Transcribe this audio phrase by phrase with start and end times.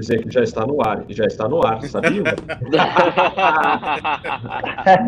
[0.00, 2.22] dizer que já está no ar, já está no ar, sabia?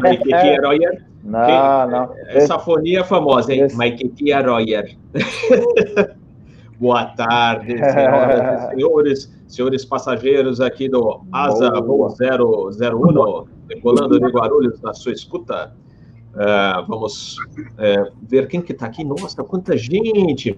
[0.03, 0.30] Mike
[0.64, 1.04] Royer.
[1.25, 2.14] Não, não.
[2.29, 3.66] Essa fonia é famosa, hein?
[3.74, 4.12] Mike
[4.45, 4.96] Royer.
[6.80, 14.81] Boa tarde, senhoras e senhores, senhores passageiros aqui do Asa Voo 001, decolando de Guarulhos
[14.81, 15.75] na sua escuta.
[16.34, 19.02] Uh, vamos uh, ver quem que está aqui.
[19.02, 20.57] Nossa, quanta gente!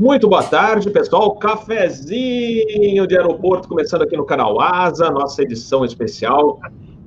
[0.00, 1.36] Muito boa tarde, pessoal.
[1.36, 6.58] Cafezinho de aeroporto começando aqui no canal Asa, nossa edição especial.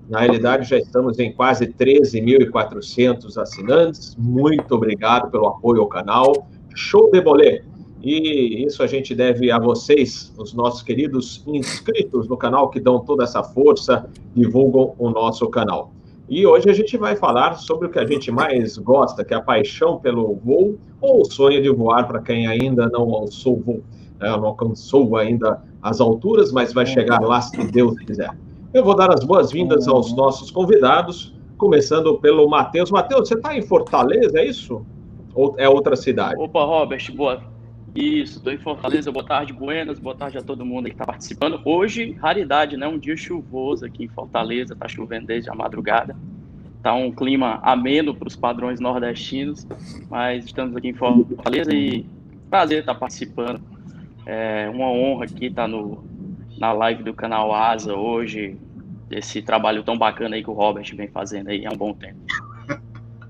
[0.08, 4.16] Na realidade, já estamos em quase 13.400 assinantes.
[4.16, 6.48] Muito obrigado pelo apoio ao canal.
[6.76, 7.64] Show de bolê!
[8.04, 13.00] E isso a gente deve a vocês, os nossos queridos inscritos no canal, que dão
[13.00, 15.92] toda essa força, divulgam o nosso canal.
[16.28, 19.38] E hoje a gente vai falar sobre o que a gente mais gosta, que é
[19.38, 23.84] a paixão pelo voo ou o sonho de voar para quem ainda não alçou voo,
[24.20, 24.30] né?
[24.30, 28.30] não alcançou ainda as alturas, mas vai chegar lá se Deus quiser.
[28.74, 32.90] Eu vou dar as boas-vindas aos nossos convidados, começando pelo Matheus.
[32.90, 34.86] Matheus, você está em Fortaleza, é isso?
[35.36, 36.42] Ou é outra cidade?
[36.42, 37.53] Opa, Robert, boa
[37.96, 39.12] isso, estou em Fortaleza.
[39.12, 40.00] Boa tarde, Buenas.
[40.00, 41.62] Boa tarde a todo mundo que está participando.
[41.64, 42.88] Hoje, raridade, né?
[42.88, 44.74] Um dia chuvoso aqui em Fortaleza.
[44.74, 46.16] Está chovendo desde a madrugada.
[46.78, 49.68] Está um clima ameno para os padrões nordestinos.
[50.10, 52.04] Mas estamos aqui em Fortaleza e
[52.50, 53.62] prazer estar participando.
[54.26, 56.04] É uma honra aqui estar no,
[56.58, 58.58] na live do canal Asa hoje.
[59.12, 62.20] Esse trabalho tão bacana aí que o Robert vem fazendo aí há um bom tempo.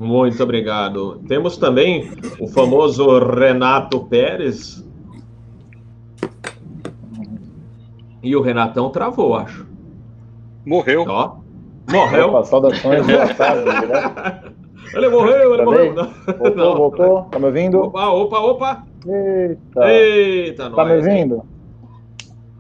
[0.04, 1.22] Muito obrigado.
[1.28, 4.84] Temos também o famoso Renato Pérez.
[8.22, 9.66] E o Renatão travou, acho.
[10.66, 11.06] Morreu.
[11.08, 11.36] Ó,
[11.90, 12.30] morreu.
[12.30, 13.66] Opa, saudações, boa tarde.
[13.66, 14.54] Né?
[14.94, 15.96] Ele morreu, ele Tá morreu.
[16.38, 17.22] Voltou, voltou?
[17.32, 17.80] Tá me ouvindo?
[17.80, 18.84] Opa, opa, opa.
[19.08, 19.92] Eita.
[19.92, 21.14] Eita, Tá me nós, hein?
[21.24, 21.44] ouvindo?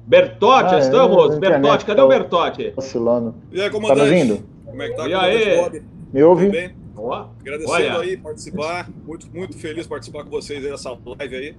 [0.08, 1.32] Bertotti, Ah, é, estamos.
[1.32, 2.74] a internet Bertotti, cadê tá o Bertotti?
[2.76, 3.36] Oscilando.
[3.52, 4.02] E aí, Tá me comandante?
[4.14, 4.40] ouvindo?
[4.66, 5.08] Como é que tá?
[5.08, 5.58] E Comandante aí?
[5.62, 5.84] Bob?
[6.12, 6.46] Me ouve?
[6.46, 6.83] Tudo bem?
[7.06, 8.00] Ó, Agradecendo Olha.
[8.00, 8.90] aí participar.
[9.06, 10.90] Muito, muito feliz participar com vocês aí nessa
[11.20, 11.56] live aí.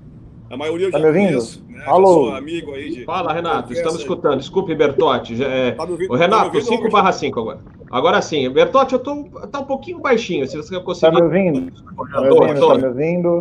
[0.51, 1.29] A maioria eu Tá já me ouvindo?
[1.33, 1.83] conheço, né?
[1.87, 2.31] Alô?
[2.31, 3.05] Amigo aí de.
[3.05, 4.01] Fala, Renato, estamos aí.
[4.03, 4.39] escutando.
[4.39, 5.37] Desculpe, Bertotti.
[5.37, 6.11] já é- Tá ouvindo?
[6.11, 6.93] O Tá Renato, ouvindo, 5 Robert?
[6.93, 7.59] barra 5 agora.
[7.91, 8.49] Agora sim.
[8.51, 11.15] Bertotti, eu tô tá um pouquinho baixinho, se você Tá conseguir.
[11.17, 11.71] me ouvindo?
[12.11, 12.61] Tá me ouvindo?
[12.61, 12.69] tô.
[12.69, 13.41] Tá me ouvindo?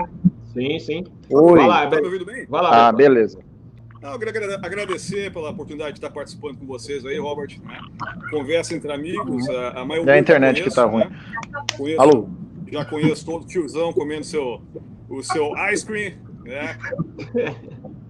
[0.54, 1.04] Sim, sim.
[1.32, 1.58] Oi.
[1.60, 2.46] Vai lá, Tá me ouvindo bem?
[2.50, 2.70] vai lá.
[2.70, 2.98] Ah, Bertotti.
[2.98, 3.40] beleza.
[4.04, 4.16] Não, eu
[4.62, 7.58] agradecer pela oportunidade de estar participando com vocês aí, Robert.
[7.64, 7.80] né?
[8.30, 9.48] Conversa entre amigos.
[9.50, 11.06] A, a maioria É a eu internet conheço, que tá ruim.
[11.06, 11.20] né?
[11.78, 12.28] Conheço- Alô?
[12.70, 14.62] Já conheço todo o tiozão comendo seu,
[15.08, 16.78] o seu ice cream, né?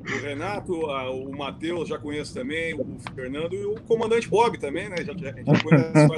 [0.01, 4.89] O Renato, a- o Matheus já conheço também, o Fernando e o comandante Bob também,
[4.89, 4.95] né?
[4.97, 6.17] Já, já, a gente já faz algum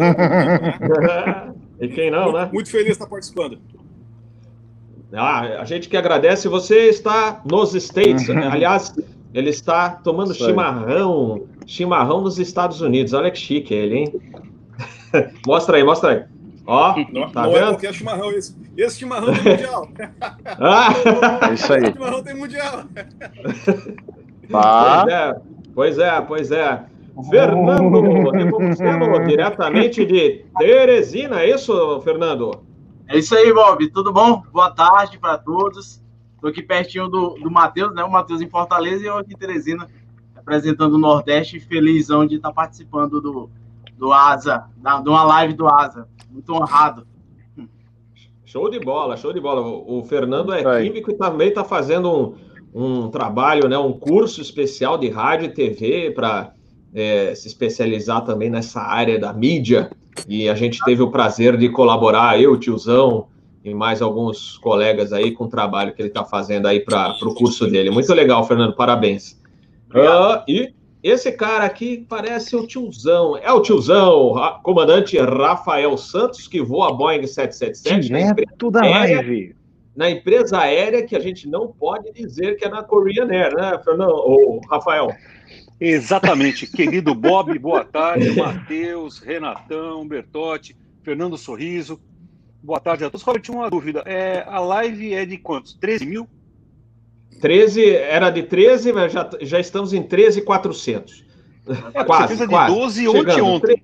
[0.80, 1.54] tempo, né?
[1.82, 2.50] e quem não, muito, né?
[2.54, 3.60] muito feliz de estar participando.
[5.12, 6.48] Ah, a gente que agradece.
[6.48, 8.30] Você está nos States.
[8.30, 8.94] Aliás,
[9.36, 10.50] ele está tomando Isso aí.
[10.50, 11.44] chimarrão.
[11.68, 13.12] Chimarrão nos Estados Unidos.
[13.12, 14.22] Olha que chique ele, hein?
[15.46, 16.24] mostra aí, mostra aí.
[16.66, 17.68] Ó, Não, tá não é vendo?
[17.72, 18.56] qualquer chimarrão esse.
[18.78, 19.88] Esse chimarrão tem mundial.
[20.58, 21.50] Ah!
[21.50, 21.84] É isso aí.
[21.84, 22.84] Esse chimarrão tem mundial.
[24.50, 25.06] Tá.
[25.06, 25.36] Pois é,
[25.76, 26.86] pois é, pois é.
[27.30, 32.64] Fernando Nepomuceno, diretamente de Teresina, é isso, Fernando?
[33.10, 33.90] É isso aí, Bob.
[33.92, 34.44] Tudo bom?
[34.52, 36.02] Boa tarde para todos.
[36.36, 38.04] Estou aqui pertinho do, do Matheus, né?
[38.04, 39.88] O Matheus em Fortaleza e eu aqui em Teresina,
[40.36, 41.60] representando o Nordeste.
[41.60, 43.50] Felizão de estar participando do,
[43.98, 46.08] do ASA, da, de uma live do ASA.
[46.30, 47.08] Muito honrado.
[48.46, 49.62] Show de bola, show de bola.
[49.62, 50.88] O Fernando é aí.
[50.88, 52.38] químico e também está fazendo
[52.74, 56.54] um, um trabalho, né, um curso especial de rádio e TV para
[57.36, 59.92] se especializar também nessa área da mídia.
[60.28, 63.28] E a gente teve o prazer de colaborar, eu, tiozão,
[63.66, 67.34] e mais alguns colegas aí com o trabalho que ele está fazendo aí para o
[67.34, 67.90] curso dele.
[67.90, 69.42] Muito legal, Fernando, parabéns.
[69.92, 70.72] Ah, e
[71.02, 76.94] esse cara aqui parece o tiozão, é o tiozão, comandante Rafael Santos, que voa a
[76.94, 79.16] Boeing 777 na empresa Direto da aérea.
[79.18, 79.56] live.
[79.96, 83.80] na empresa aérea que a gente não pode dizer que é na Korean Air, né,
[83.84, 84.12] Fernando?
[84.12, 85.12] Ou Rafael?
[85.80, 86.68] Exatamente.
[86.72, 88.30] Querido Bob, boa tarde.
[88.32, 92.00] Matheus, Renatão, Bertotti, Fernando Sorriso.
[92.66, 93.24] Boa tarde a todos.
[93.24, 94.02] Robert, tinha uma dúvida.
[94.08, 95.74] É, a live é de quantos?
[95.76, 96.28] 13 mil?
[97.40, 101.24] 13, era de 13, mas já, já estamos em 13,400.
[101.94, 102.74] É, Quase, você a de quase.
[102.76, 103.46] 12 ontem Chegando.
[103.46, 103.84] ontem.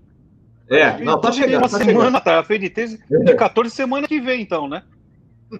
[0.67, 1.95] É, não, tá chegando, Uma tá chegando.
[1.97, 2.43] semana, tá?
[2.43, 4.81] Fez de 13, de 14 semana que vem, então, né?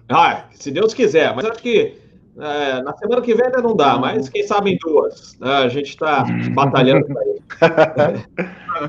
[0.08, 1.94] Ah, se Deus quiser, mas acho que
[2.38, 5.38] é, na semana que vem ainda não dá, mas quem sabe em duas.
[5.38, 5.48] né?
[5.58, 6.24] A gente está
[6.54, 7.42] batalhando para isso.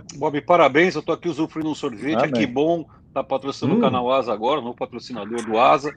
[0.17, 0.95] Bob, parabéns.
[0.95, 2.15] Eu tô aqui usufruindo um sorvete.
[2.19, 2.31] Amém.
[2.31, 2.85] Que bom.
[3.13, 3.79] Tá patrocinando Hum.
[3.79, 5.93] o canal Asa agora, novo patrocinador do Asa.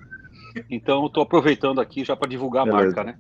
[0.71, 2.97] Então, tô aproveitando aqui já para divulgar a Beleza.
[2.97, 3.19] marca, né?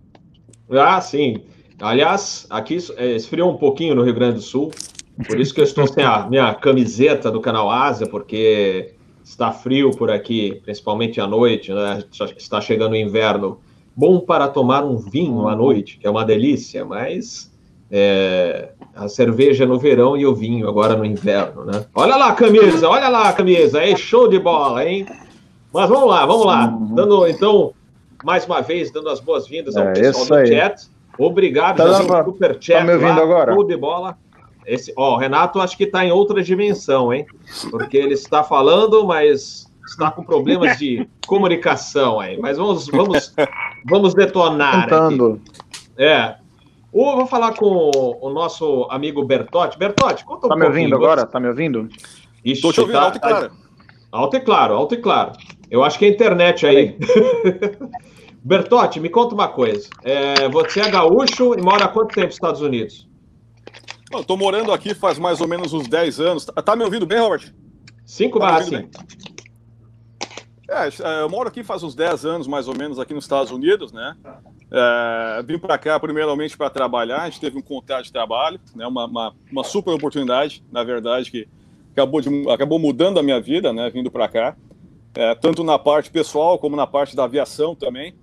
[0.71, 1.43] Ah, sim.
[1.81, 4.71] Aliás, aqui é, esfriou um pouquinho no Rio Grande do Sul,
[5.27, 9.91] por isso que eu estou sem a minha camiseta do canal Ásia, porque está frio
[9.91, 12.03] por aqui, principalmente à noite, né?
[12.37, 13.61] Está chegando o inverno.
[13.95, 17.53] Bom para tomar um vinho à noite, que é uma delícia, mas
[17.91, 21.85] é, a cerveja no verão e o vinho agora no inverno, né?
[21.95, 25.07] Olha lá a camisa, olha lá a camisa, aí show de bola, hein?
[25.73, 26.69] Mas vamos lá, vamos lá.
[26.69, 26.95] Uhum.
[26.95, 27.75] Dando, então,
[28.25, 30.47] mais uma vez, dando as boas-vindas ao é, pessoal do aí.
[30.47, 30.89] chat.
[31.19, 32.79] Obrigado, tá já super chat.
[32.79, 33.53] Tá me ouvindo lá, agora?
[33.53, 34.17] Show de bola.
[34.65, 37.27] Esse, ó, o Renato acho que está em outra dimensão, hein?
[37.71, 42.39] Porque ele está falando, mas está com problemas de comunicação aí.
[42.39, 43.35] Mas vamos, vamos,
[43.85, 44.85] vamos detonar.
[44.85, 45.41] Tentando.
[45.97, 46.37] É.
[46.97, 47.91] Ou vou falar com
[48.23, 49.79] o nosso amigo Bertotti.
[49.79, 51.27] Bertotti, conta um Tá me ouvindo agora?
[51.27, 51.91] Tá me ouvindo?
[52.43, 53.53] Estou te ouvindo tá, alto e claro.
[54.11, 55.33] Alto e claro, alto e claro.
[55.71, 56.97] Eu acho que é a internet aí.
[58.43, 59.91] Bertotti, me conta uma coisa.
[60.03, 63.07] É, você é gaúcho e mora há quanto tempo nos Estados Unidos?
[64.15, 66.47] Estou morando aqui faz mais ou menos uns 10 anos.
[66.47, 67.53] Tá, tá me ouvindo bem, Robert?
[68.07, 68.89] 5 tá barra 5.
[70.71, 73.53] É, é, eu moro aqui faz uns 10 anos, mais ou menos, aqui nos Estados
[73.53, 74.17] Unidos, né?
[74.71, 78.87] É, vim para cá primeiramente para trabalhar, a gente teve um contrato de trabalho, né?
[78.87, 81.47] Uma, uma, uma, super oportunidade, na verdade, que
[81.93, 83.89] acabou, de, acabou mudando a minha vida, né?
[83.91, 84.57] Vindo para cá,
[85.15, 88.15] é, tanto na parte pessoal como na parte da aviação também,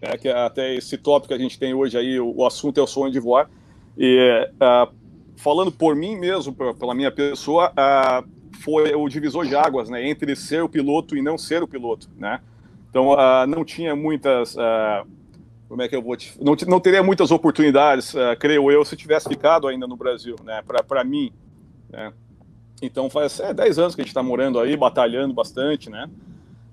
[0.00, 2.80] é, que é até esse tópico que a gente tem hoje aí, o, o assunto
[2.80, 3.50] é o sonho de voar.
[3.96, 4.88] E é,
[5.36, 7.70] falando por mim mesmo, pela minha pessoa,
[8.64, 12.08] foi o divisor de águas, né, entre ser o piloto e não ser o piloto,
[12.16, 12.40] né?
[12.88, 13.16] Então,
[13.48, 15.06] não tinha muitas, uh,
[15.72, 18.94] como é que eu vou te, não, não teria muitas oportunidades, uh, creio eu, se
[18.94, 20.62] tivesse ficado ainda no Brasil, né?
[20.86, 21.32] Para mim,
[21.88, 22.12] né?
[22.82, 26.10] Então, faz é, 10 anos que a gente está morando aí, batalhando bastante, né?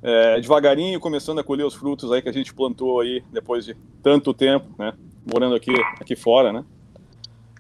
[0.04, 3.74] É, devagarinho, começando a colher os frutos aí que a gente plantou aí depois de
[4.04, 4.92] tanto tempo, né?
[5.26, 6.66] Morando aqui, aqui fora, né?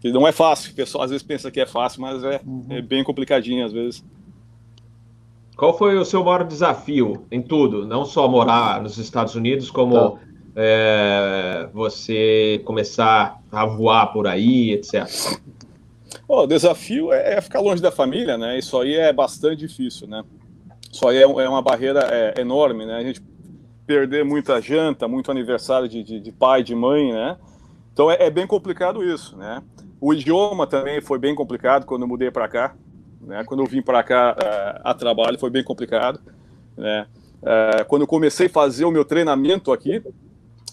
[0.01, 2.65] Que não é fácil, o pessoal às vezes pensa que é fácil, mas é, uhum.
[2.69, 4.03] é bem complicadinho às vezes.
[5.55, 7.87] Qual foi o seu maior desafio em tudo?
[7.87, 10.28] Não só morar nos Estados Unidos, como tá.
[10.61, 15.07] É, você começar a voar por aí, etc.
[16.27, 18.59] o desafio é, é, ficar longe da família, né?
[18.59, 20.21] Isso aí é bastante difícil, né?
[20.91, 22.95] Isso aí é, é uma barreira é, enorme, né?
[22.95, 23.21] A gente
[23.87, 27.37] perder muita janta, muito aniversário de, de, de pai, de mãe, né?
[27.93, 29.63] Então é, é, bem complicado isso, né?
[30.01, 32.75] O idioma também foi bem complicado quando eu mudei para cá.
[33.21, 33.45] Né?
[33.45, 36.19] Quando eu vim para cá uh, a trabalho foi bem complicado.
[36.77, 37.05] Né?
[37.87, 40.01] Quando eu comecei a fazer o meu treinamento aqui,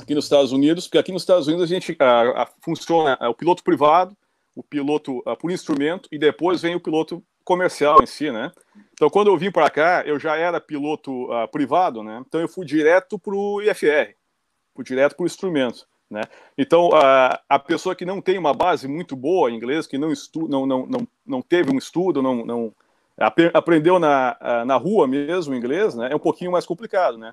[0.01, 3.63] aqui nos Estados Unidos, porque aqui nos Estados Unidos a gente uh, funciona o piloto
[3.63, 4.17] privado,
[4.55, 8.51] o piloto por instrumento e depois vem o piloto comercial em si, né?
[8.95, 12.25] Então, quando eu vim para cá, eu já era piloto privado, né?
[12.27, 14.15] Então, eu fui direto para o IFR,
[14.75, 15.87] fui direto para o instrumento.
[16.11, 16.23] Né?
[16.57, 20.13] Então, a, a pessoa que não tem uma base muito boa em inglês, que não,
[20.13, 22.75] estu, não, não, não, não teve um estudo, não, não
[23.55, 26.09] aprendeu na, na rua mesmo inglês, né?
[26.13, 27.19] é um pouquinho mais complicado.
[27.19, 27.33] Né?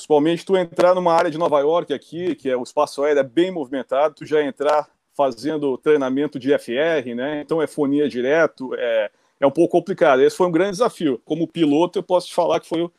[0.00, 3.22] Principalmente tu entrar numa área de Nova York aqui, que é o espaço aéreo é
[3.22, 7.42] bem movimentado, tu já entrar fazendo treinamento de FR, né?
[7.42, 10.22] então é fonia direto, é, é um pouco complicado.
[10.22, 11.20] Esse foi um grande desafio.
[11.22, 12.90] Como piloto, eu posso te falar que foi um,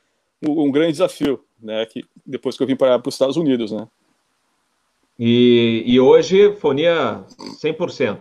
[0.43, 1.87] um grande desafio, né?
[1.87, 3.71] que, depois que eu vim para os Estados Unidos.
[3.71, 3.87] Né?
[5.17, 7.23] E, e hoje, fonia
[7.63, 8.19] 100%.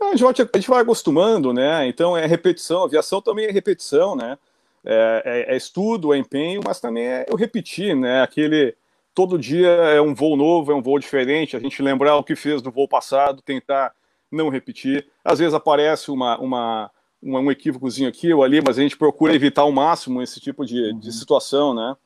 [0.00, 1.86] A gente, vai, a gente vai acostumando, né?
[1.86, 4.38] Então é repetição, aviação também é repetição, né?
[4.84, 8.22] É, é, é, estudo, é empenho, mas também é eu repetir, né?
[8.22, 8.74] Aquele
[9.14, 11.56] todo dia é um voo novo, é um voo diferente.
[11.56, 13.92] A gente lembrar o que fez no voo passado, tentar
[14.30, 15.06] não repetir.
[15.24, 16.90] Às vezes aparece uma, uma,
[17.22, 20.64] uma um equívocozinho aqui ou ali, mas a gente procura evitar ao máximo esse tipo
[20.64, 21.12] de, de uhum.
[21.12, 21.96] situação, né?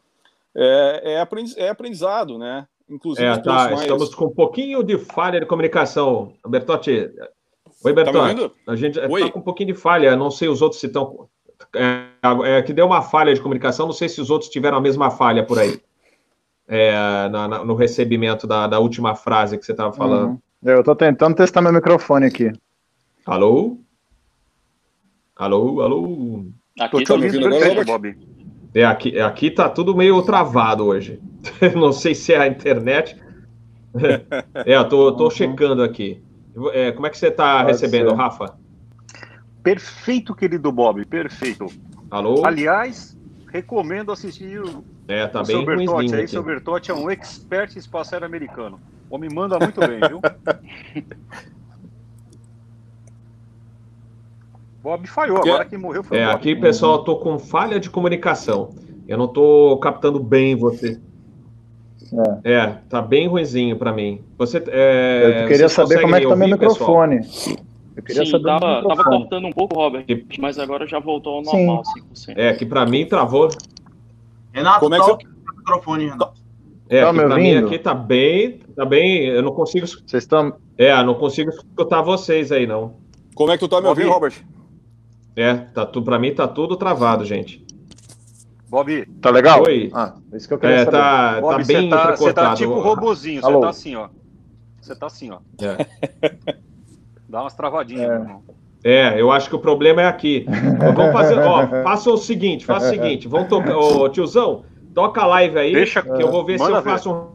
[0.57, 2.67] É, é, aprendiz, é aprendizado, né?
[2.89, 3.81] Inclusive, é, tá, mais...
[3.81, 6.35] estamos com um pouquinho de falha de comunicação.
[6.47, 7.11] Bertotti.
[7.85, 8.49] Oi, Bertotti.
[8.65, 10.15] Tá a gente está com um pouquinho de falha.
[10.17, 11.29] Não sei os outros se estão.
[11.75, 13.87] É, é, que deu uma falha de comunicação.
[13.87, 15.81] Não sei se os outros tiveram a mesma falha por aí.
[16.67, 20.31] É, na, na, no recebimento da, da, última frase que você estava falando.
[20.31, 20.39] Uhum.
[20.63, 22.53] Eu estou tentando testar meu microfone aqui.
[23.27, 23.79] Alô?
[25.37, 26.47] Alô, alô?
[26.81, 28.17] Aqui tá me ouvindo agora, Bob?
[28.75, 31.21] É, aqui, aqui tá tudo meio travado hoje.
[31.77, 33.23] Não sei se é a internet.
[34.67, 35.31] É, eu tô, tô uhum.
[35.31, 36.21] checando aqui.
[36.73, 38.17] É, como é que você está recebendo, ser.
[38.17, 38.59] Rafa?
[39.65, 41.67] Perfeito, querido Bob, perfeito.
[42.11, 42.45] Alô?
[42.45, 43.17] Aliás,
[43.51, 46.15] recomendo assistir o, é, tá o bem seu Bertotti.
[46.15, 48.79] Aí, seu Bertotti é um expert em espaço aéreo americano.
[49.09, 50.21] O homem manda muito bem, viu?
[54.83, 56.37] Bob falhou, agora quem morreu foi é, o Bob.
[56.37, 58.69] Aqui, pessoal, tô com falha de comunicação.
[59.09, 61.01] Eu não tô captando bem você.
[62.45, 64.23] É, é tá bem ruizinho para mim.
[64.37, 67.23] Você, é, eu queria saber como é que tá meu microfone.
[67.97, 70.05] Eu queria Sim, saber tava, tava cortando um pouco, Robert,
[70.39, 72.33] mas agora já voltou ao normal, Sim.
[72.33, 72.35] 100%.
[72.37, 73.49] É, que para mim travou.
[74.53, 75.13] Renato, como é que você...
[75.13, 76.43] o microfone, Renato.
[76.89, 79.87] É, tá pra mim aqui tá bem, tá bem, eu não consigo...
[79.87, 80.57] Vocês estão...
[80.77, 82.97] É, não consigo escutar vocês aí, não.
[83.35, 84.35] Como é que tu tá me ouvindo, Robert?
[85.37, 87.65] É, tá, tu, pra mim tá tudo travado, gente.
[88.69, 89.07] Bob.
[89.21, 89.63] Tá legal?
[89.63, 89.91] Oi.
[89.93, 90.97] Ah, é isso que eu queria é, saber.
[90.97, 94.09] Tá, Bob, tá bem tá, Você tá tipo robozinho, você tá assim, ó.
[94.81, 95.39] Você tá assim, ó.
[95.61, 96.57] É.
[97.35, 98.07] Dá umas travadinhas, é.
[98.07, 98.43] meu irmão.
[98.85, 100.47] É, eu acho que o problema é aqui.
[100.95, 104.65] Vamos fazer, ó, faça o seguinte, faça o seguinte, vamos tocar, ô tiozão,
[104.95, 107.19] toca a live aí, Deixa, que eu vou ver se eu faço ver.
[107.19, 107.27] um...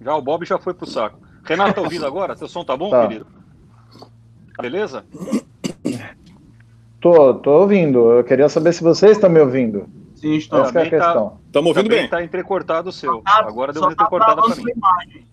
[0.00, 1.18] Já o Bob já foi pro saco.
[1.42, 2.36] Renato, tá ouvindo agora?
[2.36, 3.08] Seu som tá bom, tá.
[3.08, 3.26] querido?
[4.60, 5.04] Beleza?
[7.00, 8.12] Tô, tô ouvindo.
[8.12, 9.88] Eu queria saber se vocês estão me ouvindo.
[10.14, 10.60] Sim, estou.
[10.60, 11.40] Essa é a tá- questão.
[11.46, 12.08] Estamos ouvindo bem.
[12.08, 13.22] Tá entrecortado o seu.
[13.22, 14.62] Tá, agora deu uma tá entrecortada para mim.
[14.76, 15.26] Imagem.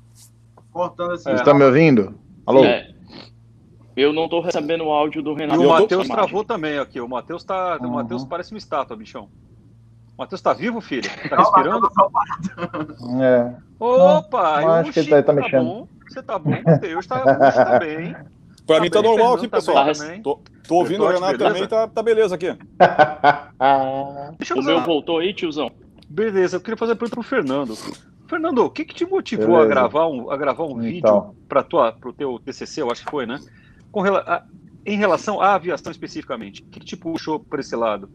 [0.78, 1.24] Cortando assim.
[1.24, 2.14] Vocês estão me ouvindo?
[2.46, 2.64] Alô?
[2.64, 2.92] É.
[3.96, 5.60] Eu não estou recebendo o áudio do Renato.
[5.60, 7.02] E o Matheus travou também aqui.
[7.02, 7.88] O Matheus tá, uhum.
[7.88, 9.28] o Matheus parece uma estátua, bichão.
[10.16, 11.10] O Matheus tá vivo, filho?
[11.28, 11.90] Tá respirando?
[13.24, 13.56] É.
[13.80, 14.62] Opa!
[14.62, 15.66] Não, acho que ele tá, tá mexendo.
[15.66, 15.88] Bom.
[16.08, 18.16] Você tá bom, Matheus tá, tá bem.
[18.68, 19.84] Pra tá mim tá bem, normal aqui, tá pessoal.
[19.84, 21.56] Tá tô, tô, ouvindo o Renato beleza?
[21.56, 22.50] também, tá, tá beleza aqui.
[24.56, 25.72] o meu voltou aí, tiozão?
[26.08, 27.74] Beleza, eu queria fazer a pergunta pro Fernando.
[28.28, 31.32] Fernando, o que, que te motivou a gravar um, a gravar um então.
[31.32, 33.40] vídeo para o teu TCC, eu acho que foi, né?
[33.92, 34.44] Com, a,
[34.86, 38.10] em relação à aviação especificamente, o que, que te puxou para esse lado?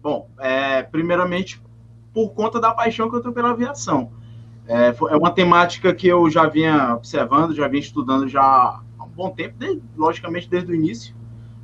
[0.00, 1.60] Bom, é, primeiramente
[2.12, 4.12] por conta da paixão que eu tenho pela aviação.
[4.66, 8.82] É, é uma temática que eu já vinha observando, já vinha estudando já
[9.18, 11.12] bom tempo, desde, logicamente desde o início,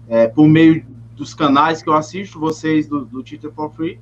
[0.09, 4.01] é, por meio dos canais que eu assisto, vocês do, do Twitter for Free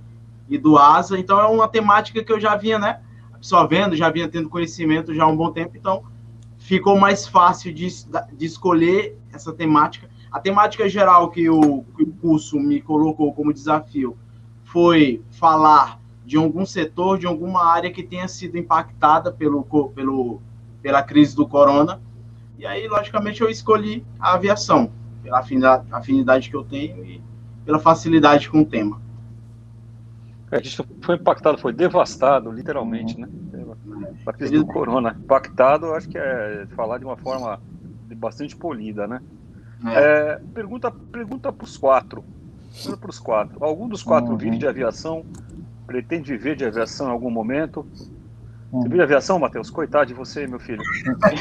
[0.48, 1.18] e do ASA.
[1.18, 3.02] Então é uma temática que eu já vinha, né,
[3.42, 5.76] absorvendo, já vinha tendo conhecimento já há um bom tempo.
[5.76, 6.04] Então
[6.58, 7.88] ficou mais fácil de,
[8.32, 10.08] de escolher essa temática.
[10.30, 14.16] A temática geral que o, que o curso me colocou como desafio
[14.62, 20.40] foi falar de algum setor, de alguma área que tenha sido impactada pelo, pelo,
[20.80, 22.00] pela crise do corona
[22.62, 24.88] e aí, logicamente, eu escolhi a aviação,
[25.20, 27.20] pela afinidade, afinidade que eu tenho e
[27.64, 29.01] pela facilidade com o tema.
[30.52, 33.26] É, a gente foi impactado, foi devastado, literalmente, né?
[34.26, 35.16] A crise do corona.
[35.18, 37.58] Impactado, acho que é falar de uma forma
[38.14, 39.22] bastante polida, né?
[39.86, 40.34] É.
[40.34, 42.22] É, pergunta pergunta para os quatro.
[43.00, 43.64] Para os quatro.
[43.64, 44.36] Algum dos quatro uhum.
[44.36, 45.24] vive de aviação?
[45.86, 47.86] Pretende viver de aviação em algum momento?
[48.70, 49.70] Você viu a aviação, Matheus?
[49.70, 50.82] Coitado de você, meu filho.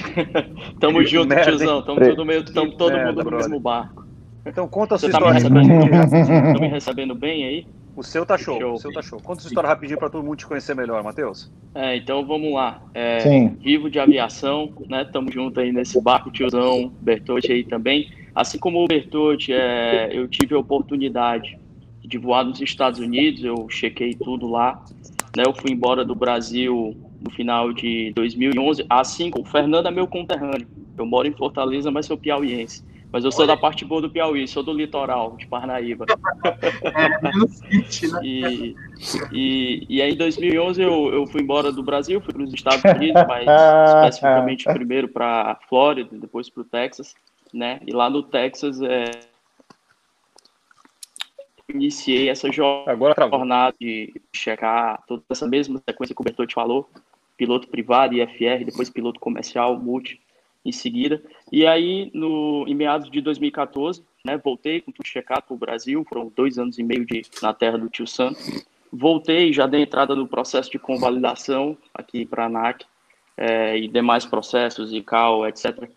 [0.80, 1.82] tamo junto, merda, tiozão.
[1.82, 4.06] Tamo todo, meio, tamo todo merda, mundo no mesmo barco.
[4.46, 5.42] Então conta a sua você história.
[5.42, 7.68] Tá me recebendo, me recebendo bem aí?
[7.96, 8.74] O seu tá show, show.
[8.74, 9.20] o seu tá show.
[9.20, 11.52] Conta a sua história rapidinho para todo mundo te conhecer melhor, Matheus.
[11.76, 12.82] É, então vamos lá.
[12.94, 13.50] É, Sim.
[13.60, 15.04] Vivo de aviação, né?
[15.06, 18.10] Tamo junto aí nesse barco, tiozão, Bertotti aí também.
[18.34, 21.60] Assim como o Bertotti, é, eu tive a oportunidade
[22.02, 24.84] de voar nos Estados Unidos, eu chequei tudo lá.
[25.36, 29.92] Né, eu fui embora do Brasil no final de 2011, assim como o Fernando é
[29.92, 30.68] meu conterrâneo.
[30.98, 32.84] Eu moro em Fortaleza, mas sou piauiense.
[33.12, 33.56] Mas eu sou Olha.
[33.56, 36.06] da parte boa do Piauí, sou do litoral, de Parnaíba.
[36.84, 38.76] É, e,
[39.32, 42.84] e, e aí, em 2011, eu, eu fui embora do Brasil, fui para os Estados
[42.84, 43.46] Unidos, mas
[43.96, 47.16] especificamente primeiro para Flórida, depois para o Texas,
[47.54, 47.80] né?
[47.86, 49.12] E lá no Texas, é,
[51.70, 56.90] iniciei essa jornada de checar toda essa mesma sequência que o Bertotti falou,
[57.38, 60.20] piloto privado, IFR, depois piloto comercial, multi,
[60.64, 61.22] em seguida.
[61.52, 66.06] E aí, no, em meados de 2014, né, voltei com tudo checado para o Brasil,
[66.08, 68.40] foram dois anos e meio de, na terra do tio Santo.
[68.92, 72.86] Voltei, já dei entrada no processo de convalidação aqui para a ANAC
[73.38, 75.90] é, e demais processos, ICAO, etc.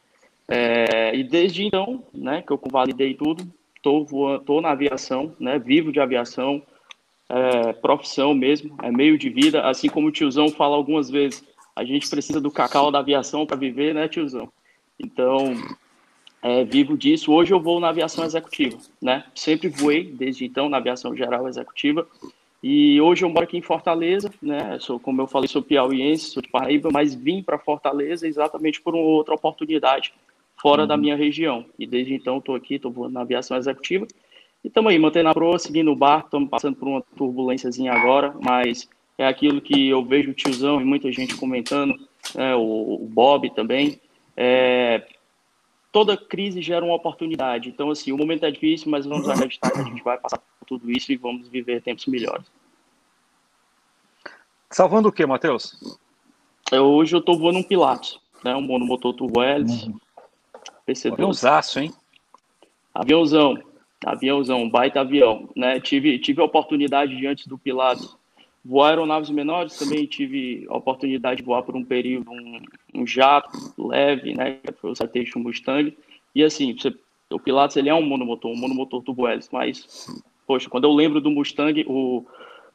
[0.48, 6.00] É, e desde então, né, que eu convalidei tudo, estou na aviação, né, vivo de
[6.00, 6.62] aviação,
[7.28, 11.44] é, profissão mesmo, é meio de vida, assim como o tiozão fala algumas vezes,
[11.74, 14.48] a gente precisa do cacau da aviação para viver, né, tiozão?
[14.98, 15.54] Então,
[16.42, 17.32] é, vivo disso.
[17.32, 19.24] Hoje eu vou na aviação executiva, né?
[19.34, 22.06] Sempre voei desde então na aviação geral executiva.
[22.62, 24.78] E hoje eu moro aqui em Fortaleza, né?
[24.78, 28.94] Sou, como eu falei, sou piauiense, sou de Paraíba, mas vim para Fortaleza exatamente por
[28.94, 30.14] uma outra oportunidade
[30.60, 30.88] fora uhum.
[30.88, 31.66] da minha região.
[31.78, 34.06] E desde então estou aqui, estou voando na aviação executiva.
[34.62, 38.34] E estamos aí, mantendo a proa, seguindo o barco, estamos passando por uma turbulênciazinha agora,
[38.42, 41.94] mas é aquilo que eu vejo o tiozão e muita gente comentando,
[42.34, 44.00] né, o, o Bob também.
[44.36, 45.06] É,
[45.92, 47.68] toda crise gera uma oportunidade.
[47.68, 50.66] Então, assim, o momento é difícil, mas vamos acreditar que a gente vai passar por
[50.66, 52.46] tudo isso e vamos viver tempos melhores.
[54.70, 55.96] Salvando o que, Matheus?
[56.72, 58.56] Eu, hoje eu tô voando um Pilatos, né?
[58.56, 59.86] Um monomotor turbo hélice.
[59.86, 60.00] Uhum.
[60.88, 61.12] PC2.
[61.12, 61.94] Aviãozaço, hein?
[62.92, 63.56] Aviãozão.
[64.04, 65.80] Aviãozão, baita avião, né?
[65.80, 68.16] Tive, tive a oportunidade de, antes do Pilatos,
[68.64, 72.62] voar aeronaves menores, também tive a oportunidade de voar por um período um,
[72.94, 74.58] um jato leve, né?
[74.64, 75.96] Que foi o Citation Mustang.
[76.34, 76.94] E assim, você,
[77.30, 80.06] o Pilatos ele é um monomotor, um monomotor turbo hélice, mas,
[80.46, 82.24] poxa, quando eu lembro do Mustang, o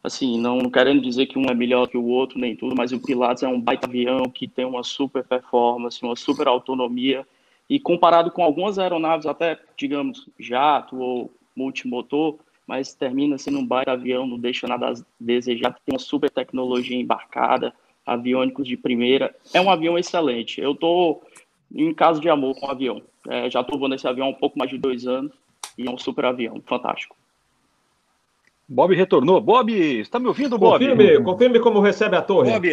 [0.03, 3.01] assim, não querendo dizer que um é melhor que o outro, nem tudo, mas o
[3.01, 7.27] Pilatus é um baita avião que tem uma super performance, uma super autonomia,
[7.69, 12.37] e comparado com algumas aeronaves, até, digamos, jato ou multimotor,
[12.69, 16.95] mas termina sendo um baita avião, não deixa nada a desejar, tem uma super tecnologia
[16.95, 17.73] embarcada,
[18.05, 20.61] aviônicos de primeira, é um avião excelente.
[20.61, 21.23] Eu estou
[21.73, 24.35] em caso de amor com o avião, é, já estou voando esse avião há um
[24.35, 25.31] pouco mais de dois anos,
[25.79, 27.15] e é um super avião, fantástico.
[28.67, 29.41] Bob retornou.
[29.41, 30.73] Bob, está me ouvindo, Bob?
[30.87, 32.51] Confirme, confirme como recebe a torre.
[32.51, 32.69] Bob,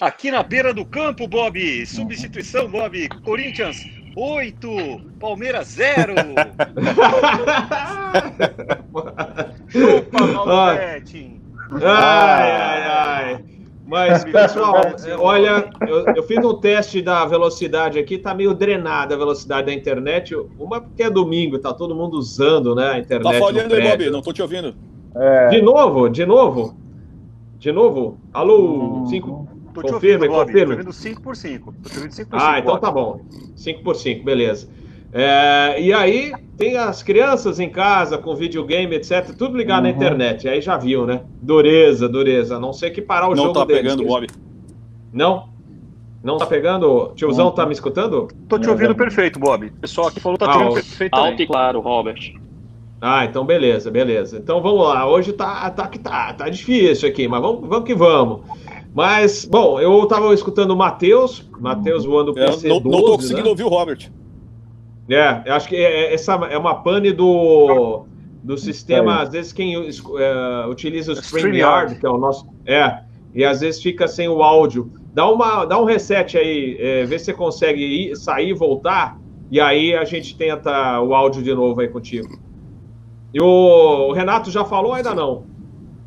[0.00, 1.84] aqui na beira do campo, Bob.
[1.84, 3.10] Substituição, Bob.
[3.22, 3.84] Corinthians
[4.16, 6.14] 8, Palmeiras 0.
[9.68, 11.40] Chupa, Malvete.
[11.82, 13.44] Ai, ai, ai.
[13.86, 14.82] Mas, pessoal,
[15.18, 19.74] olha, eu, eu, fiz um teste da velocidade aqui, tá meio drenada a velocidade da
[19.74, 20.34] internet.
[20.58, 23.32] Uma porque é domingo, tá todo mundo usando, né, a internet.
[23.32, 24.74] Tá falhando aí, Bob, não tô te ouvindo.
[25.14, 25.48] É...
[25.48, 26.74] De novo, de novo?
[27.58, 28.18] De novo?
[28.32, 29.53] Alô, 5.
[29.80, 30.84] Hum, confirma, confirma.
[30.84, 31.74] Tô 5 por 5.
[32.32, 33.20] Ah, então tá bom.
[33.56, 34.68] 5 por 5, beleza.
[35.12, 39.32] É, e aí tem as crianças em casa com videogame, etc.
[39.36, 39.90] Tudo ligado uhum.
[39.90, 40.48] na internet.
[40.48, 41.22] Aí já viu, né?
[41.40, 42.56] Dureza, dureza.
[42.56, 43.82] A não sei que parar o não jogo tá deles.
[43.82, 44.26] pegando, Bob.
[45.12, 45.48] Não?
[46.20, 47.12] Não tá pegando?
[47.14, 48.28] Tiozão tá me escutando?
[48.48, 49.66] Tô te ouvindo perfeito, Bob.
[49.66, 51.14] O pessoal aqui falou que tá ah, perfeito.
[51.14, 52.34] Alto e claro, Robert.
[53.00, 54.38] Ah, então beleza, beleza.
[54.38, 55.06] Então vamos lá.
[55.06, 58.40] Hoje tá, tá, tá, tá difícil aqui, mas vamos, vamos que vamos.
[58.94, 63.42] Mas, bom, eu tava escutando o Matheus, Matheus voando o PC12, não, não tô conseguindo
[63.42, 63.50] né?
[63.50, 64.08] ouvir o Robert.
[65.08, 68.04] É, eu acho que é, é, essa é uma pane do,
[68.42, 72.46] do sistema, às vezes quem é, utiliza o StreamYard, que é o nosso...
[72.64, 73.00] É,
[73.34, 74.92] e às vezes fica sem o áudio.
[75.12, 79.18] Dá, uma, dá um reset aí, é, vê se você consegue ir, sair e voltar,
[79.50, 82.38] e aí a gente tenta o áudio de novo aí contigo.
[83.34, 85.42] E o Renato já falou ainda não?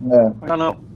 [0.10, 0.32] É.
[0.42, 0.87] Ainda não.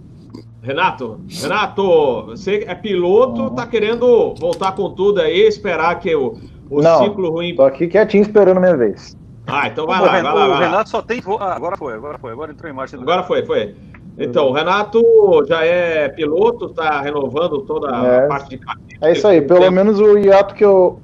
[0.62, 6.38] Renato, Renato, você é piloto, tá querendo voltar com tudo aí, esperar que o,
[6.69, 7.56] o não, ciclo ruim.
[7.56, 9.17] Tô aqui quietinho esperando minha vez.
[9.47, 10.56] Ah, então vai, lá, vai lá, vai lá.
[10.56, 11.19] O Renato só tem.
[11.39, 12.95] Ah, agora foi, agora foi, agora entrou em marcha.
[12.95, 13.76] Agora foi, foi.
[14.19, 15.02] Então, o Renato
[15.47, 18.26] já é piloto, tá renovando toda é.
[18.26, 19.08] a parte de carteira.
[19.08, 19.71] É isso aí, pelo tempo.
[19.71, 21.00] menos o hiato que eu.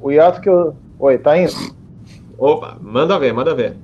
[0.00, 0.74] O hiato que eu.
[0.98, 1.52] Oi, tá indo?
[2.38, 3.76] Opa, manda ver, manda ver.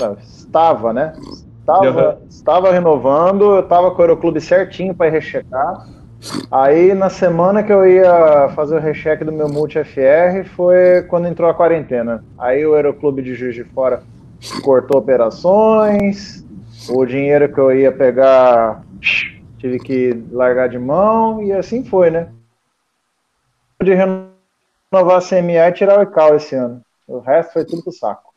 [0.00, 1.12] Não, estava, né?
[1.68, 2.26] Estava, uhum.
[2.30, 5.86] estava renovando, eu estava com o Aeroclube certinho para rechecar.
[6.50, 11.28] Aí na semana que eu ia fazer o recheque do meu Multi FR foi quando
[11.28, 12.24] entrou a quarentena.
[12.38, 14.02] Aí o Aeroclube de Juiz de Fora
[14.62, 16.42] cortou operações,
[16.88, 18.82] o dinheiro que eu ia pegar
[19.58, 22.32] tive que largar de mão e assim foi, né?
[23.82, 26.80] De renovar a CMA e tirar o ICAO esse ano.
[27.06, 28.32] O resto foi tudo pro saco.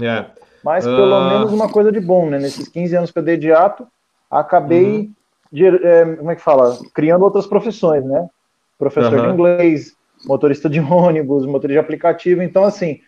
[0.00, 0.26] É.
[0.64, 1.28] Mas pelo uh...
[1.28, 2.38] menos uma coisa de bom, né?
[2.38, 3.86] Nesses 15 anos que eu dei de ato,
[4.30, 5.12] acabei, uhum.
[5.52, 6.78] de, é, como é que fala?
[6.94, 8.28] Criando outras profissões, né?
[8.78, 9.26] Professor uhum.
[9.26, 9.94] de inglês,
[10.26, 12.42] motorista de ônibus, motorista de aplicativo.
[12.42, 13.00] Então, assim,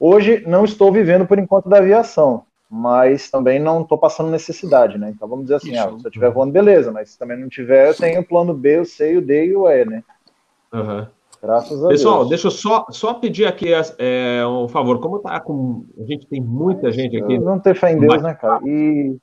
[0.00, 5.12] hoje não estou vivendo por enquanto da aviação, mas também não estou passando necessidade, né?
[5.14, 7.88] Então vamos dizer assim, ah, se eu estiver voando, beleza, mas se também não tiver,
[7.88, 10.02] eu tenho o plano B, o C, o D e o E, né?
[10.72, 11.06] Uhum.
[11.42, 12.28] Graças a Pessoal, Deus.
[12.28, 15.00] deixa eu só, só pedir aqui é, um favor.
[15.00, 15.84] Como tá com.
[16.00, 17.36] A gente tem muita gente aqui.
[17.36, 18.60] Não ter fé em Deus, mas, né, cara?
[18.64, 19.16] E.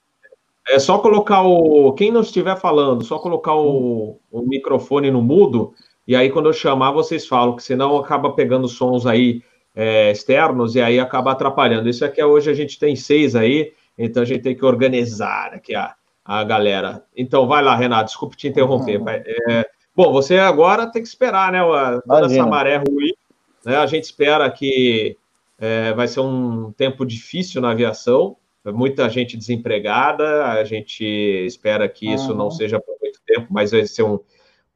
[0.67, 1.93] É só colocar o.
[1.93, 5.73] Quem não estiver falando, só colocar o, o microfone no mudo.
[6.05, 9.41] E aí, quando eu chamar, vocês falam, que senão acaba pegando sons aí
[9.73, 11.87] é, externos e aí acaba atrapalhando.
[11.87, 15.53] Isso aqui é hoje a gente tem seis aí, então a gente tem que organizar
[15.53, 17.03] aqui a, a galera.
[17.15, 18.99] Então, vai lá, Renato, desculpe te interromper.
[18.99, 19.07] Uhum.
[19.07, 19.65] É,
[19.99, 21.59] Bom, você agora tem que esperar, né?
[22.07, 23.11] Toda essa maré ruim.
[23.65, 25.17] Né, a gente espera que
[25.57, 32.13] é, vai ser um tempo difícil na aviação, muita gente desempregada, a gente espera que
[32.13, 32.37] isso uhum.
[32.37, 34.21] não seja por muito tempo, mas vai ser um,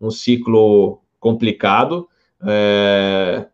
[0.01, 2.09] um ciclo complicado.
[2.45, 3.45] É,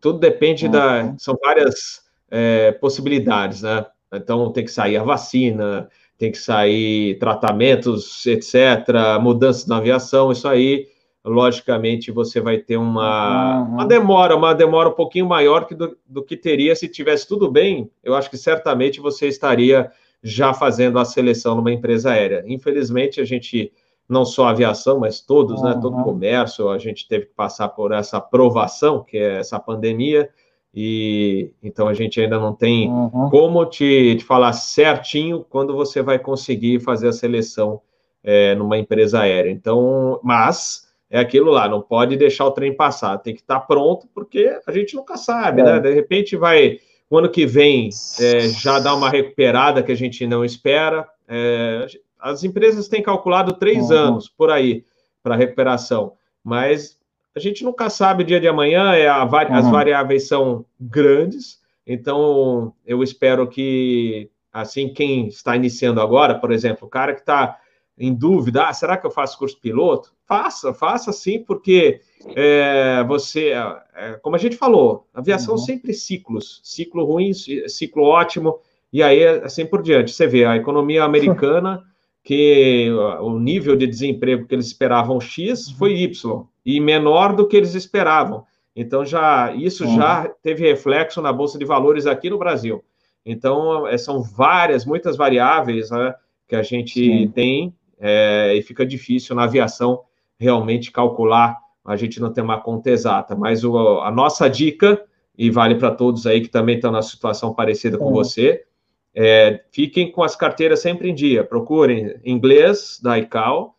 [0.00, 0.72] tudo depende uhum.
[0.72, 1.14] da.
[1.18, 3.86] São várias é, possibilidades, né?
[4.12, 8.88] Então tem que sair a vacina, tem que sair tratamentos, etc.,
[9.20, 10.86] mudanças na aviação, isso aí,
[11.24, 13.74] logicamente, você vai ter uma, uhum.
[13.74, 17.50] uma demora, uma demora um pouquinho maior que do, do, que teria se tivesse tudo
[17.50, 17.90] bem.
[18.02, 19.90] Eu acho que certamente você estaria
[20.22, 22.44] já fazendo a seleção numa empresa aérea.
[22.46, 23.72] Infelizmente, a gente,
[24.08, 25.68] não só a aviação, mas todos, uhum.
[25.68, 29.58] né, todo o comércio, a gente teve que passar por essa aprovação, que é essa
[29.58, 30.30] pandemia,
[30.74, 33.30] e então a gente ainda não tem uhum.
[33.30, 37.80] como te, te, falar certinho quando você vai conseguir fazer a seleção
[38.22, 39.50] é, numa empresa aérea.
[39.50, 44.08] Então, mas é aquilo lá, não pode deixar o trem passar, tem que estar pronto,
[44.12, 45.70] porque a gente nunca sabe, né?
[45.70, 45.74] é.
[45.74, 45.80] né?
[45.80, 50.26] De repente vai, o ano que vem, é, já dá uma recuperada que a gente
[50.26, 51.06] não espera.
[52.18, 53.96] As empresas têm calculado três uhum.
[53.96, 54.84] anos por aí
[55.22, 56.98] para recuperação, mas
[57.34, 59.54] a gente nunca sabe o dia de amanhã, é a, uhum.
[59.54, 66.86] as variáveis são grandes, então eu espero que, assim, quem está iniciando agora, por exemplo,
[66.86, 67.58] o cara que está
[67.98, 70.14] em dúvida, ah, será que eu faço curso piloto?
[70.26, 72.00] Faça, faça sim, porque
[72.34, 73.52] é, você,
[73.94, 75.58] é, como a gente falou, aviação uhum.
[75.58, 78.60] sempre ciclos, ciclo ruim, ciclo ótimo,
[78.92, 80.12] e aí assim por diante.
[80.12, 81.82] Você vê a economia americana,
[82.22, 87.56] que o nível de desemprego que eles esperavam X foi Y e menor do que
[87.56, 88.44] eles esperavam.
[88.74, 89.96] Então já isso uhum.
[89.96, 92.82] já teve reflexo na bolsa de valores aqui no Brasil.
[93.24, 96.14] Então é, são várias, muitas variáveis né,
[96.48, 97.28] que a gente Sim.
[97.28, 100.00] tem é, e fica difícil na aviação
[100.38, 101.56] realmente calcular.
[101.84, 105.00] A gente não tem uma conta exata, mas o, a nossa dica
[105.36, 108.64] e vale para todos aí que também estão na situação parecida com você.
[109.14, 111.44] É, fiquem com as carteiras sempre em dia.
[111.44, 113.74] Procurem inglês da ICAO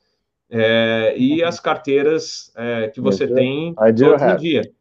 [0.50, 4.72] é, e as carteiras é, que você tem todos em dia.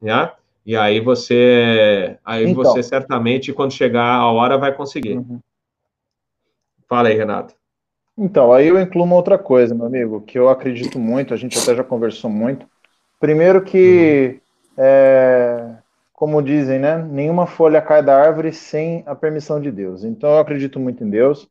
[0.00, 0.32] Né?
[0.64, 5.18] E aí você, aí então, você certamente, quando chegar a hora, vai conseguir.
[5.18, 5.40] Uhum.
[6.88, 7.54] Fala aí, Renato.
[8.16, 11.58] Então, aí eu incluo uma outra coisa, meu amigo, que eu acredito muito, a gente
[11.58, 12.66] até já conversou muito.
[13.18, 14.40] Primeiro que,
[14.76, 14.84] uhum.
[14.84, 15.76] é,
[16.12, 20.04] como dizem, né, nenhuma folha cai da árvore sem a permissão de Deus.
[20.04, 21.48] Então, eu acredito muito em Deus.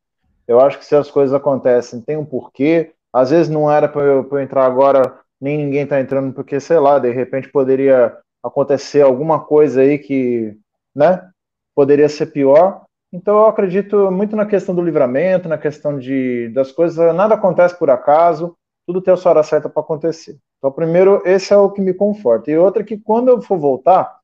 [0.48, 2.94] Eu acho que se as coisas acontecem, tem um porquê.
[3.14, 6.80] Às vezes não era para eu, eu, entrar agora, nem ninguém está entrando, porque, sei
[6.80, 10.58] lá, de repente poderia acontecer alguma coisa aí que,
[10.96, 11.30] né,
[11.76, 12.84] poderia ser pior.
[13.14, 17.78] Então eu acredito muito na questão do livramento, na questão de das coisas, nada acontece
[17.78, 18.56] por acaso,
[18.88, 20.38] tudo tem a sua hora certa para acontecer.
[20.58, 22.52] Então, primeiro, esse é o que me conforta.
[22.52, 24.20] E outra que quando eu for voltar,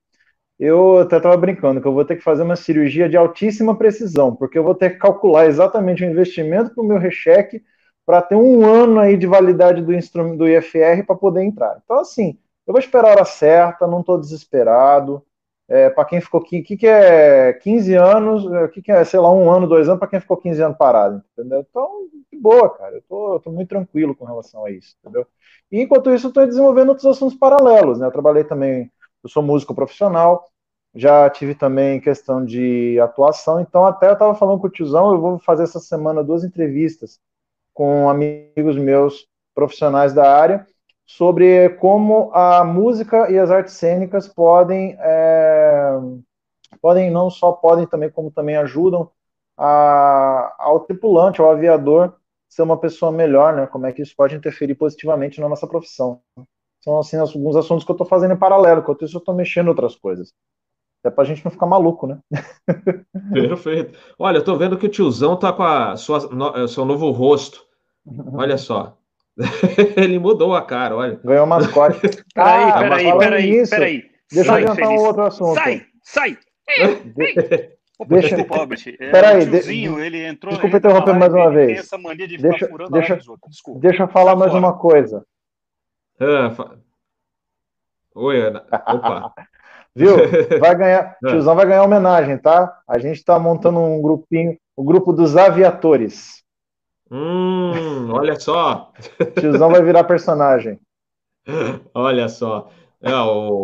[0.60, 4.36] eu até estava brincando que eu vou ter que fazer uma cirurgia de altíssima precisão,
[4.36, 7.62] porque eu vou ter que calcular exatamente o investimento para o meu recheque
[8.08, 11.78] para ter um ano aí de validade do instrumento do IFR para poder entrar.
[11.84, 15.22] Então, assim, eu vou esperar a hora certa, não estou desesperado.
[15.68, 19.04] É, para quem ficou aqui, o que, é 15 anos, o é, que, que é,
[19.04, 21.66] sei lá, um ano, dois anos, para quem ficou 15 anos parado, entendeu?
[21.70, 25.28] Então, de boa, cara, eu tô, eu tô muito tranquilo com relação a isso, entendeu?
[25.70, 28.08] E enquanto isso, eu estou desenvolvendo outros assuntos paralelos, né?
[28.08, 28.90] Eu trabalhei também,
[29.22, 30.46] eu sou músico profissional,
[30.96, 35.20] já tive também questão de atuação, então até eu estava falando com o tiozão, eu
[35.20, 37.20] vou fazer essa semana duas entrevistas
[37.78, 40.66] com amigos meus profissionais da área
[41.06, 45.92] sobre como a música e as artes cênicas podem é,
[46.82, 49.12] podem não só podem também como também ajudam
[49.56, 52.16] a, ao tripulante, ao aviador
[52.50, 53.68] ser uma pessoa melhor, né?
[53.68, 56.20] Como é que isso pode interferir positivamente na nossa profissão?
[56.84, 59.68] São assim alguns assuntos que eu estou fazendo em paralelo, enquanto isso eu estou mexendo
[59.68, 60.34] em outras coisas.
[61.04, 62.20] É para a gente não ficar maluco, né?
[63.32, 64.00] Perfeito.
[64.18, 67.67] Olha, eu tô vendo que o tiozão tá com a sua, no, seu novo rosto.
[68.34, 68.98] Olha só.
[69.96, 71.20] Ele mudou a cara, olha.
[71.24, 72.00] Ganhou mascote.
[72.34, 74.12] Peraí, ah, peraí, peraí, peraí.
[74.32, 75.56] Deixa sai, eu adiantar um outro assunto.
[75.56, 76.38] Sai, sai!
[77.16, 77.78] De...
[78.00, 78.80] Opa, deixa, Robert.
[79.00, 80.02] É, peraí, tiozinho, de...
[80.02, 80.52] ele entrou.
[80.52, 81.80] Desculpa interromper mais uma vez.
[81.80, 83.80] essa mania de deixa, deixa, Desculpa.
[83.80, 84.66] Deixa eu falar mais fora.
[84.66, 85.26] uma coisa.
[86.20, 86.78] Ah, fa...
[88.16, 88.66] Oi, Ana.
[88.72, 89.34] Opa.
[89.96, 90.16] Viu?
[90.60, 91.18] Vai ganhar.
[91.24, 91.30] Ah.
[91.30, 92.82] Tiozão vai ganhar homenagem, tá?
[92.88, 96.44] A gente está montando um grupinho, o grupo dos aviatores.
[97.12, 98.92] Hum, olha só.
[99.40, 100.80] Tiozão vai virar personagem.
[101.94, 102.70] Olha só.
[103.02, 103.64] É, o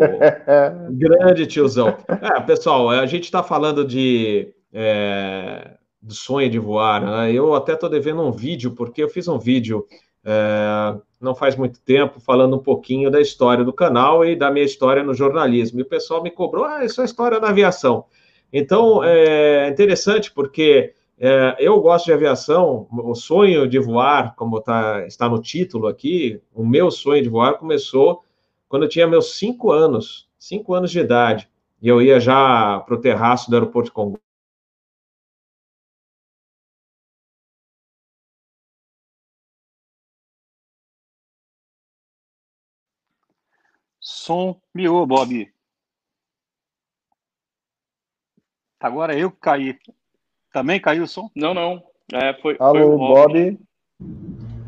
[0.92, 1.98] grande tiozão.
[2.08, 7.02] É, pessoal, a gente está falando de é, do sonho de voar.
[7.02, 7.34] Né?
[7.34, 9.86] Eu até estou devendo um vídeo, porque eu fiz um vídeo
[10.26, 14.66] é, não faz muito tempo falando um pouquinho da história do canal e da minha
[14.66, 15.80] história no jornalismo.
[15.80, 18.06] E o pessoal me cobrou, ah, isso é a história da aviação.
[18.52, 25.06] Então, é interessante porque é, eu gosto de aviação, o sonho de voar, como tá,
[25.06, 28.24] está no título aqui, o meu sonho de voar começou
[28.68, 31.50] quando eu tinha meus cinco anos, cinco anos de idade,
[31.82, 34.24] e eu ia já para o terraço do aeroporto de Congonhas,
[44.04, 45.52] Som miou, Bob.
[48.80, 49.80] Agora eu caí.
[50.54, 51.30] Também caiu o som?
[51.36, 51.82] Não, não.
[52.14, 53.60] É, foi, Alô, foi o Bob.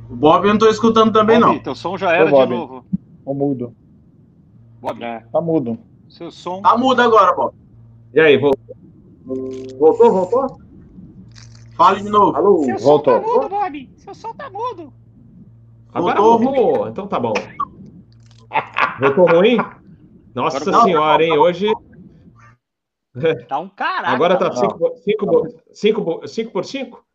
[0.09, 1.59] O Bob eu não tô escutando também, Bob, não.
[1.59, 2.49] Teu som já era de Bob.
[2.49, 2.85] novo.
[3.23, 3.75] Tá mudo.
[4.81, 5.19] Bob, É.
[5.31, 5.77] Tá mudo.
[6.09, 6.61] seu som.
[6.63, 7.53] Tá mudo agora, Bob.
[8.15, 8.75] E aí, voltou?
[9.77, 10.59] Voltou, voltou?
[11.75, 12.35] Fale de novo.
[12.35, 12.65] Alô?
[12.79, 13.21] Voltou.
[13.21, 13.89] mudo, Bob.
[13.97, 14.91] Seu som tá mudo.
[15.93, 16.87] Agora Voltou.
[16.89, 17.33] Então tá bom.
[18.99, 19.57] Voltou ruim?
[20.33, 21.37] Nossa Agora senhora, hein?
[21.37, 21.71] Hoje.
[23.47, 24.13] Tá um caralho.
[24.15, 24.55] Agora tá Não.
[26.27, 27.05] 5 por 5?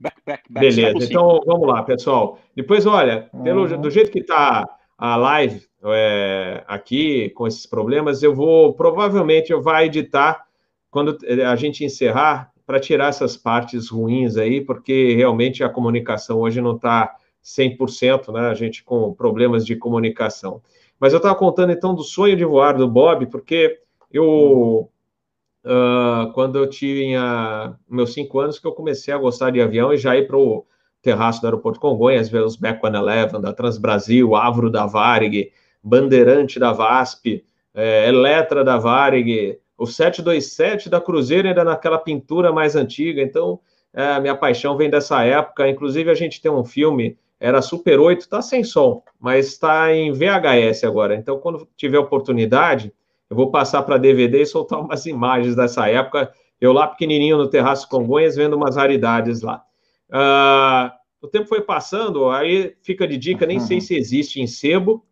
[0.00, 0.66] Back, back, back.
[0.66, 2.38] Beleza, então vamos lá, pessoal.
[2.56, 3.80] Depois, olha, pelo, Uhum.
[3.80, 4.66] do jeito que tá
[4.96, 10.46] a live é, aqui, com esses problemas, eu vou, provavelmente, eu vou editar
[10.90, 16.60] quando a gente encerrar, para tirar essas partes ruins aí, porque realmente a comunicação hoje
[16.60, 18.48] não está 100%, né?
[18.48, 20.62] A gente com problemas de comunicação.
[20.98, 23.80] Mas eu estava contando, então, do sonho de voar do Bob, porque
[24.12, 24.90] eu...
[25.64, 29.98] Ah, quando eu tinha meus cinco anos, que eu comecei a gostar de avião e
[29.98, 30.64] já ir para o
[31.02, 36.72] terraço do aeroporto Congonhas, ver os Back 111, da Transbrasil, Avro da Varig, Bandeirante da
[36.72, 37.44] VASP,
[37.74, 43.60] eh, Eletra da Varig, o 727 da Cruzeiro ainda naquela pintura mais antiga, então
[43.94, 48.28] eh, minha paixão vem dessa época, inclusive a gente tem um filme, era Super 8,
[48.28, 52.92] tá sem som, mas está em VHS agora, então quando tiver oportunidade,
[53.30, 56.32] eu vou passar para DVD e soltar umas imagens dessa época.
[56.60, 59.62] Eu lá pequenininho no Terraço Congonhas, vendo umas raridades lá.
[60.12, 65.04] Ah, o tempo foi passando, aí fica de dica, nem sei se existe em sebo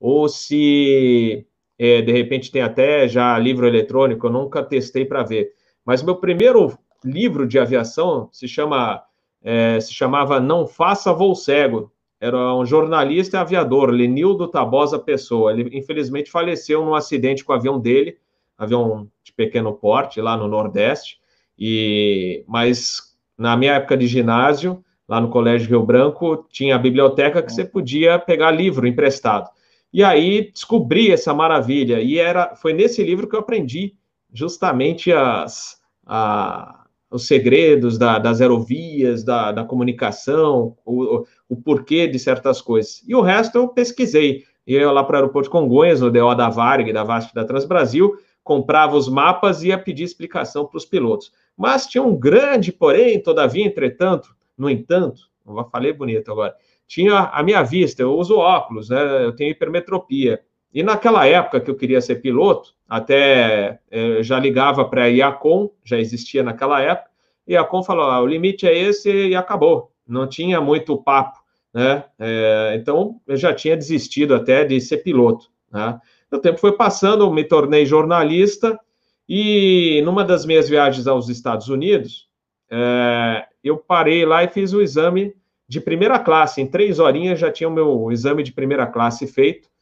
[0.00, 1.46] ou se
[1.78, 5.52] é, de repente tem até já livro eletrônico, eu nunca testei para ver.
[5.84, 9.02] Mas meu primeiro livro de aviação se chama
[9.42, 11.92] é, se chamava Não Faça Voo Cego.
[12.26, 15.52] Era um jornalista e aviador, Lenildo Tabosa Pessoa.
[15.52, 18.18] Ele infelizmente faleceu num acidente com o avião dele,
[18.58, 21.20] avião de pequeno porte lá no Nordeste.
[21.58, 27.42] E mas na minha época de ginásio, lá no Colégio Rio Branco, tinha a biblioteca
[27.42, 29.48] que você podia pegar livro emprestado.
[29.92, 32.00] E aí descobri essa maravilha.
[32.00, 33.94] E era foi nesse livro que eu aprendi
[34.32, 42.18] justamente as, a, os segredos da, das aerovias, da, da comunicação, o, o porquê de
[42.18, 43.02] certas coisas.
[43.06, 44.44] E o resto eu pesquisei.
[44.66, 48.16] Ia lá para o aeroporto de Congonhas, no DO da Varg, da VASP da Transbrasil,
[48.42, 51.32] comprava os mapas e ia pedir explicação para os pilotos.
[51.56, 56.54] Mas tinha um grande, porém, todavia, entretanto, no entanto, eu falei bonito agora,
[56.86, 59.24] tinha a minha vista, eu uso óculos, né?
[59.24, 60.40] Eu tenho hipermetropia.
[60.76, 65.70] E naquela época que eu queria ser piloto, até eh, já ligava para a IACOM,
[65.82, 67.08] já existia naquela época,
[67.46, 69.90] e a IACOM falou: ah, o limite é esse e acabou.
[70.06, 71.38] Não tinha muito papo,
[71.72, 72.04] né?
[72.18, 75.46] É, então eu já tinha desistido até de ser piloto.
[75.72, 75.98] Né?
[76.30, 78.78] O tempo foi passando, eu me tornei jornalista,
[79.26, 82.28] e numa das minhas viagens aos Estados Unidos,
[82.70, 85.34] é, eu parei lá e fiz o exame
[85.66, 86.60] de primeira classe.
[86.60, 89.74] Em três horinhas já tinha o meu exame de primeira classe feito.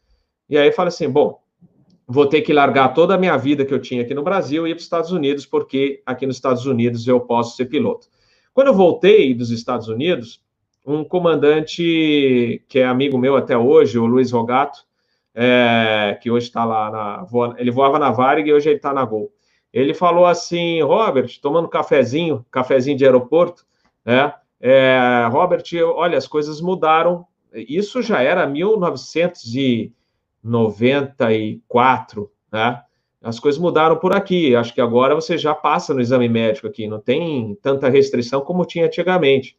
[0.49, 1.41] E aí falei assim: bom,
[2.07, 4.71] vou ter que largar toda a minha vida que eu tinha aqui no Brasil e
[4.71, 8.09] ir para os Estados Unidos, porque aqui nos Estados Unidos eu posso ser piloto.
[8.53, 10.41] Quando eu voltei dos Estados Unidos,
[10.87, 14.81] um comandante que é amigo meu até hoje, o Luiz Rogato,
[15.35, 17.25] é, que hoje está lá na.
[17.25, 19.33] voa- Ele voava na Varig e hoje ele está na Gol.
[19.73, 23.65] Ele falou assim, Robert, tomando cafezinho, cafezinho de aeroporto,
[24.05, 24.33] né?
[24.61, 25.65] É, Robert,
[25.97, 27.27] olha, as coisas mudaram.
[27.53, 28.47] Isso já era
[30.45, 32.81] 1994, né?
[33.23, 34.55] As coisas mudaram por aqui.
[34.55, 38.67] Acho que agora você já passa no exame médico aqui, não tem tanta restrição como
[38.67, 39.57] tinha antigamente.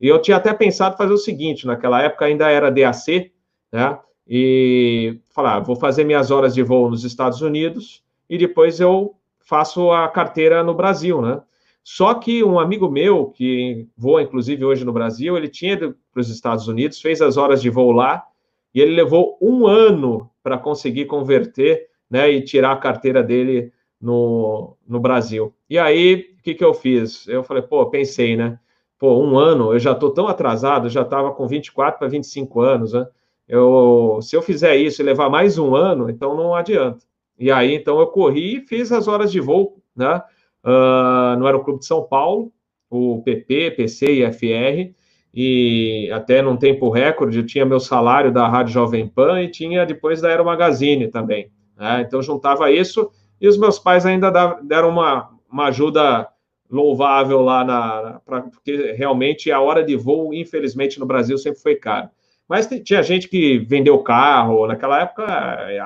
[0.00, 3.30] E eu tinha até pensado fazer o seguinte: naquela época ainda era DAC,
[3.70, 3.98] né?
[4.26, 9.90] E falar, vou fazer minhas horas de voo nos Estados Unidos e depois eu faço
[9.90, 11.42] a carteira no Brasil, né?
[11.84, 16.20] Só que um amigo meu, que voa inclusive hoje no Brasil, ele tinha ido para
[16.20, 18.24] os Estados Unidos, fez as horas de voo lá,
[18.74, 24.76] e ele levou um ano para conseguir converter né, e tirar a carteira dele no,
[24.86, 25.54] no Brasil.
[25.68, 27.26] E aí, o que, que eu fiz?
[27.28, 28.58] Eu falei, pô, pensei, né?
[28.98, 32.92] Pô, um ano, eu já estou tão atrasado, já estava com 24 para 25 anos,
[32.92, 33.06] né?
[33.48, 37.04] Eu, se eu fizer isso e levar mais um ano, então não adianta.
[37.38, 40.22] E aí, então, eu corri e fiz as horas de voo, né?
[40.64, 42.52] Uh, no Aeroclube de São Paulo,
[42.88, 44.94] o PP, PC e FR,
[45.34, 49.86] e até num tempo recorde, eu tinha meu salário da Rádio Jovem Pan e tinha
[49.86, 51.50] depois da Aero Magazine também.
[51.76, 52.04] Né?
[52.06, 54.30] Então, juntava isso, e os meus pais ainda
[54.62, 56.28] deram uma, uma ajuda
[56.70, 61.76] louvável lá, na, pra, porque realmente a hora de voo, infelizmente, no Brasil sempre foi
[61.76, 62.08] caro.
[62.48, 65.24] Mas tinha gente que vendeu carro naquela época,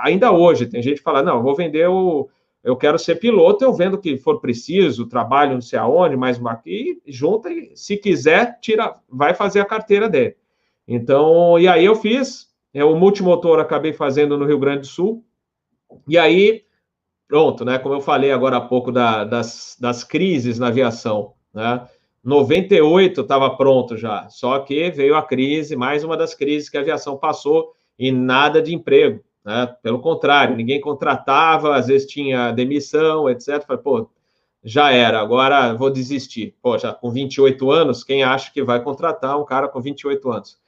[0.02, 2.28] ainda hoje, tem gente que fala, não, vou vender o,
[2.66, 6.50] eu quero ser piloto, eu vendo que for preciso, trabalho não sei aonde, mais uma
[6.50, 10.34] aqui, junta e, se quiser, tira, vai fazer a carteira dele.
[10.86, 15.24] Então, e aí eu fiz, é, o multimotor acabei fazendo no Rio Grande do Sul,
[16.08, 16.64] e aí,
[17.28, 21.86] pronto, né, como eu falei agora há pouco da, das, das crises na aviação, né,
[22.24, 26.80] 98 estava pronto já, só que veio a crise, mais uma das crises que a
[26.80, 29.22] aviação passou, e nada de emprego.
[29.46, 29.76] Né?
[29.80, 33.64] Pelo contrário, ninguém contratava, às vezes tinha demissão, etc.
[33.64, 34.10] Falei, pô,
[34.64, 36.56] já era, agora vou desistir.
[36.60, 40.58] Pô, já com 28 anos, quem acha que vai contratar um cara com 28 anos?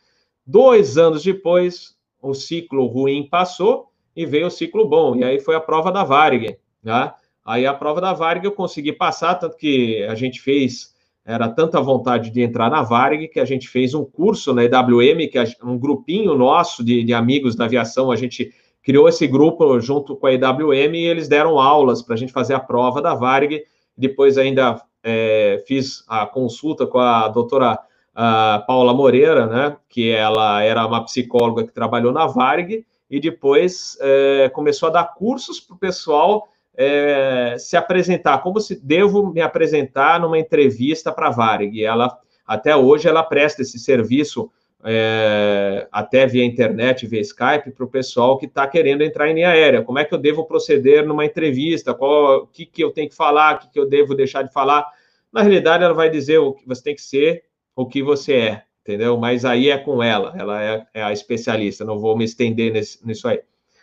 [0.47, 5.17] Dois anos depois, o ciclo ruim passou e veio o ciclo bom.
[5.17, 6.57] E aí foi a prova da Varig.
[6.81, 7.13] Né?
[7.45, 11.81] Aí a prova da Varig eu consegui passar, tanto que a gente fez, era tanta
[11.81, 15.45] vontade de entrar na Varig que a gente fez um curso na EWM, que é
[15.65, 18.55] um grupinho nosso de, de amigos da aviação, a gente
[18.89, 22.55] criou esse grupo junto com a IWM e eles deram aulas para a gente fazer
[22.55, 23.63] a prova da Varg.
[23.95, 27.79] Depois ainda é, fiz a consulta com a doutora
[28.15, 33.99] a Paula Moreira, né, que ela era uma psicóloga que trabalhou na Varg, e depois
[34.01, 39.43] é, começou a dar cursos para o pessoal é, se apresentar, como se devo me
[39.43, 41.85] apresentar numa entrevista para a Varg.
[41.85, 44.51] Ela, até hoje, ela presta esse serviço
[44.85, 49.51] é, até via internet, via Skype, para o pessoal que está querendo entrar em linha
[49.51, 49.83] aérea.
[49.83, 51.93] Como é que eu devo proceder numa entrevista?
[51.93, 53.57] O que, que eu tenho que falar?
[53.57, 54.87] O que, que eu devo deixar de falar?
[55.33, 58.63] Na realidade, ela vai dizer o que você tem que ser, o que você é,
[58.83, 59.17] entendeu?
[59.19, 63.05] Mas aí é com ela, ela é, é a especialista, não vou me estender nesse,
[63.07, 63.41] nisso aí.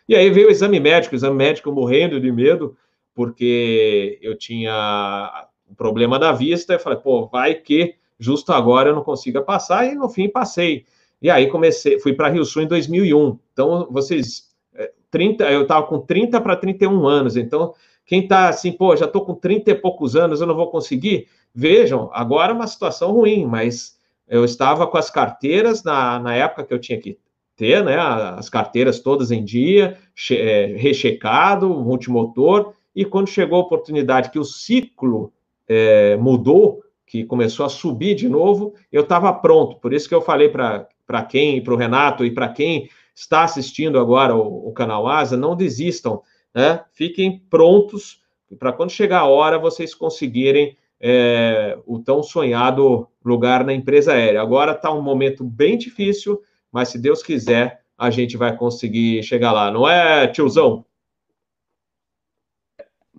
[0.08, 2.78] E aí veio o exame médico, o exame médico morrendo de medo,
[3.14, 8.95] porque eu tinha um problema da vista, eu falei, pô, vai que justo agora eu
[8.95, 10.86] não consiga passar, e no fim passei.
[11.21, 13.39] E aí comecei, fui para Rio Sul em 2001.
[13.54, 14.49] Então, vocês,
[15.10, 17.73] 30, é, eu estava com 30 para 31 anos, então
[18.06, 21.28] quem está assim, pô, já estou com 30 e poucos anos, eu não vou conseguir.
[21.54, 23.97] Vejam, agora é uma situação ruim, mas
[24.28, 27.17] eu estava com as carteiras na, na época que eu tinha que
[27.56, 27.97] ter, né?
[27.97, 29.97] As carteiras todas em dia,
[30.32, 35.32] é, rechecado, multimotor, e quando chegou a oportunidade que o ciclo
[35.67, 39.78] é, mudou, que começou a subir de novo, eu estava pronto.
[39.78, 44.00] Por isso que eu falei para quem, para o Renato e para quem está assistindo
[44.00, 46.22] agora o, o, canal Asa, não desistam,
[46.54, 46.84] né?
[46.91, 48.22] Fiquem prontos
[48.60, 54.41] para quando chegar a hora vocês conseguirem é, o tão sonhado lugar na empresa aérea.
[54.41, 56.41] Agora está um momento bem difícil,
[56.72, 60.86] mas se Deus quiser, a gente vai conseguir chegar lá, não é, tiozão?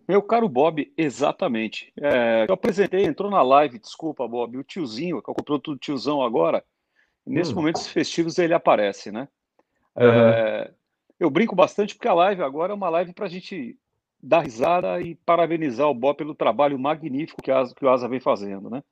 [0.08, 1.92] Meu caro Bob, exatamente.
[2.00, 6.22] É, eu apresentei, entrou na live, desculpa, Bob, o tiozinho, que eu comprei tudo tiozão
[6.22, 6.64] agora.
[7.26, 7.56] Nesses hum.
[7.56, 9.28] momentos festivos ele aparece, né?
[9.96, 10.04] Uhum.
[10.04, 10.70] É,
[11.18, 13.76] eu brinco bastante porque a live agora é uma live para a gente
[14.22, 18.20] dar risada e parabenizar o Bob pelo trabalho magnífico que, a, que o Asa vem
[18.20, 18.82] fazendo, né?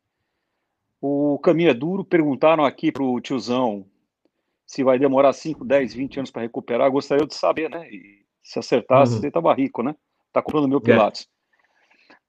[1.01, 2.05] O caminho é duro.
[2.05, 3.87] Perguntaram aqui para o tiozão
[4.67, 6.91] se vai demorar 5, 10, 20 anos para recuperar.
[6.91, 7.89] Gostaria de saber, né?
[7.91, 9.19] E se acertasse, uhum.
[9.19, 9.95] ele estava rico, né?
[10.35, 10.81] Está comprando mil é.
[10.81, 11.23] Pilates.
[11.23, 11.35] É.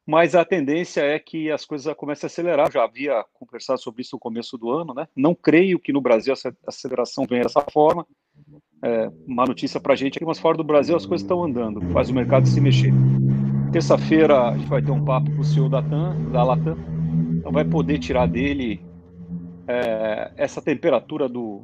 [0.07, 2.71] Mas a tendência é que as coisas comecem a acelerar.
[2.71, 5.07] Já havia conversado sobre isso no começo do ano, né?
[5.15, 8.05] Não creio que no Brasil essa aceleração venha dessa forma.
[8.83, 11.43] É, uma notícia para a gente é que, mas fora do Brasil, as coisas estão
[11.43, 12.93] andando, faz o mercado se mexer.
[13.71, 16.77] Terça-feira a gente vai ter um papo com o CEO da, TAM, da Latam,
[17.39, 18.79] então vai poder tirar dele
[19.67, 21.63] é, essa temperatura do,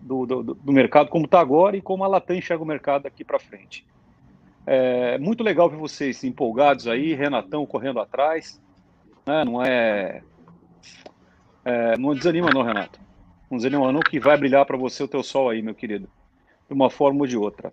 [0.00, 3.24] do, do, do mercado, como está agora, e como a Latam enxerga o mercado daqui
[3.24, 3.86] para frente.
[4.66, 8.60] É muito legal ver vocês empolgados aí, Renatão correndo atrás.
[9.24, 9.44] Né?
[9.44, 10.22] Não é,
[11.64, 13.00] é, Não desanima, não, Renato.
[13.48, 16.08] Não desanima, não, que vai brilhar para você o teu sol aí, meu querido.
[16.68, 17.72] De uma forma ou de outra.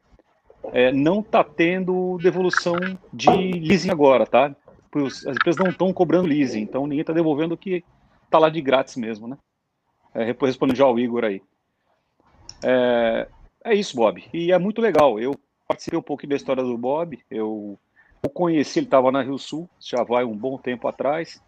[0.72, 2.76] É, não está tendo devolução
[3.12, 4.56] de leasing agora, tá?
[4.96, 7.84] As empresas não estão cobrando leasing, então ninguém está devolvendo o que
[8.24, 9.38] está lá de grátis mesmo, né?
[10.14, 11.42] É, respondendo já ao Igor aí.
[12.64, 13.28] É,
[13.66, 14.24] é isso, Bob.
[14.32, 15.20] E é muito legal.
[15.20, 15.36] Eu
[15.68, 17.20] participei um pouco da história do Bob.
[17.30, 17.80] Eu
[18.26, 21.44] o conheci, ele estava na Rio Sul, já vai um bom tempo atrás,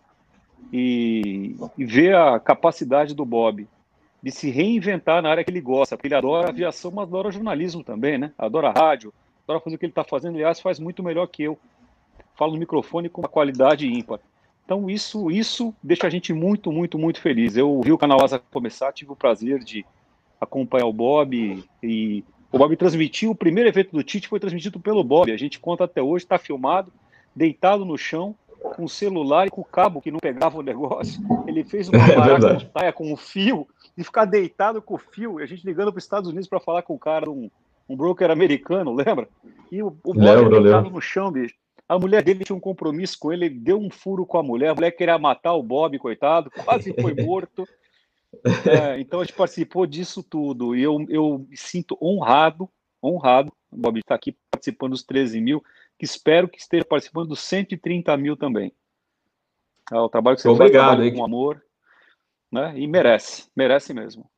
[0.73, 3.65] e, e ver a capacidade do Bob
[4.22, 7.84] de se reinventar na área que ele gosta, porque ele adora aviação, mas adora jornalismo
[7.84, 8.34] também, né?
[8.38, 9.13] Adora rádio,
[9.43, 11.57] adora fazer o que ele está fazendo, aliás, faz muito melhor que eu.
[12.36, 14.20] Falo no microfone com uma qualidade ímpar.
[14.66, 17.55] Então, isso, isso deixa a gente muito, muito, muito feliz.
[17.55, 19.86] Eu vi o canal Asa começar, tive o prazer de
[20.41, 22.24] acompanhar o Bob e
[22.56, 25.30] o Bob transmitiu, o primeiro evento do Tite foi transmitido pelo Bob.
[25.30, 26.89] A gente conta até hoje, está filmado,
[27.36, 28.34] deitado no chão,
[28.78, 31.22] com o celular e com o cabo que não pegava o negócio.
[31.45, 35.41] Ele fez uma é maraca com o fio e ficar deitado com o fio.
[35.41, 37.51] E a gente ligando para os Estados Unidos para falar com o cara, um,
[37.89, 39.28] um broker americano, lembra?
[39.70, 40.91] E o, o Bob lembro, deitado lembro.
[40.91, 41.56] no chão, bicho.
[41.89, 44.70] A mulher dele tinha um compromisso com ele, ele deu um furo com a mulher,
[44.70, 47.68] a mulher queria matar o Bob, coitado, quase foi morto.
[48.65, 52.69] É, então a gente participou disso tudo e eu, eu me sinto honrado,
[53.03, 55.63] honrado, Bob está aqui participando dos 13 mil,
[55.97, 58.73] que espero que esteja participando dos 130 mil também.
[59.91, 61.61] É o trabalho que você Obrigado, faz com amor,
[62.51, 62.73] né?
[62.77, 64.29] E merece, merece mesmo.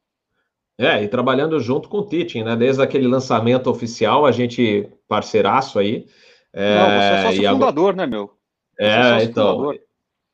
[0.77, 2.55] É, e trabalhando junto com o Teaching, né?
[2.55, 6.07] Desde aquele lançamento oficial, a gente parceiraço aí.
[6.53, 7.95] É, Não, você é sócio fundador, agora...
[7.95, 8.37] né, meu?
[8.79, 9.55] é, então.
[9.55, 9.86] Fundador.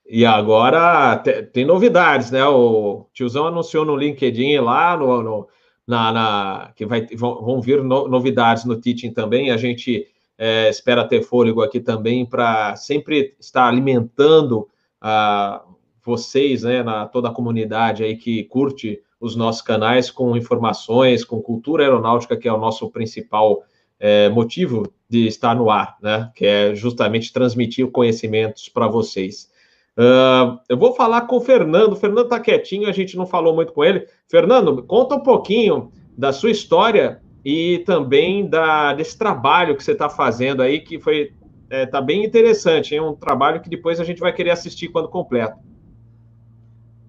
[0.06, 1.18] E agora
[1.54, 2.46] tem novidades, né?
[2.46, 5.48] O tiozão anunciou no LinkedIn lá, no, no
[5.88, 9.52] na, na, que vai, vão, vão vir no, novidades no Teaching também.
[9.52, 14.68] A gente é, espera ter fôlego aqui também para sempre estar alimentando
[15.02, 15.64] a
[16.04, 21.42] vocês, né, na toda a comunidade aí que curte os nossos canais com informações, com
[21.42, 23.64] cultura aeronáutica, que é o nosso principal
[23.98, 26.30] é, motivo de estar no ar, né?
[26.36, 29.50] Que é justamente transmitir conhecimentos para vocês.
[29.98, 31.94] Uh, eu vou falar com o Fernando.
[31.94, 34.08] O Fernando está quietinho, a gente não falou muito com ele.
[34.28, 40.10] Fernando, conta um pouquinho da sua história e também da, desse trabalho que você está
[40.10, 41.34] fazendo aí, que foi
[41.70, 45.10] é, tá bem interessante, é um trabalho que depois a gente vai querer assistir quando
[45.10, 45.58] completo.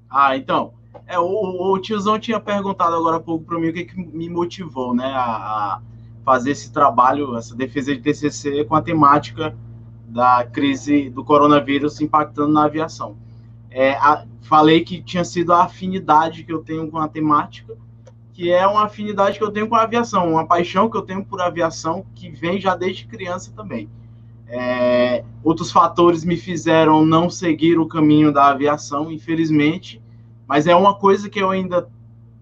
[0.08, 0.72] Ah, então,
[1.06, 4.28] é, o, o tiozão tinha perguntado agora há pouco para mim o que, que me
[4.30, 5.82] motivou, né, a, a,
[6.24, 9.54] fazer esse trabalho, essa defesa de TCC com a temática
[10.14, 13.16] da crise do coronavírus impactando na aviação.
[13.68, 17.76] É, a, falei que tinha sido a afinidade que eu tenho com a temática,
[18.32, 21.24] que é uma afinidade que eu tenho com a aviação, uma paixão que eu tenho
[21.24, 23.88] por aviação que vem já desde criança também.
[24.46, 30.00] É, outros fatores me fizeram não seguir o caminho da aviação, infelizmente,
[30.46, 31.88] mas é uma coisa que eu ainda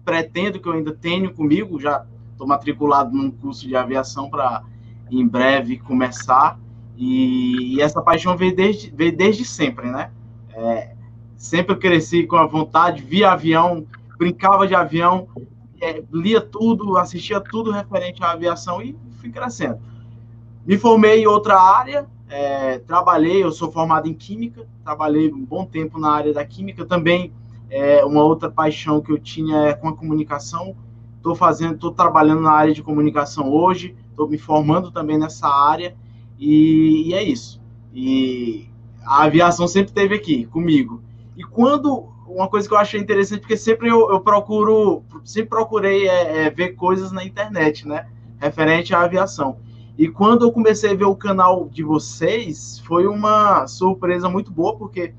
[0.05, 1.79] pretendo, que eu ainda tenho comigo.
[1.79, 4.61] Já estou matriculado num curso de aviação para
[5.09, 6.59] em breve começar.
[6.95, 10.11] E, e, essa paixão veio desde, veio desde sempre, né?
[10.53, 10.95] É,
[11.35, 13.85] sempre cresci com a vontade, via avião,
[14.17, 15.27] brincava de avião,
[15.81, 19.79] é, lia tudo, assistia tudo referente à aviação e fui crescendo.
[20.65, 25.65] Me formei em outra área, é, trabalhei, eu sou formado em Química, trabalhei um bom
[25.65, 27.33] tempo na área da Química, também
[27.69, 30.75] é, uma outra paixão que eu tinha é com a comunicação,
[31.17, 35.95] estou fazendo, estou trabalhando na área de comunicação hoje, estou me formando também nessa área,
[36.39, 37.61] e, e, é isso.
[37.93, 38.67] E
[39.05, 41.01] a aviação sempre esteve aqui comigo.
[41.35, 46.07] E quando uma coisa que eu achei interessante, porque sempre eu, eu procuro, sempre procurei
[46.07, 48.07] é, é, ver coisas na internet, né,
[48.39, 49.57] referente à aviação.
[49.97, 54.75] E quando eu comecei a ver o canal de vocês, foi uma surpresa muito boa,
[54.75, 55.13] porque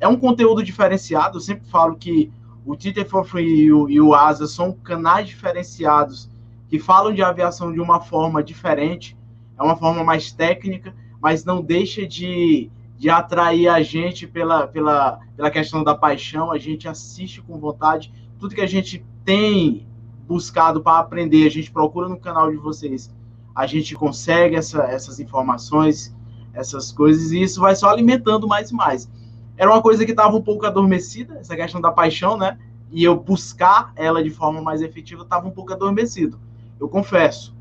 [0.00, 1.36] é um conteúdo diferenciado.
[1.36, 2.32] Eu sempre falo que
[2.64, 6.28] o Twitter for Free e o, e o Asa são canais diferenciados
[6.68, 9.16] que falam de aviação de uma forma diferente,
[9.58, 15.20] é uma forma mais técnica, mas não deixa de, de atrair a gente pela, pela,
[15.36, 16.50] pela questão da paixão.
[16.50, 18.12] A gente assiste com vontade.
[18.38, 19.86] Tudo que a gente tem
[20.26, 23.10] buscado para aprender, a gente procura no canal de vocês
[23.56, 26.14] a gente consegue essa, essas informações,
[26.52, 29.10] essas coisas, e isso vai só alimentando mais e mais.
[29.56, 32.58] Era uma coisa que estava um pouco adormecida, essa questão da paixão, né?
[32.92, 36.38] E eu buscar ela de forma mais efetiva estava um pouco adormecido.
[36.78, 37.55] Eu confesso,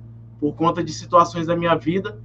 [0.46, 2.20] por conta de situações da minha vida,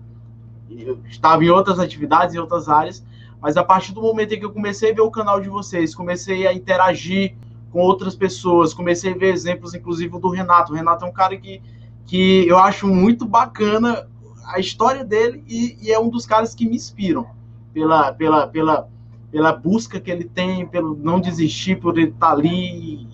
[0.69, 3.03] eu estava em outras atividades, em outras áreas,
[3.41, 5.95] mas a partir do momento em que eu comecei a ver o canal de vocês,
[5.95, 7.35] comecei a interagir
[7.71, 10.73] com outras pessoas, comecei a ver exemplos, inclusive do Renato.
[10.73, 11.63] O Renato é um cara que
[12.05, 14.09] que eu acho muito bacana
[14.47, 17.25] a história dele e, e, é um dos caras que me inspiram
[17.73, 18.89] pela, pela, pela,
[19.31, 23.07] pela busca que ele tem, pelo não desistir, por ele estar tá ali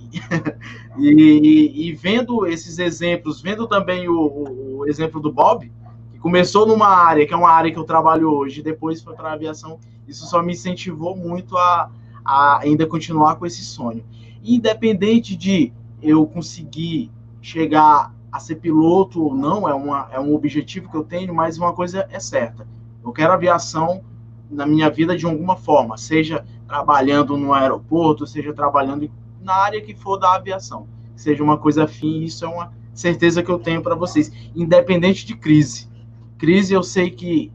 [0.99, 5.71] e, e, vendo esses exemplos, vendo também o, o, exemplo do Bob,
[6.13, 9.31] que começou numa área que é uma área que eu trabalho hoje, depois foi para
[9.31, 11.91] a aviação, isso só me incentivou muito a,
[12.25, 14.05] a ainda continuar com esse sonho.
[14.43, 20.91] Independente de eu conseguir chegar a ser piloto ou não é, uma, é um objetivo
[20.91, 22.67] que eu tenho, mas uma coisa é certa.
[23.03, 24.03] Eu quero aviação
[24.51, 29.11] na minha vida de alguma forma, seja trabalhando no aeroporto, seja trabalhando
[29.47, 30.89] na área que for da aviação.
[31.15, 35.37] Seja uma coisa afim, isso é uma certeza que eu tenho para vocês, independente de
[35.37, 35.89] crise.
[36.37, 37.53] Crise, eu sei que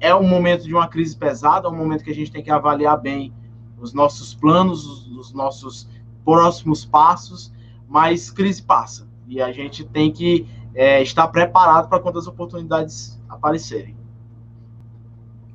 [0.00, 2.50] é um momento de uma crise pesada, é um momento que a gente tem que
[2.50, 3.32] avaliar bem
[3.80, 5.88] os nossos planos, os, os nossos
[6.24, 7.52] próximos passos,
[7.88, 13.20] mas crise passa e a gente tem que é, estar preparado para quando as oportunidades
[13.28, 13.96] aparecerem.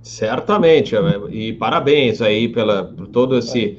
[0.02, 0.96] Certamente,
[1.30, 3.78] e parabéns aí pela, por todo esse,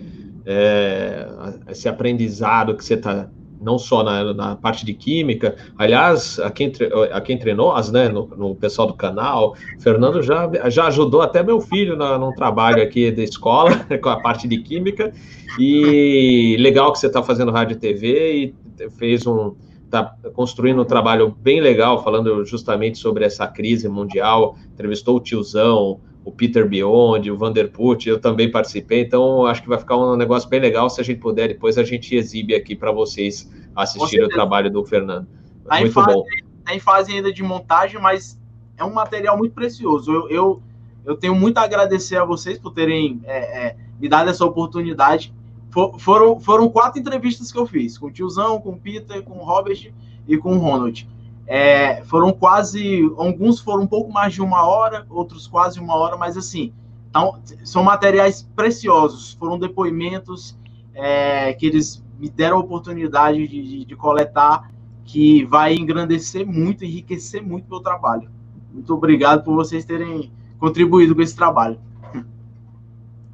[0.50, 1.28] é,
[1.68, 3.28] esse aprendizado que você está
[3.60, 5.56] não só na, na, parte de química.
[5.76, 6.72] Aliás, a quem,
[7.12, 11.60] a entre nós, né, no, no, pessoal do canal, Fernando já, já ajudou até meu
[11.60, 15.12] filho na, num trabalho aqui da escola, com a parte de química.
[15.58, 19.54] E legal que você está fazendo rádio e TV e fez um.
[19.84, 24.56] Está construindo um trabalho bem legal, falando justamente sobre essa crise mundial.
[24.74, 29.78] Entrevistou o tiozão, o Peter Beyond, o Vanderput, eu também participei, então acho que vai
[29.78, 30.90] ficar um negócio bem legal.
[30.90, 34.84] Se a gente puder, depois a gente exibe aqui para vocês assistirem o trabalho do
[34.84, 35.26] Fernando.
[35.64, 36.24] Tá muito fase, bom.
[36.58, 38.38] Está em fase ainda de montagem, mas
[38.76, 40.12] é um material muito precioso.
[40.12, 40.62] Eu, eu,
[41.06, 45.32] eu tenho muito a agradecer a vocês por terem é, é, me dado essa oportunidade.
[45.70, 49.38] For, foram, foram quatro entrevistas que eu fiz, com o Tiozão, com o Peter, com
[49.38, 49.90] o Robert
[50.26, 51.08] e com o Ronald.
[51.50, 56.14] É, foram quase, alguns foram um pouco mais de uma hora, outros quase uma hora,
[56.14, 56.74] mas assim,
[57.08, 60.58] então, são materiais preciosos, foram depoimentos
[60.94, 64.70] é, que eles me deram a oportunidade de, de, de, coletar,
[65.06, 68.30] que vai engrandecer muito, enriquecer muito meu trabalho.
[68.70, 71.80] Muito obrigado por vocês terem contribuído com esse trabalho.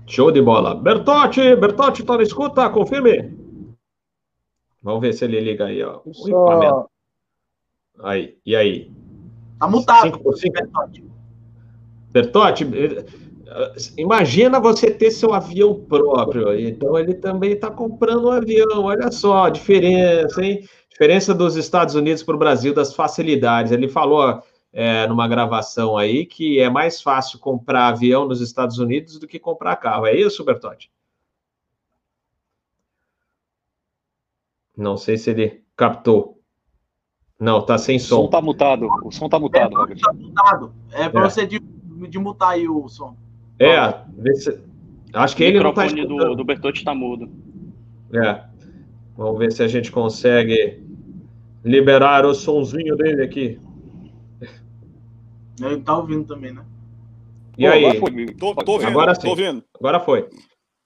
[0.06, 0.76] Show de bola.
[0.76, 2.70] Bertotti, Bertotti, tá na escuta?
[2.70, 3.36] Confirme.
[4.80, 6.00] Vamos ver se ele liga aí, ó.
[6.04, 6.86] O Só...
[8.02, 8.90] Aí, e aí?
[9.58, 10.02] Tá mutado.
[10.02, 10.52] 5 por 5.
[10.52, 11.04] Bertotti.
[12.10, 16.58] Bertotti, eh, imagina você ter seu avião próprio.
[16.58, 18.84] Então ele também está comprando um avião.
[18.84, 20.68] Olha só a diferença, hein?
[20.90, 23.72] Diferença dos Estados Unidos para o Brasil, das facilidades.
[23.72, 24.42] Ele falou
[24.72, 29.38] é, numa gravação aí que é mais fácil comprar avião nos Estados Unidos do que
[29.38, 30.06] comprar carro.
[30.06, 30.90] É isso, Bertotti?
[34.76, 36.33] Não sei se ele captou.
[37.38, 38.20] Não, tá sem som.
[38.20, 38.88] O som tá mutado.
[39.04, 40.72] O som tá mutado, é, tá mutado.
[40.92, 41.30] É para é.
[41.30, 43.16] você de, de mutar aí o som.
[43.58, 43.92] É,
[44.34, 44.60] se...
[45.12, 46.16] acho que o ele não tá escutando.
[46.16, 47.28] do, do Bertotti tá mudo.
[48.12, 48.44] É.
[49.16, 50.82] Vamos ver se a gente consegue
[51.64, 53.60] liberar o sonzinho dele aqui.
[55.60, 56.64] Ele tá ouvindo também, né?
[57.56, 58.34] E Pô, aí?
[58.34, 59.22] Tô, tô ouvindo, agora sim.
[59.22, 59.62] Tô ouvindo.
[59.78, 60.28] Agora foi.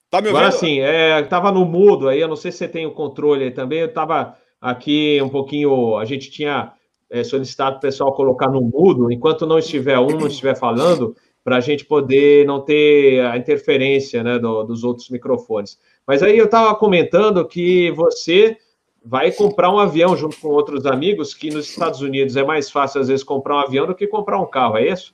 [0.09, 0.37] Tá me ouvindo?
[0.37, 3.45] Agora sim, é, tava no mudo aí, eu não sei se você tem o controle
[3.45, 6.73] aí também, eu tava aqui um pouquinho, a gente tinha
[7.09, 11.57] é, solicitado o pessoal colocar no mudo, enquanto não estiver um, não estiver falando, para
[11.57, 15.79] a gente poder não ter a interferência né, do, dos outros microfones.
[16.05, 18.57] Mas aí eu estava comentando que você
[19.03, 23.01] vai comprar um avião junto com outros amigos, que nos Estados Unidos é mais fácil,
[23.01, 25.13] às vezes, comprar um avião do que comprar um carro, é isso?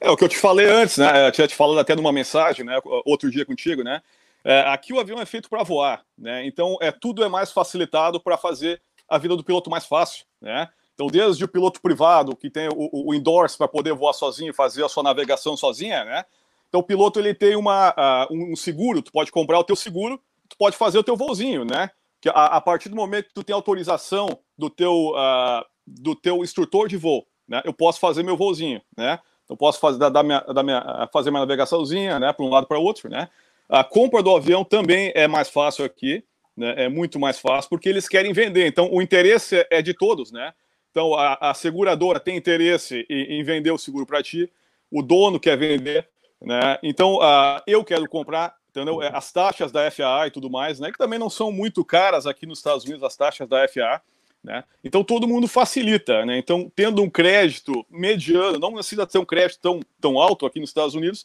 [0.00, 1.28] É o que eu te falei antes, né?
[1.28, 2.80] Eu tinha te falado até numa mensagem, né?
[3.04, 4.02] Outro dia contigo, né?
[4.44, 6.46] É, aqui o avião é feito para voar, né?
[6.46, 10.68] Então é tudo é mais facilitado para fazer a vida do piloto mais fácil, né?
[10.94, 14.84] Então desde o piloto privado que tem o, o endorse para poder voar sozinho, fazer
[14.84, 16.24] a sua navegação sozinha, né?
[16.68, 20.20] Então o piloto ele tem uma, uh, um seguro, tu pode comprar o teu seguro,
[20.48, 21.90] tu pode fazer o teu voozinho, né?
[22.20, 26.44] Que a, a partir do momento que tu tem autorização do teu uh, do teu
[26.44, 27.60] instrutor de voo, né?
[27.64, 29.18] Eu posso fazer meu voozinho, né?
[29.48, 32.32] Eu posso fazer da, minha, da minha, fazer minha navegaçãozinha, né?
[32.32, 33.28] Para um lado para o outro, né?
[33.70, 36.24] A compra do avião também é mais fácil aqui,
[36.56, 36.74] né?
[36.76, 38.66] é muito mais fácil, porque eles querem vender.
[38.66, 40.52] Então, o interesse é de todos, né?
[40.90, 44.50] Então, a, a seguradora tem interesse em, em vender o seguro para ti,
[44.90, 46.08] o dono quer vender,
[46.42, 46.78] né?
[46.82, 49.00] Então, uh, eu quero comprar, entendeu?
[49.00, 50.90] É, as taxas da FAA e tudo mais, né?
[50.90, 54.02] Que também não são muito caras aqui nos Estados Unidos, as taxas da FAA,
[54.42, 54.64] né?
[54.82, 56.38] Então, todo mundo facilita, né?
[56.38, 60.70] Então, tendo um crédito mediano, não precisa ter um crédito tão, tão alto aqui nos
[60.70, 61.24] Estados Unidos,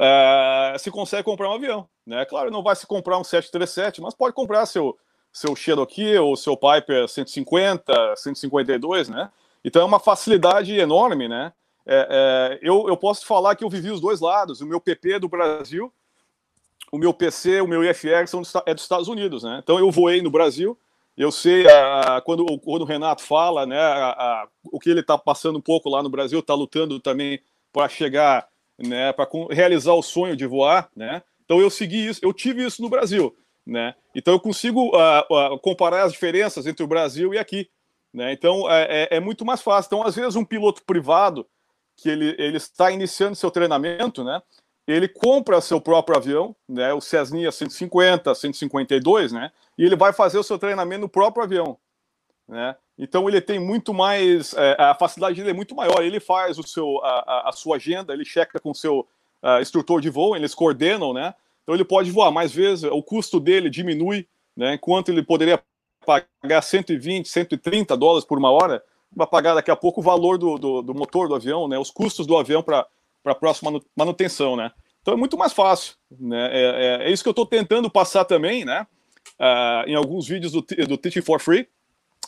[0.00, 1.86] uh, se consegue comprar um avião.
[2.06, 2.24] Né?
[2.24, 4.98] Claro, não vai se comprar um 737, mas pode comprar seu,
[5.30, 9.30] seu Cherokee ou seu Piper 150, 152, né?
[9.62, 11.52] Então é uma facilidade enorme, né?
[11.86, 14.60] É, é, eu, eu posso falar que eu vivi os dois lados.
[14.60, 15.92] O meu PP do Brasil,
[16.90, 19.60] o meu PC, o meu IFR são dos, é dos Estados Unidos, né?
[19.62, 20.78] Então eu voei no Brasil,
[21.16, 25.18] eu sei a, quando, quando o Renato fala, né, a, a, o que ele está
[25.18, 27.40] passando um pouco lá no Brasil, está lutando também
[27.72, 28.48] para chegar
[28.80, 31.22] né, para realizar o sonho de voar, né?
[31.44, 33.94] Então eu segui isso, eu tive isso no Brasil, né?
[34.14, 37.68] Então eu consigo uh, uh, comparar as diferenças entre o Brasil e aqui,
[38.12, 38.32] né?
[38.32, 39.88] Então é, é, é, muito mais fácil.
[39.88, 41.46] Então às vezes um piloto privado
[41.96, 44.40] que ele, ele está iniciando seu treinamento, né?
[44.86, 46.92] Ele compra seu próprio avião, né?
[46.94, 49.52] O Cessna 150, 152, né?
[49.76, 51.76] E ele vai fazer o seu treinamento no próprio avião,
[52.50, 52.74] né?
[52.98, 56.02] Então ele tem muito mais, é, a facilidade dele é muito maior.
[56.02, 59.06] Ele faz o seu, a, a sua agenda, ele checa com o seu
[59.42, 61.32] uh, instrutor de voo, eles coordenam, né?
[61.62, 64.26] Então ele pode voar mais vezes, o custo dele diminui,
[64.56, 64.74] né?
[64.74, 65.62] Enquanto ele poderia
[66.04, 68.82] pagar 120, 130 dólares por uma hora,
[69.14, 71.78] vai pagar daqui a pouco o valor do, do, do motor do avião, né?
[71.78, 72.84] Os custos do avião para
[73.24, 74.72] a próxima manutenção, né?
[75.00, 76.50] Então é muito mais fácil, né?
[76.52, 78.86] É, é, é isso que eu estou tentando passar também, né?
[79.40, 81.66] uh, em alguns vídeos do, do Teaching for Free,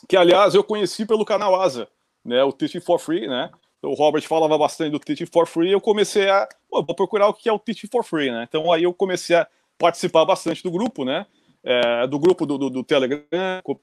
[0.08, 1.88] que aliás eu conheci pelo canal Asa,
[2.24, 3.50] né, o Teaching for Free, né?
[3.82, 7.48] O Robert falava bastante do Teaching for Free, eu comecei a, vou procurar o que
[7.48, 8.46] é o Teaching for Free, né?
[8.48, 9.46] Então aí eu comecei a
[9.76, 11.26] participar bastante do grupo, né?
[11.64, 13.22] É, do grupo do, do, do, Telegram,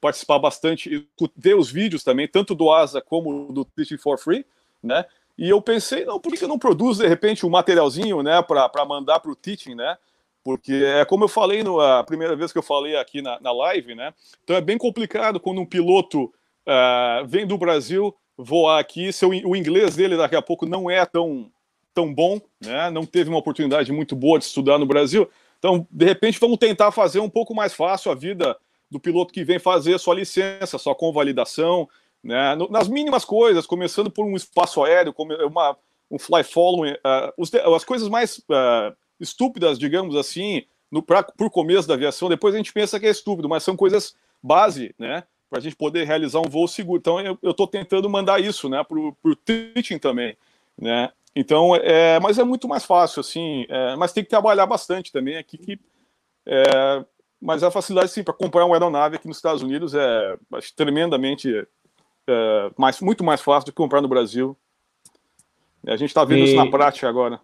[0.01, 4.45] participar bastante, ver os vídeos também, tanto do Asa como do Teaching for Free,
[4.84, 5.05] né?
[5.38, 8.86] E eu pensei, não, por que eu não produzo de repente um materialzinho, né, para
[8.86, 9.97] mandar para o Teaching, né?
[10.44, 13.52] Porque é como eu falei no, a primeira vez que eu falei aqui na, na
[13.52, 14.14] live, né?
[14.44, 19.56] Então é bem complicado quando um piloto uh, vem do Brasil voar aqui, seu, o
[19.56, 21.52] inglês dele daqui a pouco não é tão,
[21.94, 22.90] tão bom, né?
[22.90, 25.30] Não teve uma oportunidade muito boa de estudar no Brasil.
[25.58, 28.58] Então, de repente, vamos tentar fazer um pouco mais fácil a vida
[28.90, 31.88] do piloto que vem fazer sua licença, sua convalidação,
[32.24, 32.56] né?
[32.70, 35.14] nas mínimas coisas, começando por um espaço aéreo,
[35.46, 35.78] uma,
[36.10, 41.88] um fly following, uh, as coisas mais uh, estúpidas, digamos assim, no, pra, por começo
[41.88, 45.24] da aviação, depois a gente pensa que é estúpido, mas são coisas base, né?
[45.49, 46.99] Para a gente poder realizar um voo seguro.
[46.99, 48.84] Então, eu estou tentando mandar isso, né?
[48.84, 50.38] Para o teaching também,
[50.78, 51.11] né?
[51.36, 55.38] Então, é, mas é muito mais fácil, assim, é, mas tem que trabalhar bastante também
[55.38, 55.80] aqui, que,
[56.45, 57.05] é,
[57.39, 61.65] mas a facilidade, sim, para comprar uma aeronave aqui nos Estados Unidos é acho, tremendamente
[62.28, 64.57] é, mais, muito mais fácil do que comprar no Brasil.
[65.88, 66.43] A gente está vendo e...
[66.45, 67.39] isso na prática agora.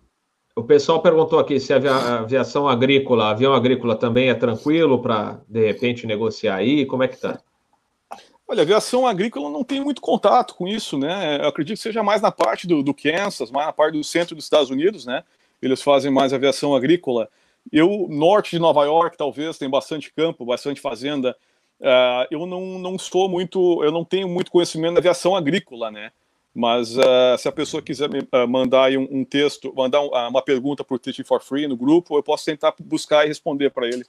[0.58, 5.66] O pessoal perguntou aqui se a aviação agrícola, avião agrícola também é tranquilo para, de
[5.66, 7.42] repente, negociar aí, como é que está?
[8.48, 11.42] Olha, a aviação agrícola não tem muito contato com isso, né?
[11.42, 14.34] Eu acredito que seja mais na parte do, do Kansas, mais na parte do centro
[14.34, 15.26] dos Estados Unidos, né?
[15.62, 17.28] Eles fazem mais aviação agrícola.
[17.70, 21.36] Eu, norte de Nova York, talvez, tem bastante campo, bastante fazenda.
[21.82, 26.12] Uh, eu não, não sou muito, eu não tenho muito conhecimento da aviação agrícola, né?
[26.56, 30.42] Mas uh, se a pessoa quiser me uh, mandar um, um, texto, mandar um, uma
[30.42, 34.06] pergunta por Teaching for Free no grupo, eu posso tentar buscar e responder para ele.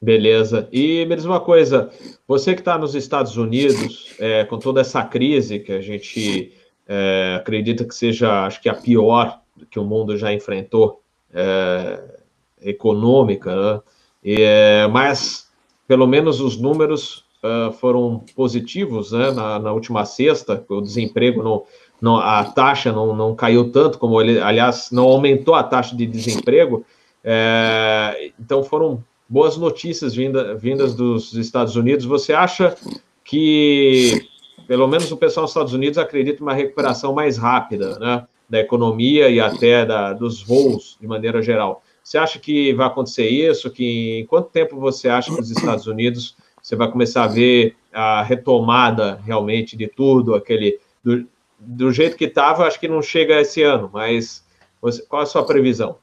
[0.00, 0.68] Beleza.
[0.70, 1.90] E me diz uma coisa,
[2.28, 6.52] você que está nos Estados Unidos, é, com toda essa crise que a gente
[6.86, 11.02] é, acredita que seja, acho que a pior que o mundo já enfrentou,
[11.34, 12.20] é,
[12.60, 14.86] econômica, né?
[14.92, 15.50] mas
[15.88, 19.30] pelo menos os números uh, foram positivos né?
[19.30, 21.64] na, na, última sexta, o desemprego não,
[22.00, 26.06] não a taxa não, não caiu tanto como ele, aliás, não aumentou a taxa de
[26.06, 26.84] desemprego,
[27.24, 32.04] é, então foram boas notícias vinda, vindas dos Estados Unidos.
[32.04, 32.76] Você acha
[33.24, 34.28] que,
[34.68, 38.60] pelo menos o pessoal dos Estados Unidos acredita em uma recuperação mais rápida né, da
[38.60, 41.82] economia e até da, dos voos, de maneira geral?
[42.02, 43.68] Você acha que vai acontecer isso?
[43.68, 46.36] Que em quanto tempo você acha que os Estados Unidos
[46.66, 51.24] você vai começar a ver a retomada realmente de tudo, aquele do,
[51.60, 54.44] do jeito que estava, acho que não chega esse ano, mas
[54.82, 55.96] você, qual a sua previsão?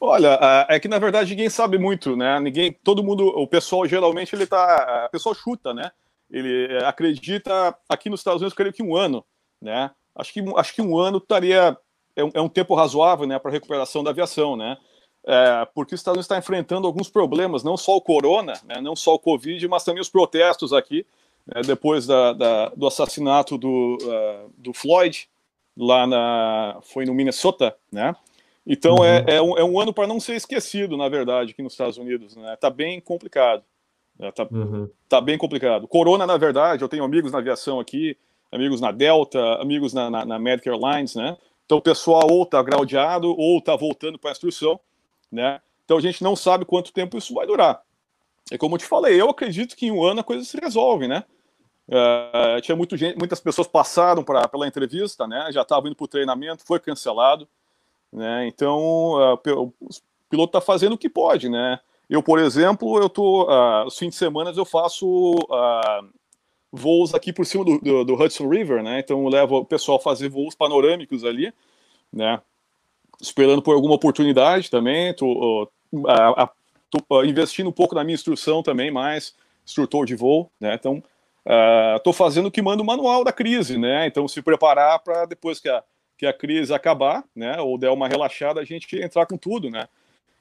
[0.00, 0.38] Olha,
[0.68, 2.38] é que na verdade ninguém sabe muito, né?
[2.38, 5.90] Ninguém, todo mundo, o pessoal geralmente ele tá, a pessoa chuta, né?
[6.30, 9.24] Ele é, acredita aqui nos Estados Unidos, creio que um ano,
[9.60, 9.90] né?
[10.14, 11.76] Acho que acho que um ano estaria
[12.14, 14.76] é um, é um tempo razoável, né, para recuperação da aviação, né?
[15.26, 18.94] É, porque os Estados Unidos está enfrentando alguns problemas, não só o corona, né, não
[18.94, 21.04] só o Covid, mas também os protestos aqui,
[21.44, 25.28] né, depois da, da, do assassinato do, uh, do Floyd,
[25.76, 28.14] lá na, foi no Minnesota, né?
[28.66, 29.28] Então é, uhum.
[29.28, 31.98] é, é, um, é um ano para não ser esquecido, na verdade, aqui nos Estados
[31.98, 32.34] Unidos.
[32.34, 32.56] Né?
[32.56, 33.62] Tá bem complicado.
[34.18, 34.32] Né?
[34.32, 34.90] Tá, uhum.
[35.08, 35.86] tá bem complicado.
[35.86, 38.16] Corona, na verdade, eu tenho amigos na aviação aqui,
[38.50, 41.36] amigos na Delta, amigos na, na, na Medic Airlines, né?
[41.64, 44.80] Então o pessoal ou tá graudeado ou tá voltando para a instrução,
[45.30, 45.60] né?
[45.84, 47.80] Então a gente não sabe quanto tempo isso vai durar.
[48.50, 51.08] É como eu te falei, eu acredito que em um ano a coisa se resolve,
[51.08, 51.24] né?
[51.88, 55.50] Uh, tinha muito gente, muitas pessoas passaram pra, pela entrevista, né?
[55.52, 57.48] Já estavam indo para o treinamento, foi cancelado.
[58.12, 58.46] Né?
[58.46, 59.72] Então, uh, o
[60.28, 61.78] piloto está fazendo o que pode, né?
[62.08, 66.08] Eu, por exemplo, eu tô, uh, os fins de semana eu faço uh,
[66.70, 69.00] voos aqui por cima do, do, do, Hudson River, né?
[69.00, 71.52] Então eu levo o pessoal a fazer voos panorâmicos ali,
[72.12, 72.40] né?
[73.20, 75.14] Esperando por alguma oportunidade também.
[75.14, 76.48] Tô, uh,
[77.08, 80.74] tô investindo um pouco na minha instrução também, mais instrutor de voo, né?
[80.74, 81.02] Então
[81.96, 84.06] estou fazendo o que manda o manual da crise, né?
[84.06, 85.82] Então se preparar para depois que a
[86.16, 89.86] que a crise acabar, né, ou der uma relaxada, a gente entrar com tudo, né?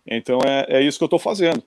[0.08, 1.62] Então é, é isso que eu estou fazendo.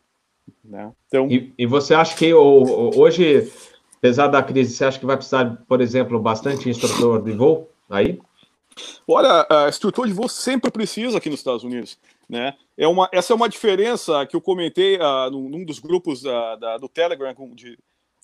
[0.65, 0.91] Né?
[1.07, 1.29] Então...
[1.29, 3.53] E, e, você acha que hoje,
[3.99, 8.19] apesar da crise, você acha que vai precisar, por exemplo, bastante instrutor de voo aí?
[9.07, 11.99] Olha, uh, instrutor de voo sempre precisa aqui nos Estados Unidos.
[12.29, 12.55] Né?
[12.77, 16.57] É uma, essa é uma diferença que eu comentei uh, num, num dos grupos uh,
[16.59, 17.79] da, do Telegram, de,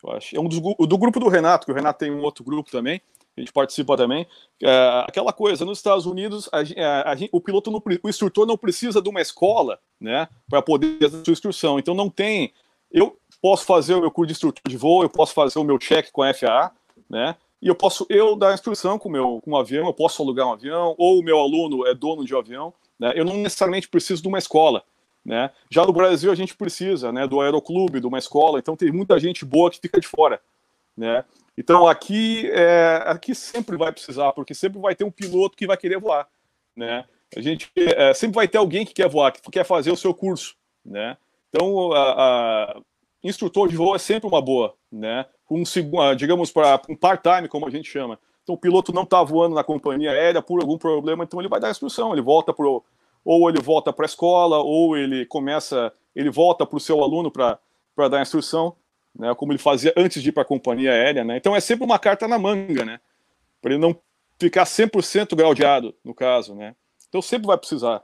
[0.09, 2.70] acho, é um dos, do grupo do Renato, que o Renato tem um outro grupo
[2.70, 3.00] também,
[3.36, 4.26] a gente participa também.
[4.62, 8.57] É, aquela coisa, nos Estados Unidos, a, a, a, o piloto, não, o instrutor não
[8.57, 11.78] precisa de uma escola, né, para poder fazer a sua instrução.
[11.78, 12.52] Então não tem
[12.94, 15.78] eu posso fazer o meu curso de instrutor de voo, eu posso fazer o meu
[15.80, 16.70] check com a FAA,
[17.11, 17.34] né?
[17.64, 20.52] E eu posso eu dar instrução com meu com um avião, eu posso alugar um
[20.52, 23.14] avião, ou o meu aluno é dono de um avião, né?
[23.16, 24.84] Eu não necessariamente preciso de uma escola,
[25.24, 25.50] né?
[25.70, 29.18] Já no Brasil a gente precisa, né, do aeroclube, de uma escola, então tem muita
[29.18, 30.42] gente boa que fica de fora,
[30.94, 31.24] né?
[31.56, 35.78] Então aqui é, aqui sempre vai precisar, porque sempre vai ter um piloto que vai
[35.78, 36.28] querer voar,
[36.76, 37.06] né?
[37.34, 40.12] A gente é, sempre vai ter alguém que quer voar, que quer fazer o seu
[40.12, 40.54] curso,
[40.84, 41.16] né?
[41.48, 42.80] Então a, a
[43.22, 45.24] instrutor de voo é sempre uma boa, né?
[45.51, 45.62] Um
[46.16, 48.18] digamos para um part-time, como a gente chama.
[48.42, 51.61] Então o piloto não está voando na companhia aérea por algum problema, então ele vai
[51.61, 52.84] dar instrução, ele volta pro
[53.24, 57.30] ou ele volta para a escola, ou ele começa, ele volta para o seu aluno
[57.30, 57.59] para
[58.11, 58.76] dar instrução,
[59.18, 61.24] né, como ele fazia antes de ir para a companhia aérea.
[61.24, 61.38] Né?
[61.38, 63.01] Então é sempre uma carta na manga, né?
[63.62, 63.97] Para ele não
[64.38, 66.55] ficar 100% graudeado, no caso.
[66.55, 66.76] Né?
[67.09, 68.03] Então sempre vai precisar.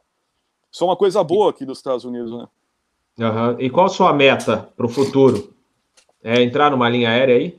[0.73, 2.33] Isso é uma coisa boa aqui dos Estados Unidos.
[2.33, 2.49] Né?
[3.19, 3.61] Uhum.
[3.61, 5.55] E qual a sua meta para o futuro?
[6.23, 7.59] É entrar numa linha aérea aí?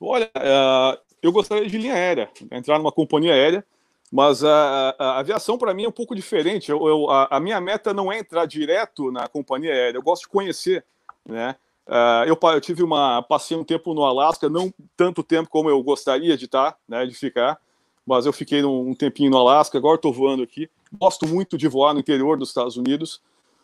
[0.00, 3.64] Olha, uh, eu gostaria de linha aérea, entrar numa companhia aérea.
[4.12, 6.70] Mas a, a aviação, para mim, é um pouco diferente.
[6.70, 10.24] Eu, eu, a, a, minha meta não é entrar direto na companhia aérea, eu gosto
[10.24, 10.84] de conhecer.
[11.24, 11.56] Né?
[11.86, 13.22] Uh, eu, eu, tive uma.
[13.22, 17.14] Passei um tempo no Alasca, não tanto tempo como eu gostaria de estar, né, de
[17.14, 17.58] ficar,
[18.06, 20.68] mas eu fiquei um, um tempinho no Alasca, agora estou voando aqui.
[20.92, 23.22] Gosto muito de voar no interior dos Estados Unidos.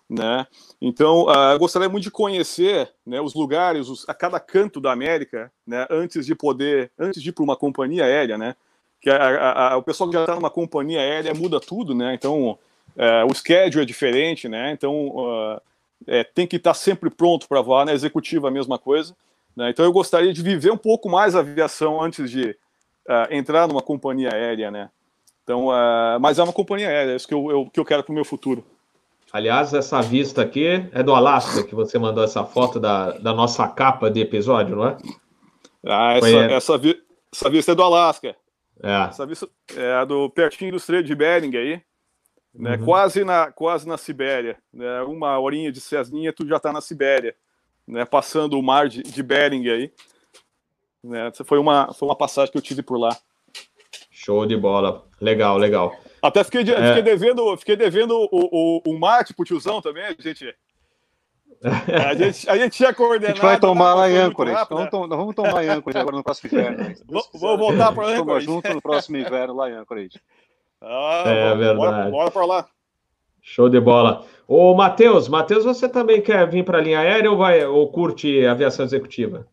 [0.08, 0.46] Né?
[0.80, 4.90] Então, uh, eu gostaria muito de conhecer né, os lugares, os, a cada canto da
[4.90, 8.56] América, né, antes de poder, antes de ir para uma companhia aérea, né?
[9.00, 12.14] que a, a, o pessoal que já está numa companhia aérea muda tudo, né?
[12.14, 12.58] Então,
[12.96, 14.72] é, o schedule é diferente, né?
[14.72, 15.60] Então, uh,
[16.06, 17.92] é, tem que estar tá sempre pronto para voar, né?
[17.92, 19.14] executiva a mesma coisa.
[19.56, 19.70] Né?
[19.70, 23.82] Então, eu gostaria de viver um pouco mais a aviação antes de uh, entrar numa
[23.82, 24.90] companhia aérea, né?
[25.44, 28.02] Então, uh, mas é uma companhia aérea, é isso que eu, eu que eu quero
[28.02, 28.64] para o meu futuro.
[29.32, 33.68] Aliás, essa vista aqui é do Alasca, que você mandou essa foto da, da nossa
[33.68, 34.96] capa de episódio, não é?
[35.86, 37.02] Ah, essa, essa, vi,
[37.32, 38.34] essa vista é do Alasca.
[38.82, 39.08] É.
[39.08, 41.82] Essa vista é do pertinho do Estreito de Bering aí,
[42.54, 42.76] né?
[42.76, 42.84] Uhum.
[42.84, 45.02] Quase na quase na Sibéria, né?
[45.02, 47.34] Uma horinha de Cesninha, tu já está na Sibéria,
[47.86, 48.04] né?
[48.04, 49.92] Passando o mar de, de Bering aí.
[51.04, 51.30] Né?
[51.44, 53.16] Foi uma foi uma passagem que eu tive por lá.
[54.10, 55.06] Show de bola.
[55.20, 55.94] Legal, legal.
[56.22, 56.88] Até fiquei, de, é.
[56.88, 60.54] fiquei devendo, fiquei devendo o, o, o mate pro tiozão também, gente.
[61.62, 63.32] A gente, a gente tinha coordenado.
[63.32, 64.62] A gente vai tomar lá em Anchorage.
[64.62, 66.94] Então, vamos, vamos tomar em Anchorage agora no próximo inverno.
[67.34, 68.18] Vou voltar para Anchorage.
[68.24, 70.20] Toma junto no próximo inverno lá em Anchorage.
[70.80, 71.76] Ah, é verdade.
[71.76, 72.68] Bora, bora para lá.
[73.42, 74.24] Show de bola.
[74.46, 78.46] Ô, Matheus, Matheus, você também quer vir para a linha aérea ou, vai, ou curte
[78.46, 79.46] aviação executiva?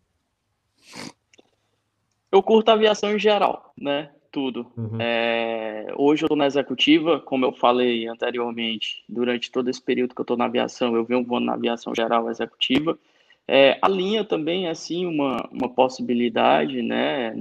[2.31, 4.11] Eu curto aviação em geral, né?
[4.35, 4.67] Tudo.
[4.75, 4.97] Uhum.
[4.99, 10.19] É, hoje eu estou na executiva, como eu falei anteriormente, durante todo esse período que
[10.19, 12.99] eu estou na aviação, eu venho voando na aviação geral executiva.
[13.47, 17.33] É, a linha também é sim uma, uma possibilidade, né?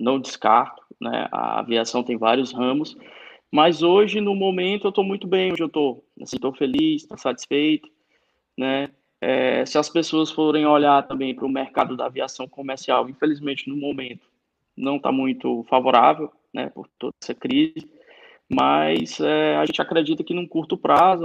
[0.00, 1.28] Não descarto, né?
[1.30, 2.96] A aviação tem vários ramos,
[3.50, 7.86] mas hoje, no momento, eu estou muito bem, hoje eu estou assim, feliz, estou satisfeito,
[8.56, 8.88] né?
[9.20, 13.76] É, se as pessoas forem olhar também para o mercado da aviação comercial, infelizmente, no
[13.76, 14.31] momento,
[14.76, 17.88] não está muito favorável, né, por toda essa crise,
[18.48, 21.22] mas é, a gente acredita que num curto prazo,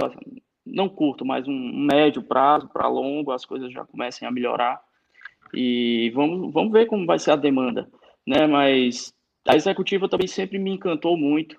[0.64, 4.80] não curto, mas um médio prazo para longo, as coisas já comecem a melhorar
[5.54, 7.88] e vamos, vamos ver como vai ser a demanda,
[8.26, 9.12] né, mas
[9.46, 11.56] a executiva também sempre me encantou muito,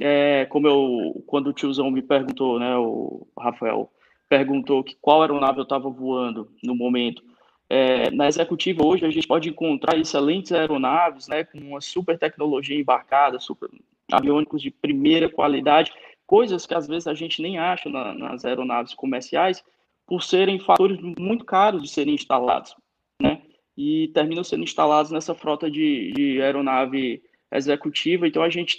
[0.00, 3.90] é, como eu, quando o tiozão me perguntou, né, o Rafael
[4.28, 7.22] perguntou que qual aeronave eu estava voando no momento,
[7.68, 12.78] é, na executiva hoje a gente pode encontrar excelentes aeronaves, né, com uma super tecnologia
[12.78, 13.68] embarcada, super
[14.10, 15.92] aviônicos de primeira qualidade,
[16.26, 19.64] coisas que às vezes a gente nem acha na, nas aeronaves comerciais,
[20.06, 22.74] por serem fatores muito caros de serem instalados,
[23.20, 23.42] né?
[23.76, 28.26] E terminam sendo instalados nessa frota de, de aeronave executiva.
[28.26, 28.78] Então a gente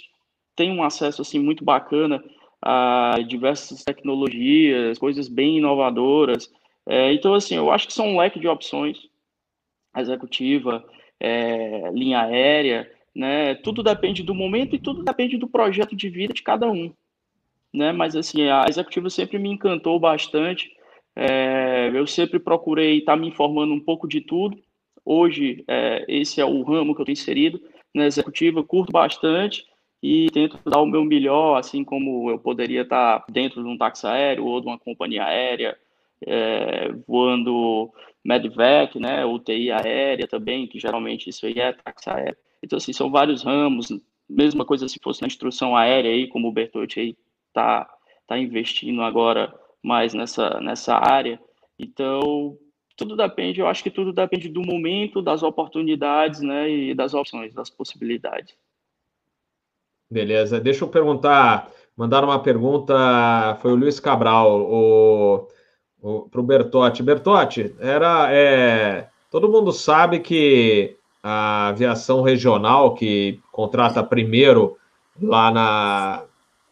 [0.56, 2.24] tem um acesso assim muito bacana
[2.60, 6.50] a diversas tecnologias, coisas bem inovadoras.
[6.88, 8.98] É, então, assim, eu acho que são um leque de opções,
[9.94, 10.82] executiva,
[11.20, 13.54] é, linha aérea, né?
[13.56, 16.90] Tudo depende do momento e tudo depende do projeto de vida de cada um,
[17.74, 17.92] né?
[17.92, 20.72] Mas, assim, a executiva sempre me encantou bastante.
[21.14, 24.58] É, eu sempre procurei estar me informando um pouco de tudo.
[25.04, 27.60] Hoje, é, esse é o ramo que eu estou inserido
[27.94, 29.66] na executiva, curto bastante
[30.02, 34.06] e tento dar o meu melhor, assim como eu poderia estar dentro de um táxi
[34.06, 35.76] aéreo ou de uma companhia aérea,
[36.26, 37.90] é, voando
[38.24, 42.36] medvac, né, UTI aérea também, que geralmente isso aí é táxi aéreo.
[42.62, 43.88] Então, assim, são vários ramos,
[44.28, 47.16] mesma coisa se fosse na instrução aérea aí, como o Bertotti aí
[47.52, 47.88] tá,
[48.26, 51.40] tá investindo agora mais nessa, nessa área.
[51.78, 52.58] Então,
[52.96, 57.54] tudo depende, eu acho que tudo depende do momento, das oportunidades, né, e das opções,
[57.54, 58.54] das possibilidades.
[60.10, 65.48] Beleza, deixa eu perguntar, mandar uma pergunta, foi o Luiz Cabral, o,
[66.00, 67.02] para o Bertotti.
[67.02, 74.76] Bertotti, era, é, todo mundo sabe que a aviação regional, que contrata primeiro
[75.20, 76.24] lá na,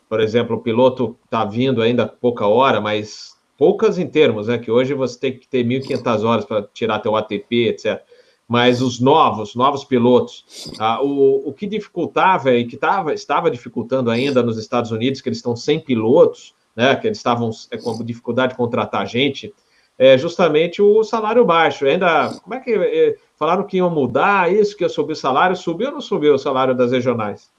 [0.09, 4.59] por exemplo, o piloto está vindo ainda pouca hora, mas poucas em termos, né?
[4.59, 8.03] Que hoje você tem que ter 1.500 horas para tirar teu ATP, etc.
[8.49, 14.09] Mas os novos, novos pilotos, ah, o, o que dificultava e que tava, estava dificultando
[14.09, 16.95] ainda nos Estados Unidos, que eles estão sem pilotos, né?
[16.95, 19.53] Que eles estavam é, com dificuldade de contratar gente,
[19.99, 21.87] é justamente o salário baixo.
[21.87, 25.57] Ainda, como é que é, falaram que iam mudar isso, que ia subir o salário?
[25.57, 27.51] Subiu ou não subiu o salário das regionais?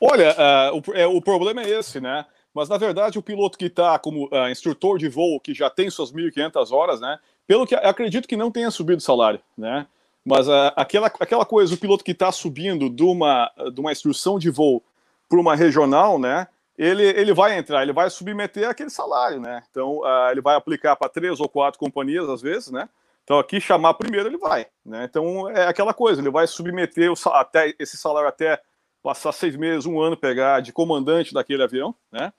[0.00, 0.34] Olha,
[0.72, 2.24] uh, o, é, o problema é esse, né?
[2.54, 5.90] Mas na verdade o piloto que está como uh, instrutor de voo, que já tem
[5.90, 7.18] suas 1.500 horas, né?
[7.46, 9.86] Pelo que acredito que não tenha subido o salário, né?
[10.24, 14.38] Mas uh, aquela, aquela coisa, o piloto que está subindo de uma, de uma instrução
[14.38, 14.82] de voo
[15.28, 16.46] para uma regional, né?
[16.76, 19.62] Ele, ele vai entrar, ele vai submeter aquele salário, né?
[19.70, 22.88] Então uh, ele vai aplicar para três ou quatro companhias às vezes, né?
[23.22, 25.04] Então aqui chamar primeiro ele vai, né?
[25.04, 28.60] Então é aquela coisa, ele vai submeter o, até esse salário até
[29.02, 32.32] passar seis meses, um ano, pegar de comandante daquele avião, né?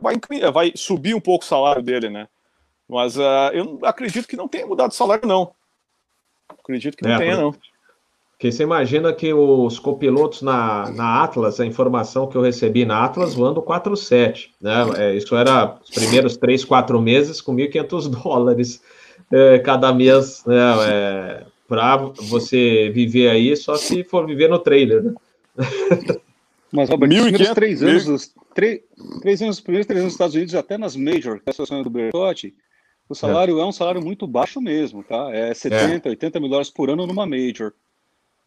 [0.00, 0.16] Vai,
[0.52, 2.28] vai subir um pouco o salário dele, né?
[2.86, 5.54] Mas uh, eu acredito que não tenha mudado o salário, não.
[6.48, 7.54] Acredito que não é, tenha, não.
[8.40, 13.04] Porque você imagina que os copilotos na, na Atlas, a informação que eu recebi na
[13.04, 14.72] Atlas, voando 47, né?
[14.96, 18.82] É, isso era os primeiros três, quatro meses com 1.500 dólares
[19.30, 20.56] é, cada mês, né?
[20.88, 25.14] É, para você viver aí, só se for viver no trailer, né?
[26.72, 28.80] Mas, Robert, os primeiros três anos, os, três,
[29.20, 31.52] três anos, os primeiros três anos dos Estados Unidos, até nas Major, que é a
[31.52, 32.54] situação do Bertotti,
[33.06, 33.60] o salário é.
[33.60, 33.66] é.
[33.66, 35.28] um salário muito baixo mesmo, tá?
[35.30, 36.12] É 70, é.
[36.12, 37.74] 80 mil dólares por ano numa Major.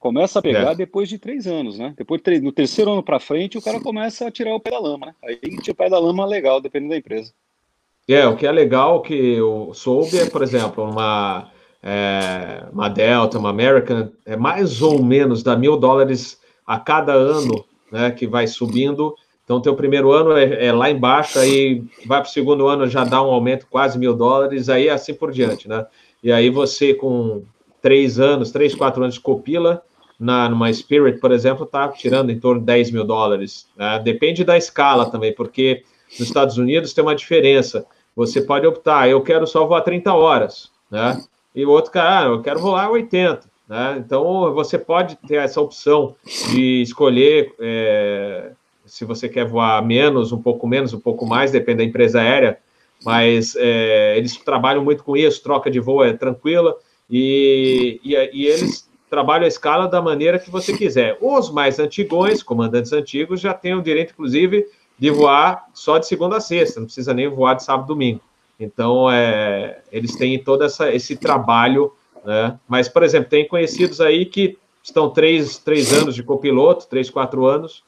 [0.04, 0.76] Começa a pegar é.
[0.76, 1.94] depois de três anos, né?
[1.98, 5.06] Depois no terceiro ano para frente, o cara começa a tirar o pé da lama,
[5.06, 5.16] né?
[5.24, 7.32] Aí tira o pé da lama legal, dependendo da empresa.
[8.06, 11.50] É, o que é legal que eu soube é, por exemplo, uma,
[11.82, 16.38] é, uma Delta, uma American, é mais ou menos da mil dólares
[16.68, 19.16] a cada ano, né, que vai subindo.
[19.46, 23.06] Então, teu primeiro ano é, é lá embaixo, aí vai para o segundo ano já
[23.06, 25.86] dá um aumento quase mil dólares, aí assim por diante, né?
[26.22, 27.44] E aí você com
[27.82, 29.82] três anos, três, quatro anos de copila,
[30.24, 33.68] na, numa Spirit, por exemplo, está tirando em torno de 10 mil dólares.
[33.76, 34.00] Né?
[34.00, 35.84] Depende da escala também, porque
[36.18, 37.86] nos Estados Unidos tem uma diferença.
[38.16, 41.22] Você pode optar, eu quero só voar 30 horas, né?
[41.56, 43.42] E o outro cara, ah, eu quero voar 80.
[43.68, 44.02] Né?
[44.06, 46.16] Então, você pode ter essa opção
[46.52, 48.52] de escolher é,
[48.86, 52.58] se você quer voar menos, um pouco menos, um pouco mais, depende da empresa aérea,
[53.04, 56.76] mas é, eles trabalham muito com isso, troca de voo é tranquila,
[57.10, 61.18] e, e, e, eles trabalham a escala da maneira que você quiser.
[61.22, 64.66] Os mais antigões, comandantes antigos, já têm o direito, inclusive,
[64.98, 68.22] de voar só de segunda a sexta, não precisa nem voar de sábado e domingo.
[68.60, 71.92] Então, é, eles têm todo essa, esse trabalho
[72.24, 72.58] né?
[72.68, 77.46] Mas, por exemplo, tem conhecidos aí que estão três, três anos de copiloto, três, quatro
[77.46, 77.84] anos,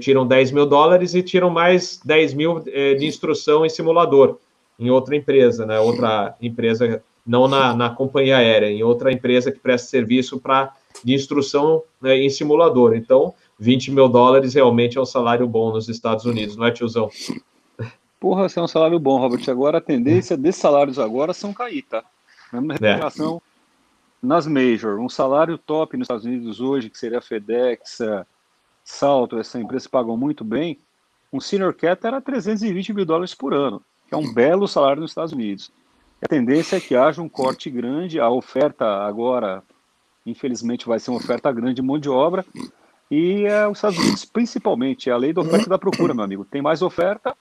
[0.00, 4.38] tiram 10 mil dólares e tiram mais 10 mil é, de instrução em simulador,
[4.78, 5.80] em outra empresa, né?
[5.80, 10.72] outra empresa, não na, na companhia aérea, em outra empresa que presta serviço para
[11.02, 12.94] de instrução né, em simulador.
[12.94, 17.10] Então, 20 mil dólares realmente é um salário bom nos Estados Unidos, não é, tiozão?
[18.20, 19.42] Porra, isso é um salário bom, Robert.
[19.48, 22.04] Agora a tendência desses salários agora são cair, tá?
[22.52, 23.40] Mesma recuperação.
[23.50, 23.54] É
[24.24, 28.26] nas major, um salário top nos Estados Unidos hoje, que seria a FedEx, a
[28.82, 30.78] Salto, essa empresa pagam muito bem,
[31.32, 35.10] um senior cat era 320 mil dólares por ano, que é um belo salário nos
[35.10, 35.70] Estados Unidos.
[36.24, 39.62] A tendência é que haja um corte grande, a oferta agora,
[40.24, 42.42] infelizmente, vai ser uma oferta grande de mão de obra,
[43.10, 46.24] e é, os Estados Unidos, principalmente, é a lei da oferta e da procura, meu
[46.24, 46.46] amigo.
[46.46, 47.36] Tem mais oferta,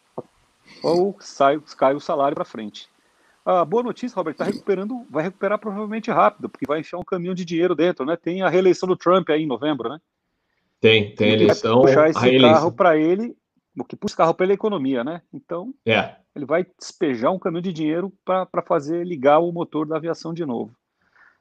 [0.84, 2.90] ou sai, cai o salário para frente.
[3.46, 7.34] A boa notícia, Robert, está recuperando, vai recuperar provavelmente rápido, porque vai enfiar um caminhão
[7.34, 8.18] de dinheiro dentro, né?
[8.18, 9.98] Tem a reeleição do Trump aí em novembro, né?
[10.82, 11.82] Tem, tem a eleição.
[11.84, 13.34] Puxar esse carro para ele,
[13.78, 15.22] o que puxa carro pela economia, né?
[15.34, 16.16] Então, é.
[16.36, 20.46] ele vai despejar um caminhão de dinheiro para fazer ligar o motor da aviação de
[20.46, 20.76] novo.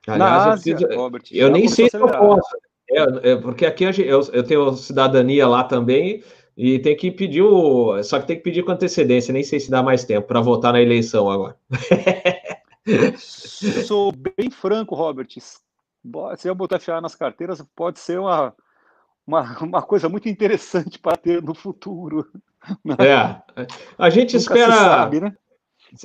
[0.07, 2.57] Aliás, Na Ásia, eu, preciso, Robert, eu nem sei se eu posso.
[2.91, 6.22] É, é, porque aqui eu, eu tenho cidadania lá também
[6.57, 8.03] e tem que pedir o.
[8.03, 10.72] Só que tem que pedir com antecedência, nem sei se dá mais tempo para votar
[10.72, 11.57] na eleição agora.
[13.87, 15.28] Sou bem franco, Robert.
[16.37, 18.55] Se eu botar fiar nas carteiras, pode ser uma,
[19.26, 22.26] uma, uma coisa muito interessante para ter no futuro.
[22.84, 22.94] Né?
[23.00, 23.66] É.
[23.98, 24.72] A gente espera.
[24.72, 25.34] Sabe, né?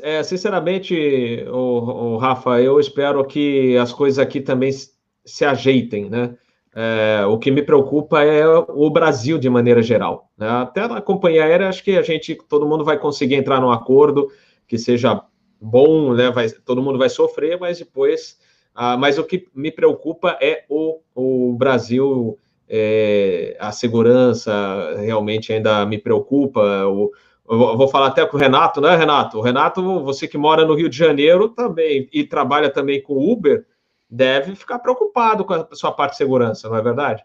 [0.01, 6.35] é, sinceramente, o, o, Rafa, eu espero que as coisas aqui também se ajeitem, né?
[6.75, 10.29] É, o que me preocupa é o Brasil de maneira geral.
[10.37, 10.47] Né?
[10.47, 14.31] Até na companhia aérea, acho que a gente, todo mundo vai conseguir entrar num acordo
[14.67, 15.23] que seja
[15.59, 16.29] bom, né?
[16.29, 18.37] Vai, todo mundo vai sofrer, mas depois.
[18.75, 22.37] Ah, mas o que me preocupa é o, o Brasil,
[22.67, 26.85] é, a segurança realmente ainda me preocupa.
[26.87, 27.11] O,
[27.49, 29.37] eu vou falar até com o Renato, né, Renato?
[29.37, 33.65] O Renato, você que mora no Rio de Janeiro também e trabalha também com Uber
[34.09, 37.23] deve ficar preocupado com a sua parte de segurança, não é verdade?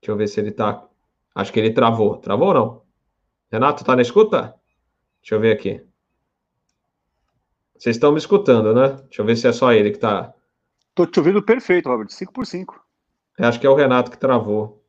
[0.00, 0.84] Deixa eu ver se ele tá.
[1.34, 2.16] Acho que ele travou.
[2.18, 2.82] Travou ou não?
[3.50, 4.54] Renato, tá na escuta?
[5.20, 5.86] Deixa eu ver aqui.
[7.78, 8.88] Vocês estão me escutando, né?
[9.04, 10.34] Deixa eu ver se é só ele que tá.
[10.94, 12.10] Tô te ouvindo perfeito, Robert.
[12.10, 12.80] 5 por 5
[13.38, 14.82] Acho que é o Renato que travou.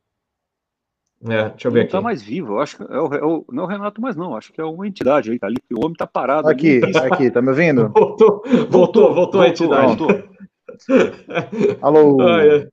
[1.26, 1.94] É, deixa eu ver não aqui.
[1.94, 4.00] Não tá mais vivo, eu acho que é o, é o, não é o Renato
[4.00, 6.48] mais não, acho que é uma entidade aí, tá ali, o homem tá parado.
[6.48, 6.98] Aqui, ali.
[6.98, 7.88] aqui, tá me ouvindo?
[7.88, 9.96] Voltou, voltou, voltou, voltou a entidade.
[9.96, 10.08] Voltou.
[11.80, 12.20] Alô?
[12.20, 12.68] Ah, é.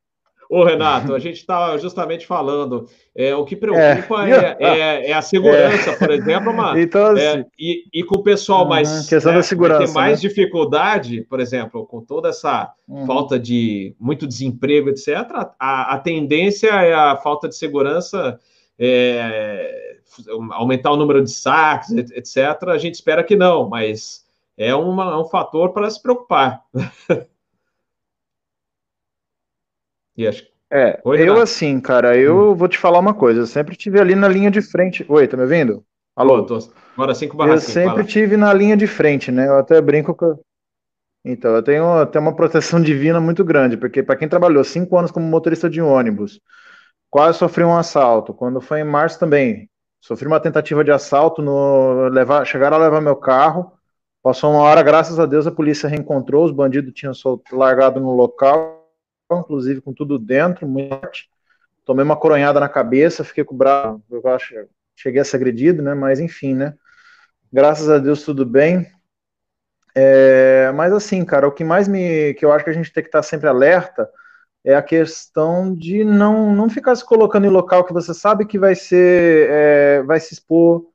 [0.52, 2.86] Ô, Renato, a gente está justamente falando,
[3.16, 7.22] é, o que preocupa é, é, é, é a segurança, por exemplo, uma, então, assim,
[7.22, 9.08] é, e, e, com o pessoal mais.
[9.08, 9.86] Questão né, da segurança.
[9.86, 10.28] Tem mais né?
[10.28, 13.06] dificuldade, por exemplo, com toda essa uhum.
[13.06, 15.08] falta de muito desemprego, etc.,
[15.58, 18.38] a, a, tendência é a falta de segurança.
[18.78, 20.00] É,
[20.52, 22.68] aumentar o número de saques, etc.
[22.68, 24.26] A gente espera que não, mas
[24.58, 26.62] é uma, um fator para se preocupar.
[30.22, 30.44] E acho...
[30.72, 32.56] É, Oi, eu assim, cara, eu hum.
[32.56, 35.06] vou te falar uma coisa, eu sempre tive ali na linha de frente.
[35.10, 35.84] Oi, tá me ouvindo?
[36.16, 36.44] Alô?
[36.46, 36.60] Tô...
[36.94, 38.04] Agora 5 barra Eu sempre fala.
[38.04, 39.48] tive na linha de frente, né?
[39.48, 40.40] Eu até brinco com.
[41.26, 45.12] Então, eu tenho, tenho uma proteção divina muito grande, porque para quem trabalhou cinco anos
[45.12, 46.40] como motorista de ônibus,
[47.10, 48.34] quase sofri um assalto.
[48.34, 49.70] Quando foi em março também,
[50.00, 53.72] sofri uma tentativa de assalto, no levar, chegaram a levar meu carro.
[54.24, 57.14] Passou uma hora, graças a Deus, a polícia reencontrou, os bandidos tinham
[57.52, 58.81] largado no local
[59.40, 61.30] inclusive com tudo dentro, muito
[61.86, 64.54] Tomei uma coronhada na cabeça, fiquei com o braço, eu acho,
[64.96, 65.94] cheguei a ser agredido, né?
[65.94, 66.76] Mas enfim, né?
[67.52, 68.88] Graças a Deus tudo bem.
[69.94, 73.04] É, mas assim, cara, o que mais me, que eu acho que a gente tem
[73.04, 74.10] que estar sempre alerta
[74.64, 78.60] é a questão de não, não ficar se colocando em local que você sabe que
[78.60, 80.86] vai ser, é, vai se expor,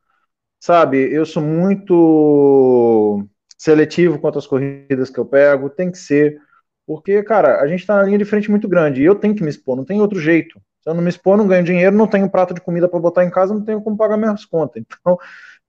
[0.60, 1.12] sabe?
[1.12, 3.26] Eu sou muito
[3.58, 6.40] seletivo quanto às corridas que eu pego, tem que ser.
[6.86, 9.42] Porque, cara, a gente está na linha de frente muito grande e eu tenho que
[9.42, 10.60] me expor, não tem outro jeito.
[10.82, 13.24] Se eu não me expor, não ganho dinheiro, não tenho prato de comida para botar
[13.24, 14.82] em casa, não tenho como pagar minhas contas.
[15.00, 15.18] Então,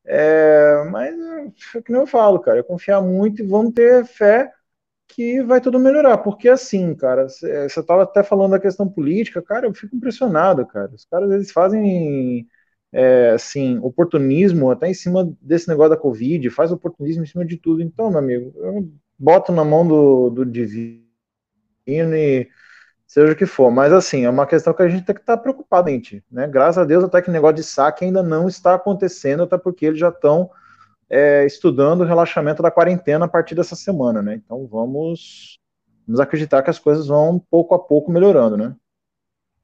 [0.06, 1.14] é, mas
[1.76, 4.52] é que nem eu falo, cara, é confiar muito e vamos ter fé
[5.08, 6.18] que vai tudo melhorar.
[6.20, 10.92] Porque assim, cara, você estava até falando da questão política, cara, eu fico impressionado, cara.
[10.94, 12.48] Os caras eles fazem
[12.92, 17.58] é, assim, oportunismo até em cima desse negócio da Covid, faz oportunismo em cima de
[17.58, 17.82] tudo.
[17.82, 18.90] Então, meu amigo, eu
[19.20, 21.07] boto na mão do, do divino
[21.88, 22.48] e
[23.08, 23.72] seja o que for.
[23.72, 26.48] Mas assim, é uma questão que a gente tem que estar preocupado, gente, né?
[26.48, 29.86] Graças a Deus até que o negócio de saque ainda não está acontecendo, até porque
[29.86, 30.50] eles já estão
[31.10, 34.36] é, estudando o relaxamento da quarentena a partir dessa semana, né?
[34.36, 35.60] Então vamos,
[36.06, 38.76] vamos acreditar que as coisas vão pouco a pouco melhorando, né?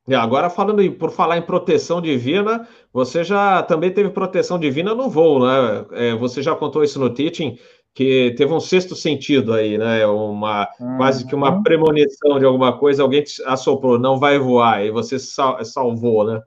[0.05, 4.93] E agora falando em, por falar em proteção divina, você já também teve proteção divina
[4.93, 5.85] no voo, né?
[5.91, 7.57] É, você já contou isso no teaching
[7.93, 10.05] que teve um sexto sentido aí, né?
[10.07, 10.97] Uma uhum.
[10.97, 15.19] quase que uma premonição de alguma coisa, alguém te assoprou, não vai voar, e você
[15.19, 16.41] sal, salvou, né?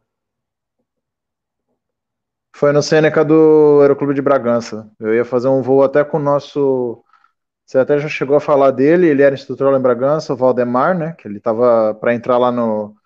[2.55, 4.90] Foi no Sêneca do Aeroclube de Bragança.
[4.99, 7.03] Eu ia fazer um voo até com o nosso.
[7.66, 10.97] Você até já chegou a falar dele, ele era instrutor lá em Bragança, o Valdemar,
[10.97, 11.12] né?
[11.12, 12.97] Que ele estava para entrar lá no,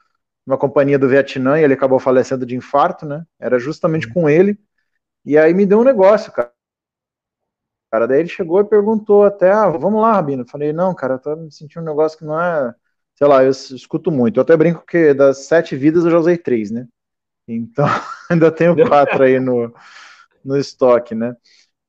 [0.47, 3.25] numa companhia do Vietnã e ele acabou falecendo de infarto, né?
[3.41, 4.13] Era justamente uhum.
[4.13, 4.59] com ele.
[5.25, 6.53] E aí me deu um negócio, cara
[7.91, 8.07] cara.
[8.07, 10.43] Daí ele chegou e perguntou até, ah, vamos lá, Rabino.
[10.43, 12.75] Eu falei, não, cara, eu tô me sentindo um negócio que não é,
[13.17, 14.39] sei lá, eu escuto muito.
[14.39, 16.87] Eu até brinco que das sete vidas eu já usei três, né?
[17.49, 17.87] Então,
[18.31, 19.73] ainda tenho quatro aí no,
[20.45, 21.35] no estoque, né?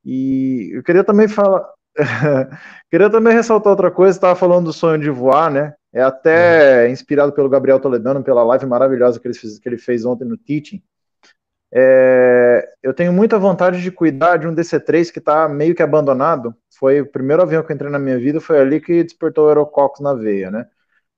[0.03, 1.67] E eu queria também falar,
[2.89, 5.73] queria também ressaltar outra coisa, estava falando do sonho de voar, né?
[5.93, 6.91] É até uhum.
[6.91, 10.37] inspirado pelo Gabriel Toledano, pela live maravilhosa que ele fez, que ele fez ontem no
[10.37, 10.81] Teaching.
[11.74, 16.55] É, eu tenho muita vontade de cuidar de um DC-3 que está meio que abandonado.
[16.78, 19.47] Foi o primeiro avião que eu entrei na minha vida, foi ali que despertou o
[19.49, 20.67] Aerococcus na veia, né?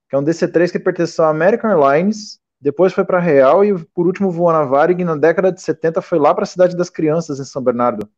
[0.09, 4.07] Que é um DC-3 que pertenceu à American Airlines, depois foi para Real e por
[4.07, 7.39] último voou na Varig na década de 70 foi lá para a Cidade das Crianças
[7.39, 8.09] em São Bernardo.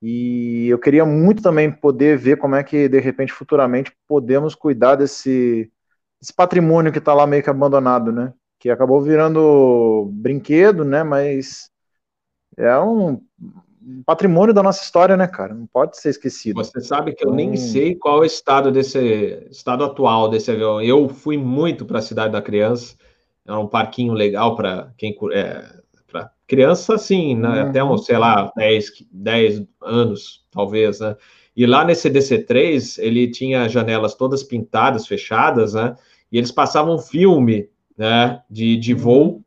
[0.00, 4.94] E eu queria muito também poder ver como é que de repente futuramente podemos cuidar
[4.96, 5.70] desse,
[6.20, 8.32] desse patrimônio que está lá meio que abandonado, né?
[8.58, 11.02] Que acabou virando brinquedo, né?
[11.02, 11.70] Mas
[12.56, 13.20] é um,
[14.04, 15.54] patrimônio da nossa história, né, cara?
[15.54, 16.56] Não pode ser esquecido.
[16.56, 20.80] Você sabe que eu nem sei qual é o estado desse estado atual desse avião.
[20.82, 22.96] Eu fui muito para a cidade da criança.
[23.46, 25.64] É um parquinho legal para quem é,
[26.06, 27.62] para criança, assim, né?
[27.62, 27.68] uhum.
[27.68, 31.16] até uns, sei lá, 10, 10 anos, talvez, né?
[31.56, 35.96] E lá nesse DC3, ele tinha janelas todas pintadas, fechadas, né?
[36.30, 37.68] E eles passavam filme,
[37.98, 38.98] né, de, de uhum.
[38.98, 39.44] voo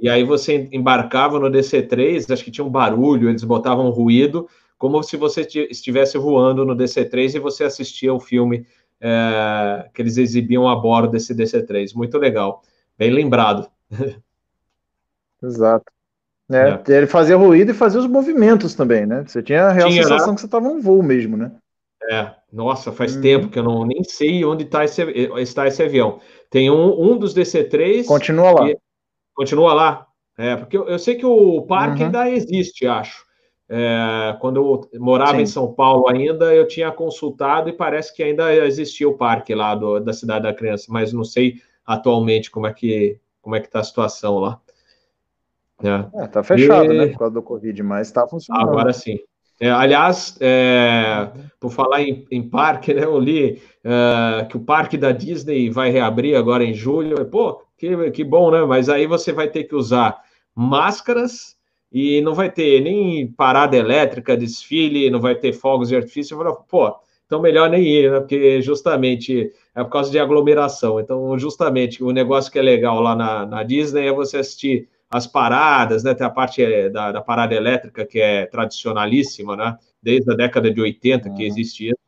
[0.00, 4.48] e aí você embarcava no DC3, acho que tinha um barulho, eles botavam um ruído,
[4.78, 8.66] como se você estivesse voando no DC3 e você assistia o filme
[8.98, 11.94] é, que eles exibiam a bordo desse DC3.
[11.94, 12.62] Muito legal,
[12.96, 13.68] bem lembrado.
[15.42, 15.92] Exato.
[16.50, 16.96] É, é.
[16.96, 19.22] Ele fazia ruído e fazia os movimentos também, né?
[19.26, 20.34] Você tinha a real tinha, sensação né?
[20.34, 21.52] que você estava em voo mesmo, né?
[22.10, 23.20] É, nossa, faz hum.
[23.20, 25.00] tempo que eu não nem sei onde tá esse,
[25.38, 26.18] está esse avião.
[26.50, 28.04] Tem um, um dos DC3.
[28.04, 28.74] Continua lá.
[29.32, 30.06] Continua lá?
[30.36, 32.06] É, porque eu, eu sei que o parque uhum.
[32.06, 33.24] ainda existe, acho.
[33.68, 34.56] É, quando
[34.92, 35.42] eu morava Sim.
[35.42, 39.76] em São Paulo ainda, eu tinha consultado e parece que ainda existia o parque lá
[39.76, 43.66] do, da Cidade da Criança, mas não sei atualmente como é que como é que
[43.66, 44.60] está a situação lá.
[45.82, 46.24] É.
[46.24, 46.98] é tá fechado, e...
[46.98, 48.68] né, por causa do Covid, mas está funcionando.
[48.68, 49.20] Agora sim.
[49.62, 51.30] É, aliás, é,
[51.60, 55.90] por falar em, em, parque, né, eu li é, que o parque da Disney vai
[55.90, 57.26] reabrir agora em julho.
[57.26, 58.64] Pô, que, que bom, né?
[58.64, 60.18] Mas aí você vai ter que usar
[60.54, 61.56] máscaras
[61.92, 66.34] e não vai ter nem parada elétrica, desfile, não vai ter fogos de artifício.
[66.34, 66.96] Eu falei, pô,
[67.26, 68.20] então melhor nem ir, né?
[68.20, 70.98] Porque justamente é por causa de aglomeração.
[70.98, 75.26] Então, justamente o negócio que é legal lá na, na Disney é você assistir as
[75.26, 76.14] paradas, né?
[76.14, 79.76] Tem a parte eh, da, da, parada elétrica que é tradicionalíssima, né?
[80.02, 81.98] Desde a década de 80 que existe isso.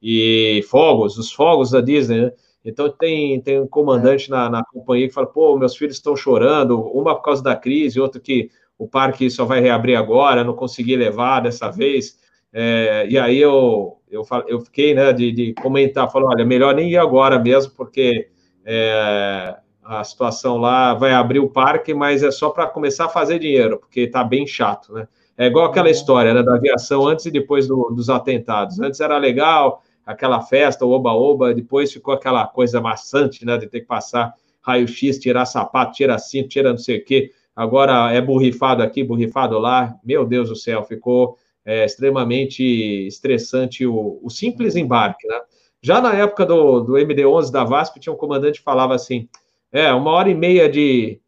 [0.00, 2.32] E fogos, os fogos da Disney, né?
[2.64, 6.80] Então tem, tem um comandante na, na companhia que fala, pô, meus filhos estão chorando,
[6.80, 10.94] uma por causa da crise, outra que o parque só vai reabrir agora, não consegui
[10.96, 12.18] levar dessa vez.
[12.52, 16.90] É, e aí eu, eu, eu fiquei, né, de, de comentar, falou, olha, melhor nem
[16.90, 18.28] ir agora mesmo, porque
[18.64, 23.38] é, a situação lá vai abrir o parque, mas é só para começar a fazer
[23.38, 25.08] dinheiro, porque está bem chato, né?
[25.36, 25.92] É igual aquela uhum.
[25.92, 28.78] história né, da aviação antes e depois do, dos atentados.
[28.78, 33.80] Antes era legal, aquela festa, o oba-oba, depois ficou aquela coisa maçante, né, de ter
[33.80, 38.82] que passar raio-x, tirar sapato, tirar cinto, tirar não sei o quê, agora é borrifado
[38.82, 42.62] aqui, borrifado lá, meu Deus do céu, ficou é, extremamente
[43.06, 45.40] estressante o, o, simples embarque, né?
[45.80, 49.28] Já na época do, do MD-11 da VASP, tinha um comandante que falava assim,
[49.72, 51.20] é, uma hora e meia de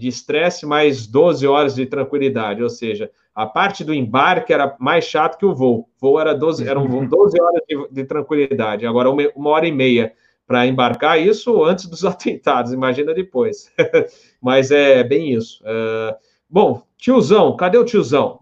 [0.00, 4.76] estresse, de, de mais 12 horas de tranquilidade, ou seja, a parte do embarque era
[4.78, 5.80] mais chato que o voo.
[5.80, 9.72] O voo era 12, eram 12 horas de, de tranquilidade, agora uma, uma hora e
[9.72, 10.12] meia
[10.46, 13.72] para embarcar, isso antes dos atentados, imagina depois.
[14.40, 15.62] Mas é bem isso.
[15.62, 16.16] Uh,
[16.48, 18.40] bom, tiozão, cadê o tiozão?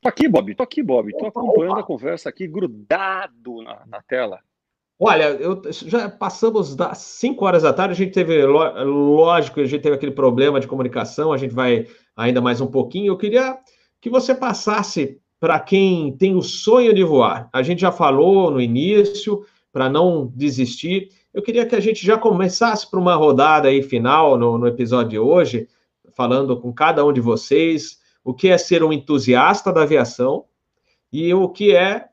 [0.00, 1.12] Tô aqui, Bob, tô aqui, Bob.
[1.16, 1.80] Tô acompanhando Opa.
[1.80, 4.40] a conversa aqui, grudado na, na tela.
[4.98, 9.82] Olha, eu, já passamos das 5 horas da tarde, a gente teve, lógico, a gente
[9.82, 11.86] teve aquele problema de comunicação, a gente vai
[12.16, 13.12] ainda mais um pouquinho.
[13.12, 13.58] Eu queria
[14.00, 17.48] que você passasse para quem tem o sonho de voar.
[17.52, 19.44] A gente já falou no início,
[19.76, 21.10] para não desistir.
[21.34, 25.10] Eu queria que a gente já começasse para uma rodada aí final no, no episódio
[25.10, 25.68] de hoje,
[26.14, 30.46] falando com cada um de vocês o que é ser um entusiasta da aviação
[31.12, 32.06] e o que é,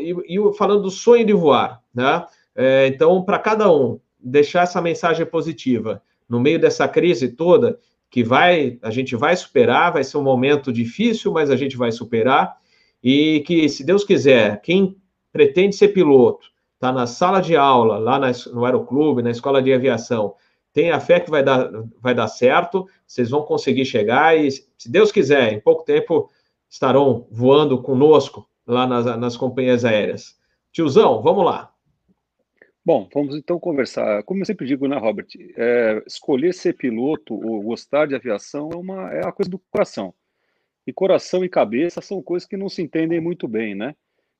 [0.00, 2.24] e, falando do sonho de voar, né?
[2.54, 7.78] É, então, para cada um, deixar essa mensagem positiva no meio dessa crise toda,
[8.10, 11.90] que vai, a gente vai superar, vai ser um momento difícil, mas a gente vai
[11.90, 12.56] superar,
[13.02, 14.96] e que, se Deus quiser, quem
[15.32, 19.72] pretende ser piloto, está na sala de aula, lá na, no aeroclube, na escola de
[19.72, 20.34] aviação,
[20.72, 21.70] tenha fé que vai dar,
[22.00, 26.30] vai dar certo, vocês vão conseguir chegar e, se Deus quiser, em pouco tempo
[26.68, 30.38] estarão voando conosco lá nas, nas companhias aéreas.
[30.72, 31.72] Tiozão, vamos lá.
[32.84, 34.22] Bom, vamos então conversar.
[34.24, 35.28] Como eu sempre digo, né, Robert?
[35.56, 40.12] É, escolher ser piloto ou gostar de aviação é uma, é uma coisa do coração.
[40.86, 43.94] E coração e cabeça são coisas que não se entendem muito bem, né?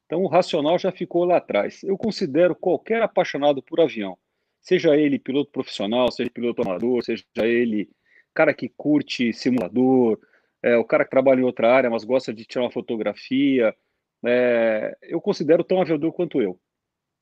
[0.04, 1.82] Então o racional já ficou lá atrás.
[1.82, 4.18] Eu considero qualquer apaixonado por avião,
[4.60, 7.88] seja ele piloto profissional, seja piloto amador, seja ele
[8.34, 10.18] cara que curte simulador,
[10.62, 13.74] é, o cara que trabalha em outra área, mas gosta de tirar uma fotografia,
[14.26, 16.58] é, eu considero tão aviador quanto eu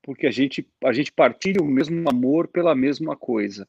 [0.03, 3.67] porque a gente, a gente partilha o mesmo amor pela mesma coisa.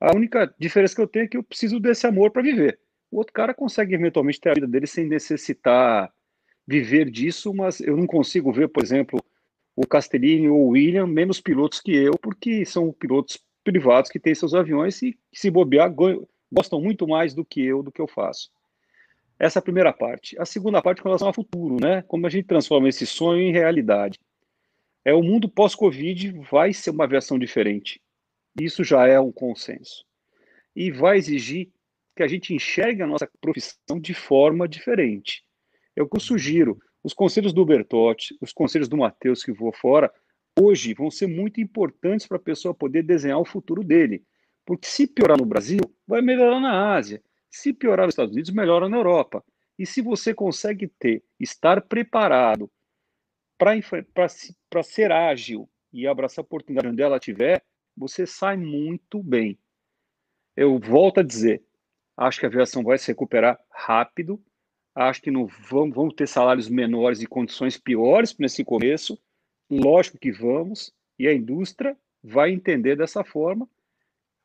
[0.00, 2.80] A única diferença que eu tenho é que eu preciso desse amor para viver.
[3.10, 6.10] O outro cara consegue eventualmente ter a vida dele sem necessitar
[6.66, 9.22] viver disso, mas eu não consigo ver, por exemplo,
[9.76, 14.34] o Castellini ou o William menos pilotos que eu, porque são pilotos privados que têm
[14.34, 15.94] seus aviões e, se bobear,
[16.50, 18.50] gostam muito mais do que eu, do que eu faço.
[19.38, 20.38] Essa é a primeira parte.
[20.40, 22.02] A segunda parte com relação ao futuro, né?
[22.02, 24.18] Como a gente transforma esse sonho em realidade.
[25.04, 28.00] É o mundo pós-Covid vai ser uma versão diferente.
[28.60, 30.04] Isso já é um consenso.
[30.74, 31.70] E vai exigir
[32.16, 35.44] que a gente enxergue a nossa profissão de forma diferente.
[35.94, 36.78] É que eu sugiro.
[37.04, 40.12] Os conselhos do Bertotti, os conselhos do Matheus que voou fora,
[40.58, 44.24] hoje vão ser muito importantes para a pessoa poder desenhar o futuro dele.
[44.64, 47.22] Porque se piorar no Brasil, vai melhorar na Ásia.
[47.50, 49.44] Se piorar nos Estados Unidos, melhora na Europa.
[49.78, 52.70] E se você consegue ter, estar preparado
[53.58, 57.64] para ser ágil e abraçar a oportunidade onde ela estiver,
[57.96, 59.58] você sai muito bem.
[60.54, 61.62] Eu volto a dizer,
[62.16, 64.42] acho que a aviação vai se recuperar rápido,
[64.94, 69.18] acho que não vamos, vamos ter salários menores e condições piores nesse começo,
[69.70, 73.68] lógico que vamos, e a indústria vai entender dessa forma.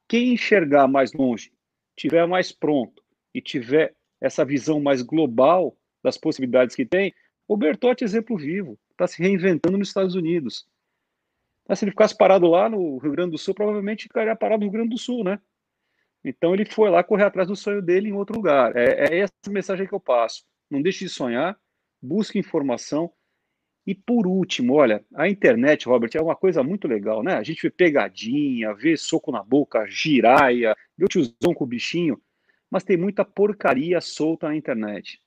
[0.07, 1.53] Quem enxergar mais longe,
[1.95, 3.03] tiver mais pronto
[3.33, 7.13] e tiver essa visão mais global das possibilidades que tem,
[7.47, 10.67] o Bertotti é exemplo vivo, está se reinventando nos Estados Unidos.
[11.67, 14.65] Mas se ele ficasse parado lá no Rio Grande do Sul, provavelmente ficaria parado no
[14.65, 15.39] Rio Grande do Sul, né?
[16.23, 18.75] Então ele foi lá correr atrás do sonho dele em outro lugar.
[18.75, 20.43] É, é essa mensagem que eu passo.
[20.69, 21.57] Não deixe de sonhar,
[22.01, 23.11] busque informação.
[23.85, 27.33] E por último, olha, a internet, Robert, é uma coisa muito legal, né?
[27.35, 32.21] A gente vê pegadinha, vê soco na boca, giraia, vê o tiozão com o bichinho,
[32.69, 35.19] mas tem muita porcaria solta na internet.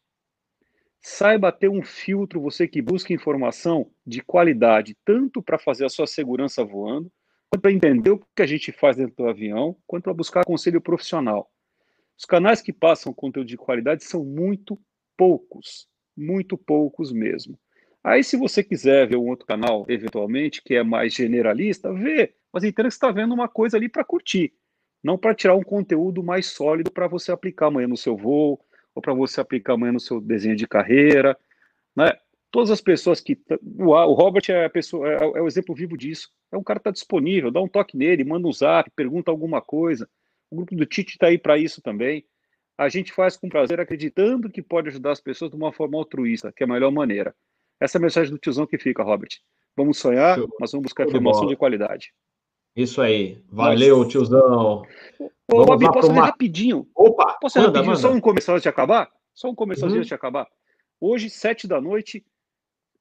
[1.01, 6.07] Saiba ter um filtro, você que busca informação de qualidade, tanto para fazer a sua
[6.07, 7.13] segurança voando,
[7.51, 10.81] quanto para entender o que a gente faz dentro do avião, quanto para buscar conselho
[10.81, 11.51] profissional.
[12.17, 14.81] Os canais que passam conteúdo de qualidade são muito
[15.17, 17.59] poucos, muito poucos mesmo.
[18.05, 22.63] Aí, se você quiser ver um outro canal, eventualmente, que é mais generalista, vê, mas
[22.63, 24.53] entenda que você está vendo uma coisa ali para curtir,
[25.03, 28.61] não para tirar um conteúdo mais sólido para você aplicar amanhã no seu voo,
[28.95, 31.35] ou para você aplicar amanhã no seu desenho de carreira,
[31.97, 32.13] né?
[32.51, 33.37] Todas as pessoas que.
[33.79, 36.29] O Robert é, pessoa, é, é o exemplo vivo disso.
[36.53, 39.61] É um cara que está disponível, dá um toque nele, manda um zap, pergunta alguma
[39.61, 40.09] coisa.
[40.51, 42.25] O grupo do Tite está aí para isso também.
[42.79, 46.53] A gente faz com prazer, acreditando que pode ajudar as pessoas de uma forma altruísta,
[46.53, 47.35] que é a melhor maneira.
[47.81, 49.31] Essa é a mensagem do tiozão que fica, Robert.
[49.77, 52.13] Vamos sonhar, mas vamos buscar informação de qualidade.
[52.77, 53.43] Isso aí.
[53.51, 54.11] Valeu, Nossa.
[54.11, 54.83] tiozão.
[55.53, 56.89] Ô, Bob, posso fazer rapidinho?
[56.95, 57.37] Opa!
[57.41, 57.87] Posso fazer rapidinho?
[57.87, 57.99] Manda.
[57.99, 59.11] Só um comercial antes de acabar?
[59.33, 60.01] Só um comercialzinho uhum.
[60.01, 60.47] antes de acabar.
[61.01, 62.25] Hoje, sete da noite,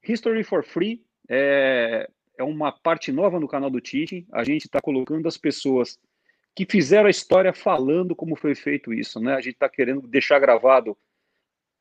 [0.08, 4.28] History for Free é, é uma parte nova no canal do Tite.
[4.32, 5.98] A gente está colocando as pessoas
[6.56, 9.34] que fizeram a história falando como foi feito isso, né?
[9.34, 10.98] A gente está querendo deixar gravado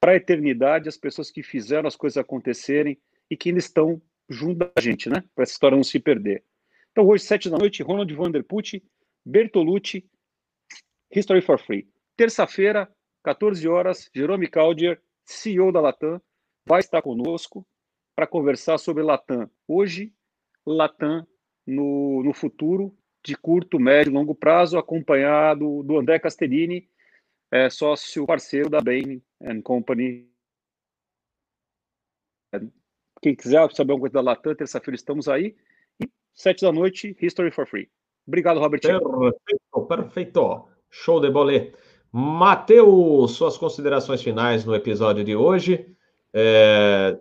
[0.02, 3.00] para a eternidade as pessoas que fizeram as coisas acontecerem
[3.30, 5.22] e que ainda estão junto da gente, né?
[5.32, 6.42] Para essa história não se perder.
[6.90, 8.82] Então, hoje, sete da noite, Ronald Vanderput,
[9.24, 10.04] Bertolucci,
[11.14, 11.88] History for Free.
[12.16, 12.92] Terça-feira,
[13.22, 16.20] 14 horas, Jerome Caldier, CEO da Latam,
[16.66, 17.64] vai estar conosco
[18.16, 19.48] para conversar sobre Latam.
[19.68, 20.12] Hoje,
[20.66, 21.24] Latam
[21.64, 22.92] no, no futuro,
[23.24, 26.88] de curto, médio e longo prazo, acompanhado do André Castellini,
[27.52, 29.22] é, sócio parceiro da Bain
[29.62, 30.26] Company.
[33.20, 35.54] Quem quiser saber alguma coisa da Latam, terça-feira estamos aí.
[36.34, 37.90] Sete da noite, History for Free.
[38.26, 38.80] Obrigado, Robert.
[38.80, 40.68] Perfeito, perfeito.
[40.90, 41.72] Show de bolê.
[42.10, 45.94] Matheus, suas considerações finais no episódio de hoje.
[46.32, 47.18] É,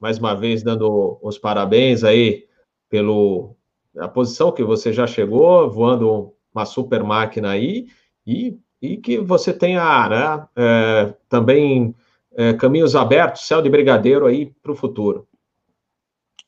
[0.00, 2.48] mais uma vez, dando os parabéns aí
[2.88, 3.54] pelo
[3.98, 7.88] a posição que você já chegou, voando uma super máquina aí,
[8.26, 11.94] e, e que você tenha né, é, também
[12.36, 15.26] é, caminhos abertos, céu de brigadeiro aí para o futuro.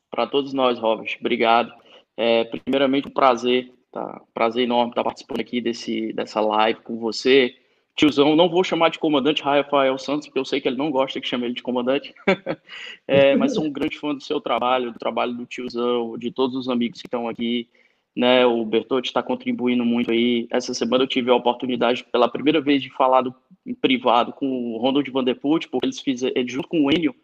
[0.09, 1.71] Para todos nós, Robert, obrigado.
[2.17, 4.21] É, primeiramente, um prazer, tá?
[4.33, 7.55] Prazer enorme estar participando aqui desse, dessa live com você.
[7.95, 11.19] Tiozão, não vou chamar de comandante Rafael Santos, porque eu sei que ele não gosta
[11.19, 12.13] que chame ele de comandante,
[13.07, 16.55] é, mas sou um grande fã do seu trabalho, do trabalho do tiozão, de todos
[16.55, 17.69] os amigos que estão aqui.
[18.15, 20.47] Né, o Bertotti está contribuindo muito aí.
[20.51, 23.33] Essa semana eu tive a oportunidade, pela primeira vez, de falar do,
[23.65, 27.15] em privado com o Ronald Vanderput, porque eles fizeram, junto com o Enio,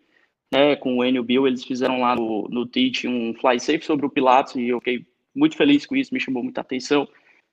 [0.52, 4.06] né, com o Enio Bill, eles fizeram lá no, no TIT um fly safe sobre
[4.06, 5.06] o Pilatos e eu fiquei
[5.36, 7.08] muito feliz com isso, me chamou muita atenção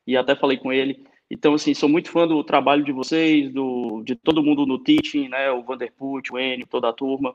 [0.06, 1.04] e até falei com ele.
[1.30, 5.28] Então, assim, sou muito fã do trabalho de vocês, do, de todo mundo no teaching,
[5.28, 7.34] né, o Vanderput, o Enio, toda a turma.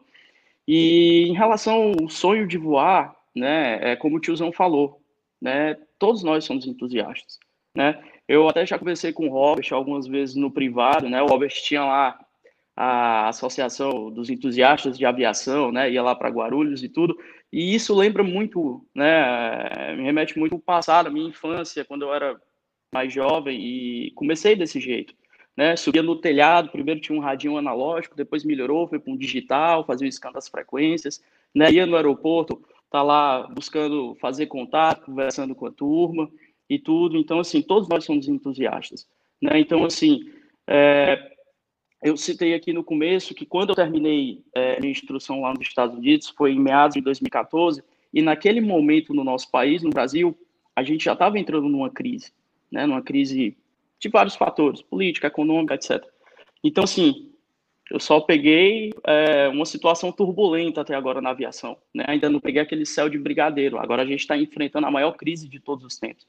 [0.67, 5.01] E em relação ao sonho de voar, né, é como o tiozão falou,
[5.41, 7.39] né, todos nós somos entusiastas,
[7.75, 8.01] né.
[8.27, 11.83] Eu até já conversei com o Robert algumas vezes no privado, né, o Robert tinha
[11.83, 12.19] lá
[12.75, 17.17] a Associação dos Entusiastas de Aviação, né, ia lá para Guarulhos e tudo,
[17.51, 22.13] e isso lembra muito, né, me remete muito ao passado, à minha infância, quando eu
[22.13, 22.39] era
[22.93, 25.13] mais jovem e comecei desse jeito,
[25.55, 25.75] né?
[25.75, 30.07] Subia no telhado, primeiro tinha um radinho analógico, depois melhorou, foi para um digital, fazia
[30.07, 31.21] o scan das frequências,
[31.53, 31.71] né?
[31.71, 36.29] Ia no aeroporto, tá lá buscando fazer contato, conversando com a turma
[36.69, 37.17] e tudo.
[37.17, 39.07] Então, assim, todos nós somos entusiastas,
[39.41, 39.59] né?
[39.59, 40.31] Então, assim,
[40.67, 41.31] é,
[42.01, 45.97] eu citei aqui no começo que quando eu terminei é, minha instrução lá nos Estados
[45.97, 47.83] Unidos, foi em meados de 2014,
[48.13, 50.37] e naquele momento no nosso país, no Brasil,
[50.75, 52.31] a gente já estava entrando numa crise,
[52.71, 52.85] né?
[52.85, 53.55] Numa crise
[53.99, 56.03] de vários fatores, política, econômica, etc.
[56.63, 57.28] Então, assim,
[57.89, 61.75] eu só peguei é, uma situação turbulenta até agora na aviação.
[61.93, 62.05] Né?
[62.07, 63.79] Ainda não peguei aquele céu de brigadeiro.
[63.79, 66.25] Agora a gente está enfrentando a maior crise de todos os tempos.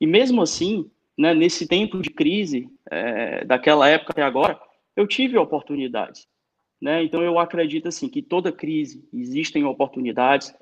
[0.00, 0.88] E mesmo assim,
[1.18, 4.58] né, nesse tempo de crise, é, daquela época até agora,
[4.94, 6.28] eu tive oportunidades.
[6.80, 7.02] Né?
[7.02, 10.54] Então eu acredito assim que toda crise existem oportunidades.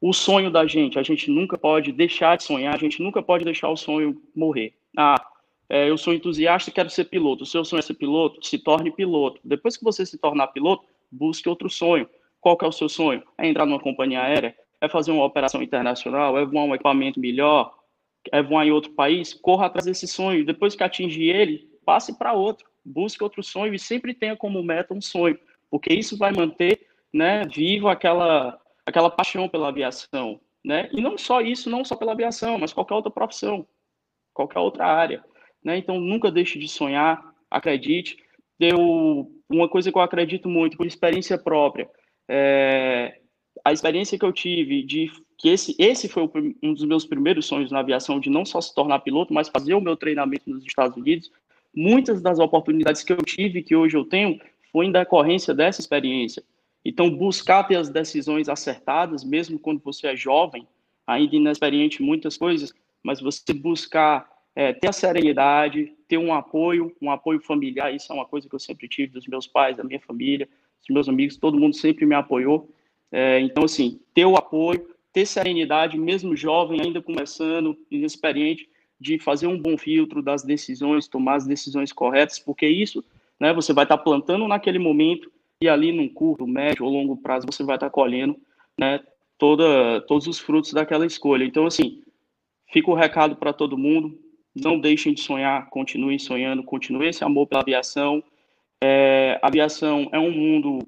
[0.00, 3.44] O sonho da gente, a gente nunca pode deixar de sonhar, a gente nunca pode
[3.44, 4.74] deixar o sonho morrer.
[4.96, 5.22] Ah,
[5.68, 7.42] é, eu sou entusiasta e quero ser piloto.
[7.42, 8.44] O seu sonho é ser piloto?
[8.46, 9.40] Se torne piloto.
[9.44, 12.08] Depois que você se tornar piloto, busque outro sonho.
[12.40, 13.22] Qual é o seu sonho?
[13.36, 14.56] É entrar numa companhia aérea?
[14.80, 16.38] É fazer uma operação internacional?
[16.38, 17.74] É voar um equipamento melhor?
[18.30, 19.34] É voar em outro país?
[19.34, 20.44] Corra atrás desse sonho.
[20.44, 22.66] Depois que atingir ele, passe para outro.
[22.84, 25.36] Busque outro sonho e sempre tenha como meta um sonho,
[25.68, 30.40] porque isso vai manter né, vivo aquela, aquela paixão pela aviação.
[30.64, 30.88] Né?
[30.92, 33.66] E não só isso, não só pela aviação, mas qualquer outra profissão,
[34.32, 35.24] qualquer outra área.
[35.66, 35.78] Né?
[35.78, 37.20] Então, nunca deixe de sonhar,
[37.50, 38.16] acredite.
[38.60, 41.90] Eu, uma coisa que eu acredito muito, por experiência própria,
[42.28, 43.18] é,
[43.64, 46.30] a experiência que eu tive de que esse, esse foi
[46.62, 49.74] um dos meus primeiros sonhos na aviação, de não só se tornar piloto, mas fazer
[49.74, 51.32] o meu treinamento nos Estados Unidos.
[51.74, 54.40] Muitas das oportunidades que eu tive, que hoje eu tenho,
[54.70, 56.44] foi em decorrência dessa experiência.
[56.84, 60.64] Então, buscar ter as decisões acertadas, mesmo quando você é jovem,
[61.04, 62.72] ainda inexperiente em muitas coisas,
[63.02, 68.14] mas você buscar é, ter a serenidade, ter um apoio, um apoio familiar, isso é
[68.14, 70.48] uma coisa que eu sempre tive dos meus pais, da minha família,
[70.80, 72.70] dos meus amigos, todo mundo sempre me apoiou.
[73.12, 78.66] É, então, assim, ter o apoio, ter serenidade, mesmo jovem, ainda começando, inexperiente,
[78.98, 83.04] de fazer um bom filtro das decisões, tomar as decisões corretas, porque isso,
[83.38, 85.30] né, você vai estar plantando naquele momento
[85.60, 88.38] e ali num curto, médio ou longo prazo você vai estar colhendo,
[88.78, 89.00] né,
[89.36, 91.44] toda, todos os frutos daquela escolha.
[91.44, 92.02] Então, assim,
[92.72, 94.18] fica o recado para todo mundo,
[94.56, 98.24] não deixem de sonhar, continuem sonhando, continuem esse amor pela aviação.
[98.82, 100.78] É, a aviação é um mundo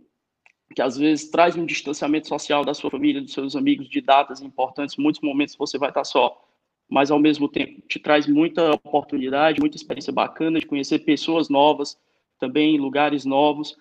[0.75, 4.41] que às vezes traz um distanciamento social da sua família, dos seus amigos, de datas
[4.41, 4.97] importantes.
[4.97, 6.43] Muitos momentos você vai estar só,
[6.89, 11.99] mas ao mesmo tempo te traz muita oportunidade, muita experiência bacana de conhecer pessoas novas,
[12.39, 13.77] também lugares novos.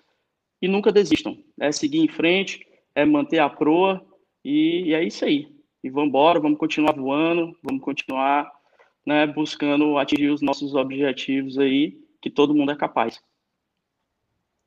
[0.61, 1.37] E nunca desistam.
[1.59, 2.65] É seguir em frente,
[2.95, 4.03] é manter a proa
[4.43, 5.47] e, e é isso aí.
[5.83, 8.51] E vamos embora, vamos continuar voando, vamos continuar
[9.07, 13.21] né, buscando atingir os nossos objetivos aí, que todo mundo é capaz.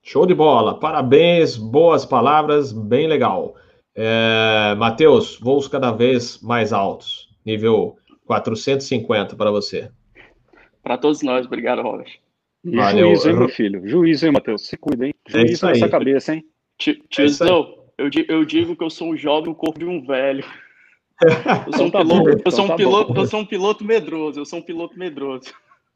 [0.03, 3.55] Show de bola, parabéns, boas palavras, bem legal.
[3.95, 9.91] É, Matheus, voos cada vez mais altos, nível 450 para você.
[10.83, 12.11] Para todos nós, obrigado, Robert.
[12.65, 13.09] E Valeu.
[13.09, 13.87] juízo, hein, meu filho?
[13.87, 14.67] Juízo, hein, Matheus?
[14.67, 15.15] Se cuida, hein?
[15.29, 16.45] Juízo é nessa cabeça, hein?
[17.11, 20.45] Tiozão, é eu, eu digo que eu sou um jovem, o corpo de um velho.
[21.67, 23.47] Eu sou um então tá piloto, eu sou um então tá piloto, eu sou um
[23.47, 25.53] piloto medroso, eu sou um piloto medroso.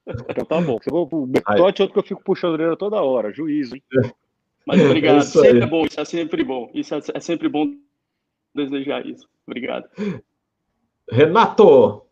[0.06, 0.78] Então tá bom.
[0.90, 3.82] O Bertote outro que eu fico puxando a orelha toda hora, juízo, hein?
[4.66, 6.70] Mas obrigado, é sempre é bom, isso é sempre bom.
[6.74, 7.74] Isso é, é sempre bom
[8.55, 9.28] desejar isso.
[9.46, 9.88] Obrigado.
[11.10, 12.02] Renato!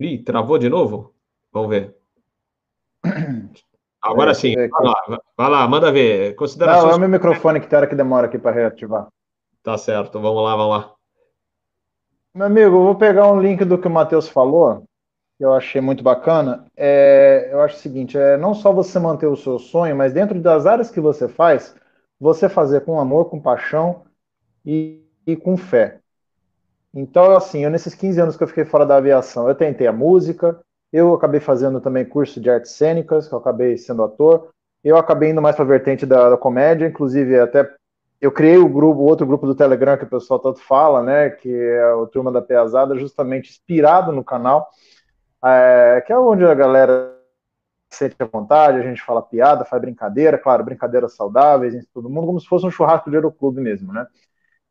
[0.00, 1.14] Ih, travou de novo?
[1.52, 1.94] Vamos ver.
[4.02, 6.34] Agora é, sim, é vai, lá, vai lá, manda ver.
[6.34, 6.84] Considerações...
[6.84, 9.08] Não, é o meu microfone que, que demora aqui para reativar.
[9.64, 10.94] Tá certo, vamos lá, vamos lá.
[12.34, 14.84] Meu amigo, eu vou pegar um link do que o Matheus falou,
[15.38, 16.66] que eu achei muito bacana.
[16.76, 20.38] É, eu acho o seguinte: é não só você manter o seu sonho, mas dentro
[20.38, 21.74] das áreas que você faz,
[22.20, 24.02] você fazer com amor, com paixão
[24.66, 25.98] e, e com fé.
[26.92, 29.92] Então, assim, eu nesses 15 anos que eu fiquei fora da aviação, eu tentei a
[29.92, 30.60] música,
[30.92, 34.50] eu acabei fazendo também curso de artes cênicas, que eu acabei sendo ator,
[34.84, 37.74] eu acabei indo mais para a vertente da, da, comédia, inclusive até
[38.24, 41.54] eu criei o grupo, outro grupo do Telegram que o pessoal tanto fala, né, que
[41.54, 44.66] é o Turma da Peazada, justamente inspirado no canal,
[45.44, 47.14] é, que é onde a galera
[47.90, 52.40] sente à vontade, a gente fala piada, faz brincadeira, claro, brincadeiras saudáveis, todo mundo, como
[52.40, 54.06] se fosse um churrasco de aeroclube mesmo, né?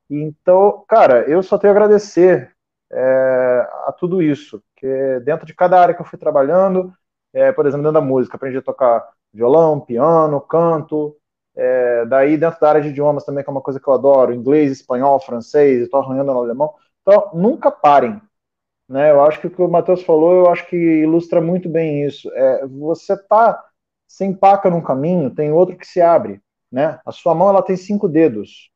[0.10, 2.52] Então, cara, eu só tenho a agradecer
[2.92, 6.92] é, a tudo isso, que dentro de cada área que eu fui trabalhando,
[7.32, 11.16] é, por exemplo, dentro da música, aprendi a tocar violão, piano, canto,
[11.56, 14.34] é, daí, dentro da área de idiomas também, que é uma coisa que eu adoro,
[14.34, 16.74] inglês, espanhol, francês, estou arranhando no alemão.
[17.02, 18.22] Então, nunca parem.
[18.88, 19.12] né?
[19.12, 22.30] Eu acho que o que o Matheus falou, eu acho que ilustra muito bem isso.
[22.34, 23.64] É, você tá
[24.08, 27.00] sem paca num caminho, tem outro que se abre, né?
[27.06, 28.70] A sua mão ela tem cinco dedos,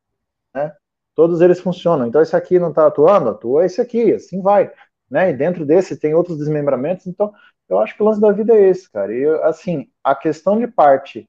[0.53, 0.73] né?
[1.15, 2.07] Todos eles funcionam.
[2.07, 4.71] Então esse aqui não está atuando, atua esse aqui, assim vai,
[5.09, 5.31] né?
[5.31, 7.07] E dentro desse tem outros desmembramentos.
[7.07, 7.33] Então
[7.69, 9.13] eu acho que o lance da vida é esse, cara.
[9.15, 11.27] E assim, a questão de parte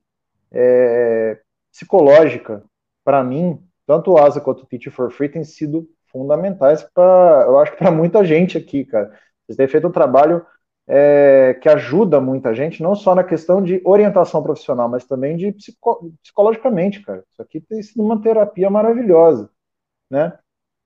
[0.53, 1.41] é,
[1.73, 2.63] psicológica,
[3.05, 7.59] para mim, tanto o Asa quanto o Teach for Free tem sido fundamentais para, eu
[7.59, 9.11] acho para muita gente aqui, cara.
[9.47, 10.45] Vocês têm feito um trabalho
[10.87, 15.53] é, que ajuda muita gente, não só na questão de orientação profissional, mas também de
[15.53, 17.25] psico, psicologicamente, cara.
[17.33, 19.51] Isso aqui tem sido uma terapia maravilhosa
[20.11, 20.39] né?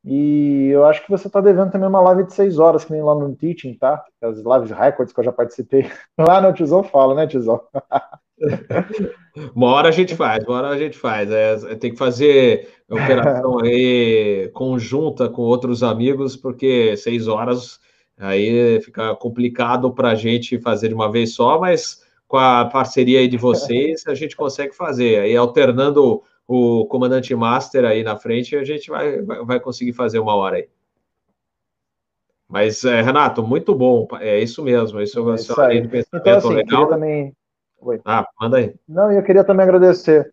[0.04, 3.02] E eu acho que você está devendo também uma live de seis horas, que nem
[3.02, 4.04] lá no Teaching, tá?
[4.20, 5.90] As lives records que eu já participei.
[6.18, 7.60] Lá no Tizão fala, né, Tizão?
[9.54, 11.30] uma hora a gente faz, uma hora a gente faz.
[11.30, 17.80] É, tem que fazer operação aí conjunta com outros amigos, porque seis horas
[18.18, 23.20] aí fica complicado para a gente fazer de uma vez só, mas com a parceria
[23.20, 25.20] aí de vocês, a gente consegue fazer.
[25.20, 30.34] Aí alternando o comandante master aí na frente, a gente vai, vai conseguir fazer uma
[30.34, 30.68] hora aí.
[32.48, 34.06] Mas, é, Renato, muito bom.
[34.20, 35.00] É isso mesmo.
[35.00, 35.78] Isso, é isso aí.
[36.12, 36.86] Então, assim, legal.
[36.86, 37.34] também.
[37.82, 38.00] Oi.
[38.04, 38.74] Ah, manda aí.
[38.88, 40.32] Não, eu queria também agradecer.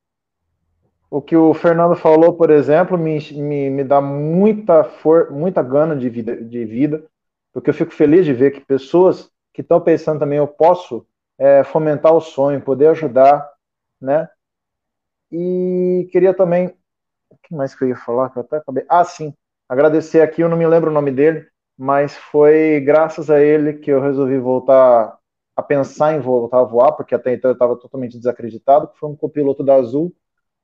[1.09, 5.95] O que o Fernando falou, por exemplo, me, me, me dá muita, for, muita gana
[5.95, 7.03] de vida, de vida,
[7.51, 11.05] porque eu fico feliz de ver que pessoas que estão pensando também, eu posso
[11.39, 13.49] é, fomentar o sonho, poder ajudar,
[13.99, 14.29] né?
[15.31, 16.67] E queria também.
[17.31, 18.29] O que mais que eu ia falar?
[18.29, 18.85] Que eu até acabei.
[18.87, 19.33] Ah, sim.
[19.67, 21.47] Agradecer aqui, eu não me lembro o nome dele,
[21.77, 25.18] mas foi graças a ele que eu resolvi voltar
[25.59, 29.09] a pensar em voltar a voar, porque até então eu estava totalmente desacreditado, que foi
[29.09, 30.15] um copiloto da Azul,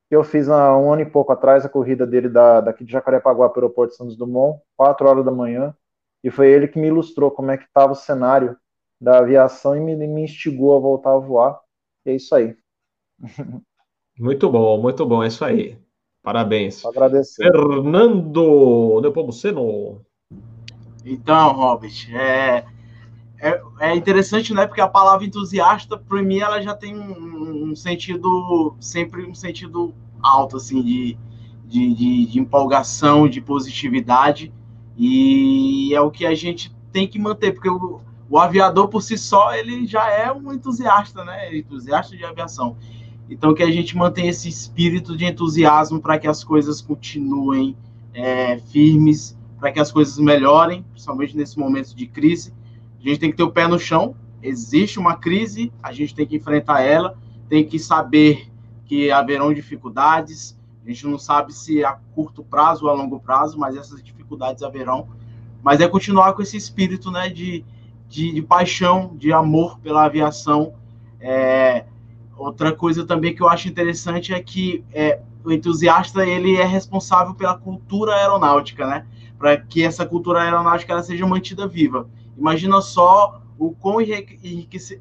[0.08, 2.92] que eu fiz há um ano e pouco atrás a corrida dele da, daqui de
[2.94, 5.76] Jacarepaguá para o aeroporto Santos Dumont, 4 horas da manhã,
[6.24, 8.58] e foi ele que me ilustrou como é que estava o cenário
[9.00, 11.60] da aviação e me, me instigou a voltar a voar.
[12.06, 12.56] E é isso aí.
[14.18, 15.78] Muito bom, muito bom, é isso aí.
[16.24, 16.86] Parabéns.
[16.86, 17.44] Agradecer.
[17.44, 20.06] Fernando Nepomuceno.
[21.04, 22.66] Então, Robert, é,
[23.40, 24.66] é, é, interessante, né?
[24.66, 29.94] Porque a palavra entusiasta, para mim, ela já tem um, um, sentido, sempre um sentido
[30.22, 31.18] alto, assim, de,
[31.66, 34.54] de, de, de, empolgação, de positividade,
[34.98, 38.00] e é o que a gente tem que manter, porque o,
[38.30, 41.56] o aviador por si só, ele já é um entusiasta, né?
[41.56, 42.78] Entusiasta de aviação.
[43.30, 47.76] Então, que a gente mantenha esse espírito de entusiasmo para que as coisas continuem
[48.14, 52.54] é, firmes, para que as coisas melhorem, principalmente nesse momento de crise.
[53.06, 54.16] A gente tem que ter o pé no chão.
[54.42, 57.18] Existe uma crise, a gente tem que enfrentar ela,
[57.48, 58.50] tem que saber
[58.86, 60.58] que haverão dificuldades.
[60.84, 64.64] A gente não sabe se a curto prazo ou a longo prazo, mas essas dificuldades
[64.64, 65.08] haverão.
[65.64, 67.64] Mas é continuar com esse espírito né, de,
[68.08, 70.74] de, de paixão, de amor pela aviação.
[71.20, 71.86] É,
[72.38, 77.34] Outra coisa também que eu acho interessante é que é, o entusiasta ele é responsável
[77.34, 79.06] pela cultura aeronáutica, né?
[79.38, 82.10] Para que essa cultura aeronáutica ela seja mantida viva.
[82.38, 83.98] Imagina só o quão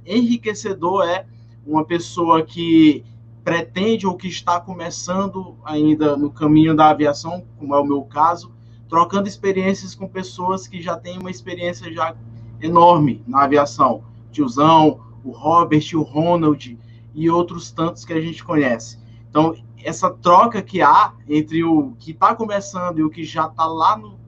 [0.06, 1.27] enriquecedor é
[1.66, 3.05] uma pessoa que
[3.43, 8.52] pretende ou que está começando ainda no caminho da aviação, como é o meu caso,
[8.89, 12.15] trocando experiências com pessoas que já têm uma experiência já
[12.61, 14.02] enorme na aviação.
[14.31, 16.78] Tiozão, o Robert, o Ronald,
[17.15, 18.98] e outros tantos que a gente conhece.
[19.28, 23.66] Então, essa troca que há entre o que está começando e o que já está
[23.66, 24.19] lá no,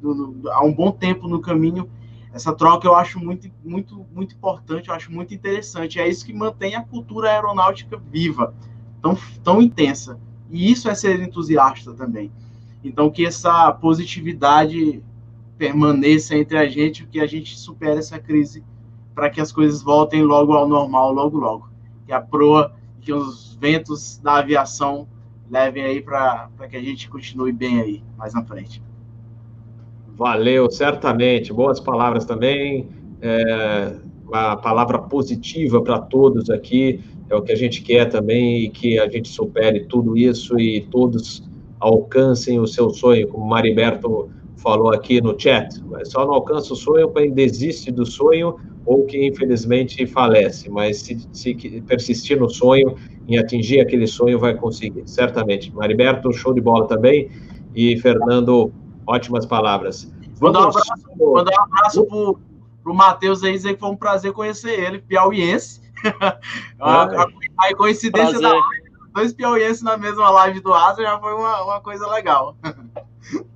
[0.00, 1.90] no, há um bom tempo no caminho,
[2.32, 6.00] essa troca eu acho muito, muito, muito importante, eu acho muito interessante.
[6.00, 8.54] É isso que mantém a cultura aeronáutica viva,
[9.00, 10.18] tão, tão intensa.
[10.50, 12.30] E isso é ser entusiasta também.
[12.82, 15.02] Então, que essa positividade
[15.56, 18.64] permaneça entre a gente, que a gente supere essa crise
[19.14, 21.72] para que as coisas voltem logo ao normal, logo, logo
[22.04, 25.08] que a proa, que os ventos da aviação
[25.50, 28.82] levem aí para que a gente continue bem aí mais na frente.
[30.22, 31.52] Valeu, certamente.
[31.52, 32.86] Boas palavras também.
[33.20, 33.92] É,
[34.24, 37.00] uma palavra positiva para todos aqui.
[37.28, 40.82] É o que a gente quer também e que a gente supere tudo isso e
[40.92, 41.42] todos
[41.80, 45.82] alcancem o seu sonho, como Mariberto falou aqui no chat.
[45.90, 48.54] Mas só não alcança o sonho quem desiste do sonho
[48.86, 51.52] ou que infelizmente falece, mas se, se
[51.84, 52.94] persistir no sonho,
[53.26, 55.74] em atingir aquele sonho, vai conseguir, certamente.
[55.74, 57.28] Mariberto, show de bola também,
[57.74, 58.72] e Fernando,
[59.06, 60.12] ótimas palavmas.
[60.40, 62.40] Mandar um abraço, mandar um abraço pro,
[62.82, 65.82] pro Matheus aí, dizer que foi um prazer conhecer ele, piauiense.
[66.80, 67.26] a, a,
[67.58, 68.50] a, coincidência prazer.
[68.50, 72.56] da dois piauienses na mesma live do Asa já foi uma, uma coisa legal.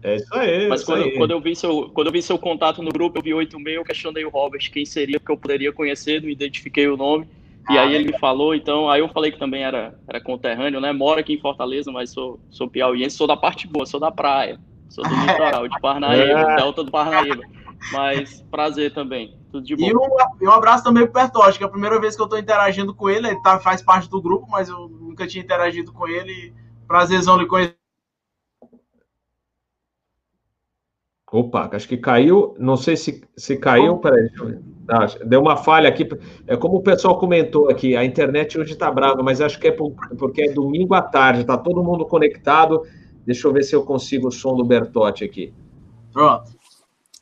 [0.02, 0.68] É isso aí.
[0.68, 1.16] Mas isso quando, aí.
[1.16, 3.84] quando, eu vi seu, quando eu vi seu contato no grupo, eu vi 86, eu
[3.84, 7.28] questionei o Robert quem seria, porque eu poderia conhecer, não identifiquei o nome.
[7.68, 10.92] E aí ele me falou, então, aí eu falei que também era, era conterrâneo, né?
[10.92, 14.60] Moro aqui em Fortaleza, mas sou, sou piauiense, sou da parte boa, sou da praia.
[14.88, 16.56] Sou do litoral, de Parnaíba, É.
[16.56, 17.42] delta do Parnaíba.
[17.92, 19.86] Mas prazer também, tudo de bom.
[19.86, 20.08] E um,
[20.40, 22.94] e um abraço também pro Bertotti, que é a primeira vez que eu tô interagindo
[22.94, 23.28] com ele.
[23.28, 26.54] Ele tá, faz parte do grupo, mas eu nunca tinha interagido com ele.
[26.88, 27.76] Prazerzão lhe conhecer.
[31.30, 32.54] Opa, acho que caiu.
[32.58, 33.98] Não sei se, se caiu.
[33.98, 34.28] Peraí.
[34.88, 36.08] Ah, deu uma falha aqui.
[36.46, 39.72] É como o pessoal comentou aqui, a internet hoje está brava, mas acho que é
[39.72, 42.82] por- porque é domingo à tarde, está todo mundo conectado.
[43.26, 45.52] Deixa eu ver se eu consigo o som do Bertotti aqui.
[46.12, 46.50] Pronto.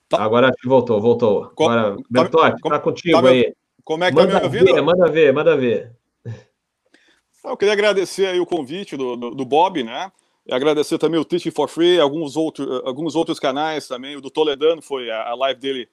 [0.09, 0.23] Tá.
[0.23, 1.47] Agora voltou, voltou.
[1.55, 3.55] Co- Agora, tá- Bertotti, com- está contigo tá aí.
[3.83, 4.75] Como é que tá me ouvindo?
[4.75, 5.93] ver, manda ver, manda ver.
[7.45, 10.11] Eu queria agradecer aí o convite do, do, do Bob, né?
[10.47, 14.17] E agradecer também o Teaching for Free, alguns, outro, alguns outros canais também.
[14.17, 15.89] O do Toledano foi a, a live dele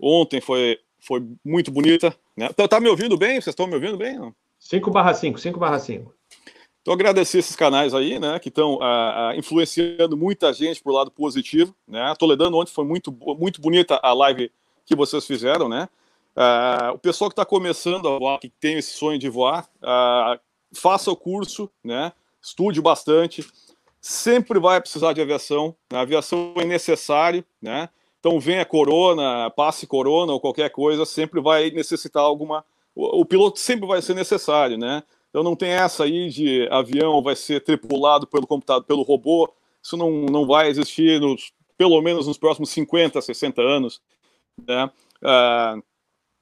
[0.00, 2.14] ontem, foi, foi muito bonita.
[2.36, 2.48] Né?
[2.50, 3.34] Tá, tá me ouvindo bem?
[3.40, 4.18] Vocês estão me ouvindo bem?
[4.18, 4.34] Não?
[4.58, 6.12] 5 barra 5, 5 barra 5.
[6.86, 8.78] Então, agradecer esses canais aí, né, que estão
[9.36, 12.14] influenciando muita gente pro lado positivo, né?
[12.16, 14.52] Toledano ontem foi muito, muito bonita a live
[14.84, 15.88] que vocês fizeram, né?
[16.36, 20.38] Ah, o pessoal que está começando a voar, que tem esse sonho de voar, ah,
[20.72, 22.12] faça o curso, né?
[22.40, 23.44] Estude bastante.
[24.00, 25.74] Sempre vai precisar de aviação.
[25.92, 27.88] A aviação é necessário, né?
[28.20, 32.64] Então venha corona, passe corona ou qualquer coisa, sempre vai necessitar alguma.
[32.94, 35.02] O, o piloto sempre vai ser necessário, né?
[35.36, 39.52] Então não tem essa aí de avião vai ser tripulado pelo computador, pelo robô.
[39.82, 44.00] Isso não, não vai existir nos, pelo menos nos próximos 50, 60 anos.
[44.66, 44.90] Né?
[45.22, 45.76] Ah,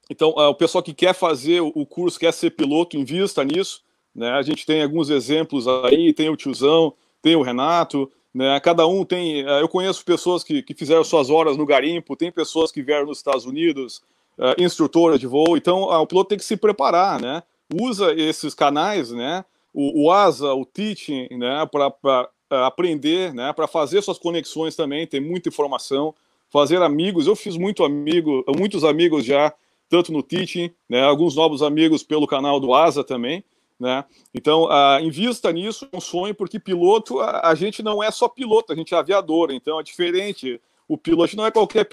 [0.09, 3.83] então, ah, o pessoal que quer fazer o curso, quer ser piloto, invista nisso.
[4.15, 4.29] Né?
[4.29, 8.57] A gente tem alguns exemplos aí, tem o tiozão, tem o Renato, né?
[8.61, 9.45] Cada um tem.
[9.45, 13.07] ah, Eu conheço pessoas que, que fizeram suas horas no garimpo, tem pessoas que vieram
[13.07, 14.01] nos Estados Unidos,
[14.39, 15.57] ah, instrutora de voo.
[15.57, 17.43] Então, ah, o piloto tem que se preparar, né?
[17.73, 19.43] Usa esses canais, né?
[19.73, 21.65] O, o ASA, o Teaching, né?
[21.65, 22.29] Para
[22.65, 23.51] aprender, né?
[23.53, 25.07] Para fazer suas conexões também.
[25.07, 26.13] Tem muita informação.
[26.49, 27.27] Fazer amigos.
[27.27, 29.53] Eu fiz muito amigo, muitos amigos já,
[29.89, 31.03] tanto no Teaching, né?
[31.03, 33.43] Alguns novos amigos pelo canal do ASA também.
[33.79, 34.05] Né?
[34.33, 38.29] Então, ah, invista nisso, é um sonho, porque piloto, a, a gente não é só
[38.29, 40.61] piloto, a gente é aviador, então é diferente.
[40.87, 41.89] O piloto não é qualquer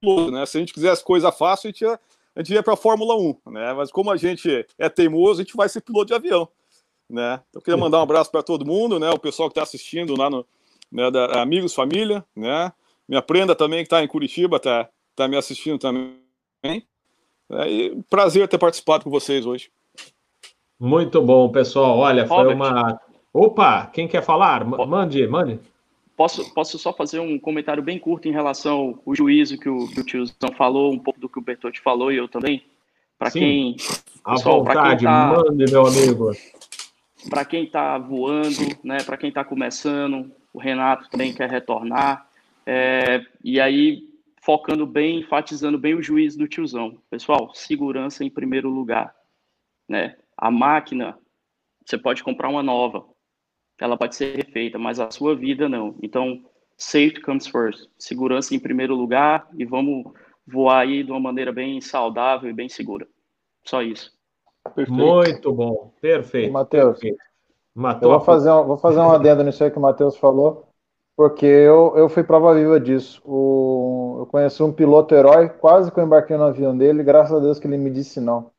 [0.00, 0.46] piloto, né?
[0.46, 1.98] Se a gente quisesse coisa fácil, a gente ia,
[2.36, 3.72] a gente ia para a Fórmula 1, né?
[3.72, 6.46] Mas como a gente é teimoso, a gente vai ser piloto de avião,
[7.08, 7.40] né?
[7.48, 9.08] Então, eu queria mandar um abraço para todo mundo, né?
[9.10, 10.46] O pessoal que está assistindo lá no
[10.92, 12.70] né, da, amigos, família, né?
[13.08, 16.86] Minha prenda também que está em Curitiba, tá, tá me assistindo também.
[17.50, 19.70] É, e prazer ter participado com vocês hoje.
[20.78, 21.98] Muito bom, pessoal.
[21.98, 22.54] Olha, foi Robert.
[22.54, 23.00] uma.
[23.32, 24.64] Opa, quem quer falar?
[24.64, 25.60] Ma- Mande, mande.
[26.16, 30.00] Posso, posso só fazer um comentário bem curto em relação ao juízo que o, que
[30.00, 32.64] o tiozão falou, um pouco do que o Bertotti falou e eu também?
[33.18, 33.76] Para quem
[34.24, 36.32] À Pessoal, pra quem vontade, tá- mande, meu amigo.
[37.28, 42.26] para quem está voando, né, para quem está começando, o Renato também quer retornar.
[42.64, 44.08] É, e aí,
[44.42, 46.96] focando bem, enfatizando bem o juízo do tiozão.
[47.10, 49.14] Pessoal, segurança em primeiro lugar.
[49.88, 50.16] Né?
[50.36, 51.18] A máquina,
[51.84, 53.04] você pode comprar uma nova,
[53.80, 55.94] ela pode ser refeita, mas a sua vida não.
[56.02, 56.42] Então,
[56.76, 57.88] safety comes first.
[57.98, 60.04] Segurança em primeiro lugar e vamos
[60.46, 63.06] voar aí de uma maneira bem saudável e bem segura.
[63.64, 64.12] Só isso.
[64.88, 66.52] Muito bom, perfeito.
[66.52, 67.22] Matheus, perfeito.
[68.02, 70.68] eu vou fazer, um, vou fazer um adendo nisso aí que o Matheus falou,
[71.16, 73.22] porque eu, eu fui prova viva disso.
[73.24, 77.40] O, eu conheci um piloto herói, quase que eu embarquei no avião dele, graças a
[77.40, 78.50] Deus que ele me disse não.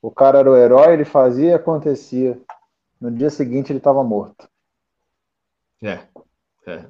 [0.00, 2.40] O cara era o herói, ele fazia e acontecia.
[3.00, 4.48] No dia seguinte ele estava morto.
[5.82, 5.98] É,
[6.66, 6.84] é,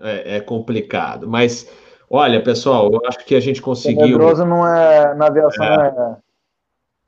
[0.00, 1.28] é, é complicado.
[1.28, 1.70] Mas,
[2.10, 4.06] olha, pessoal, eu acho que a gente O conseguiu.
[4.08, 6.16] medroso não é, na aviação é,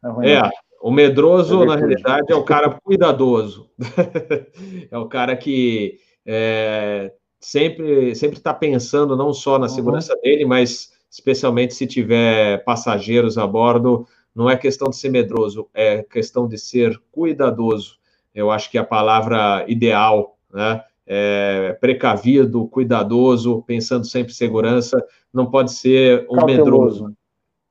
[0.05, 0.29] é ruim.
[0.29, 0.43] É,
[0.81, 3.69] o medroso, É na realidade, é o cara cuidadoso.
[4.91, 9.73] é o cara que é, sempre sempre está pensando não só na Uhum.
[9.73, 15.69] segurança dele, mas especialmente se tiver passageiros a bordo, não é questão de ser medroso,
[15.73, 17.97] é questão de ser cuidadoso.
[18.35, 20.83] Eu acho que é a palavra ideal, né?
[21.07, 25.01] É, precavido, cuidadoso, pensando sempre em segurança,
[25.33, 27.05] não pode ser um medroso.
[27.05, 27.17] Cauteloso.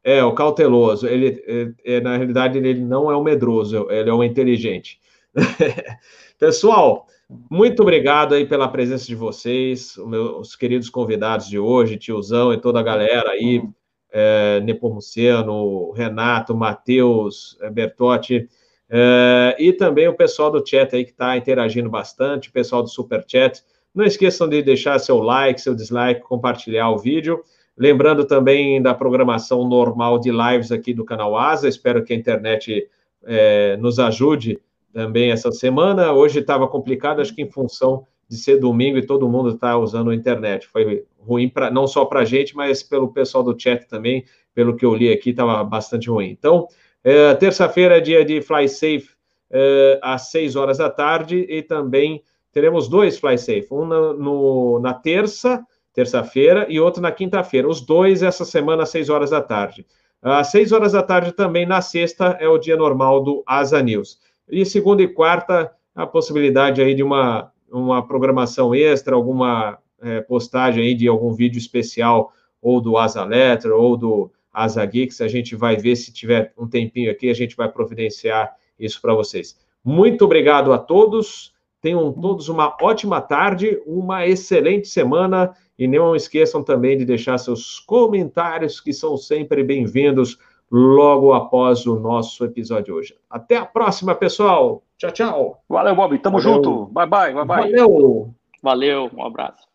[0.03, 1.07] É, o cauteloso.
[1.07, 4.99] Ele, é, é, na realidade, ele não é um medroso, ele é um inteligente.
[6.40, 7.07] Pessoal,
[7.49, 12.62] muito obrigado aí pela presença de vocês, os meus queridos convidados de hoje, tiozão e
[12.62, 13.64] toda a galera aí,
[14.12, 18.48] é, Nepomuceno, Renato, Matheus, é, Bertotti.
[18.97, 22.88] É, e também o pessoal do chat aí que está interagindo bastante, o pessoal do
[22.88, 23.61] Super Chat.
[23.93, 27.43] Não esqueçam de deixar seu like, seu dislike, compartilhar o vídeo.
[27.77, 31.67] Lembrando também da programação normal de lives aqui do canal Asa.
[31.67, 32.88] Espero que a internet
[33.26, 34.61] é, nos ajude
[34.93, 36.13] também essa semana.
[36.13, 40.11] Hoje estava complicado, acho que em função de ser domingo e todo mundo está usando
[40.11, 40.67] a internet.
[40.67, 44.23] Foi ruim pra, não só para a gente, mas pelo pessoal do chat também.
[44.53, 46.30] Pelo que eu li aqui, estava bastante ruim.
[46.30, 46.65] Então,
[47.06, 49.10] é, terça-feira é dia de Fly Safe
[49.49, 52.22] é, às 6 horas da tarde e também
[52.52, 55.64] teremos dois Fly Safe, um no, no na terça
[55.95, 57.68] terça-feira, e outro na quinta-feira.
[57.68, 59.86] Os dois essa semana às 6 horas da tarde.
[60.22, 64.19] Às 6 horas da tarde também, na sexta, é o dia normal do Asa News.
[64.49, 70.84] E segunda e quarta, a possibilidade aí de uma, uma programação extra, alguma é, postagem
[70.84, 75.22] aí de algum vídeo especial, ou do Asa Letter, ou do Asa Geeks.
[75.22, 79.14] A gente vai ver se tiver um tempinho aqui, a gente vai providenciar isso para
[79.14, 79.57] vocês.
[79.84, 81.53] Muito obrigado a todos.
[81.82, 87.80] Tenham todos uma ótima tarde, uma excelente semana e não esqueçam também de deixar seus
[87.80, 90.40] comentários, que são sempre bem-vindos
[90.72, 93.15] logo após o nosso episódio hoje.
[93.30, 94.82] Até a próxima, pessoal.
[94.98, 95.64] Tchau, tchau.
[95.69, 96.18] Valeu, Bob.
[96.19, 96.56] Tamo Valeu.
[96.56, 96.86] junto.
[96.88, 97.72] Bye, bye, bye, bye.
[97.72, 98.34] Valeu.
[98.64, 99.68] Valeu, um abraço.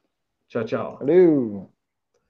[0.48, 0.96] Tchau, tchau.
[0.98, 1.79] Valeu.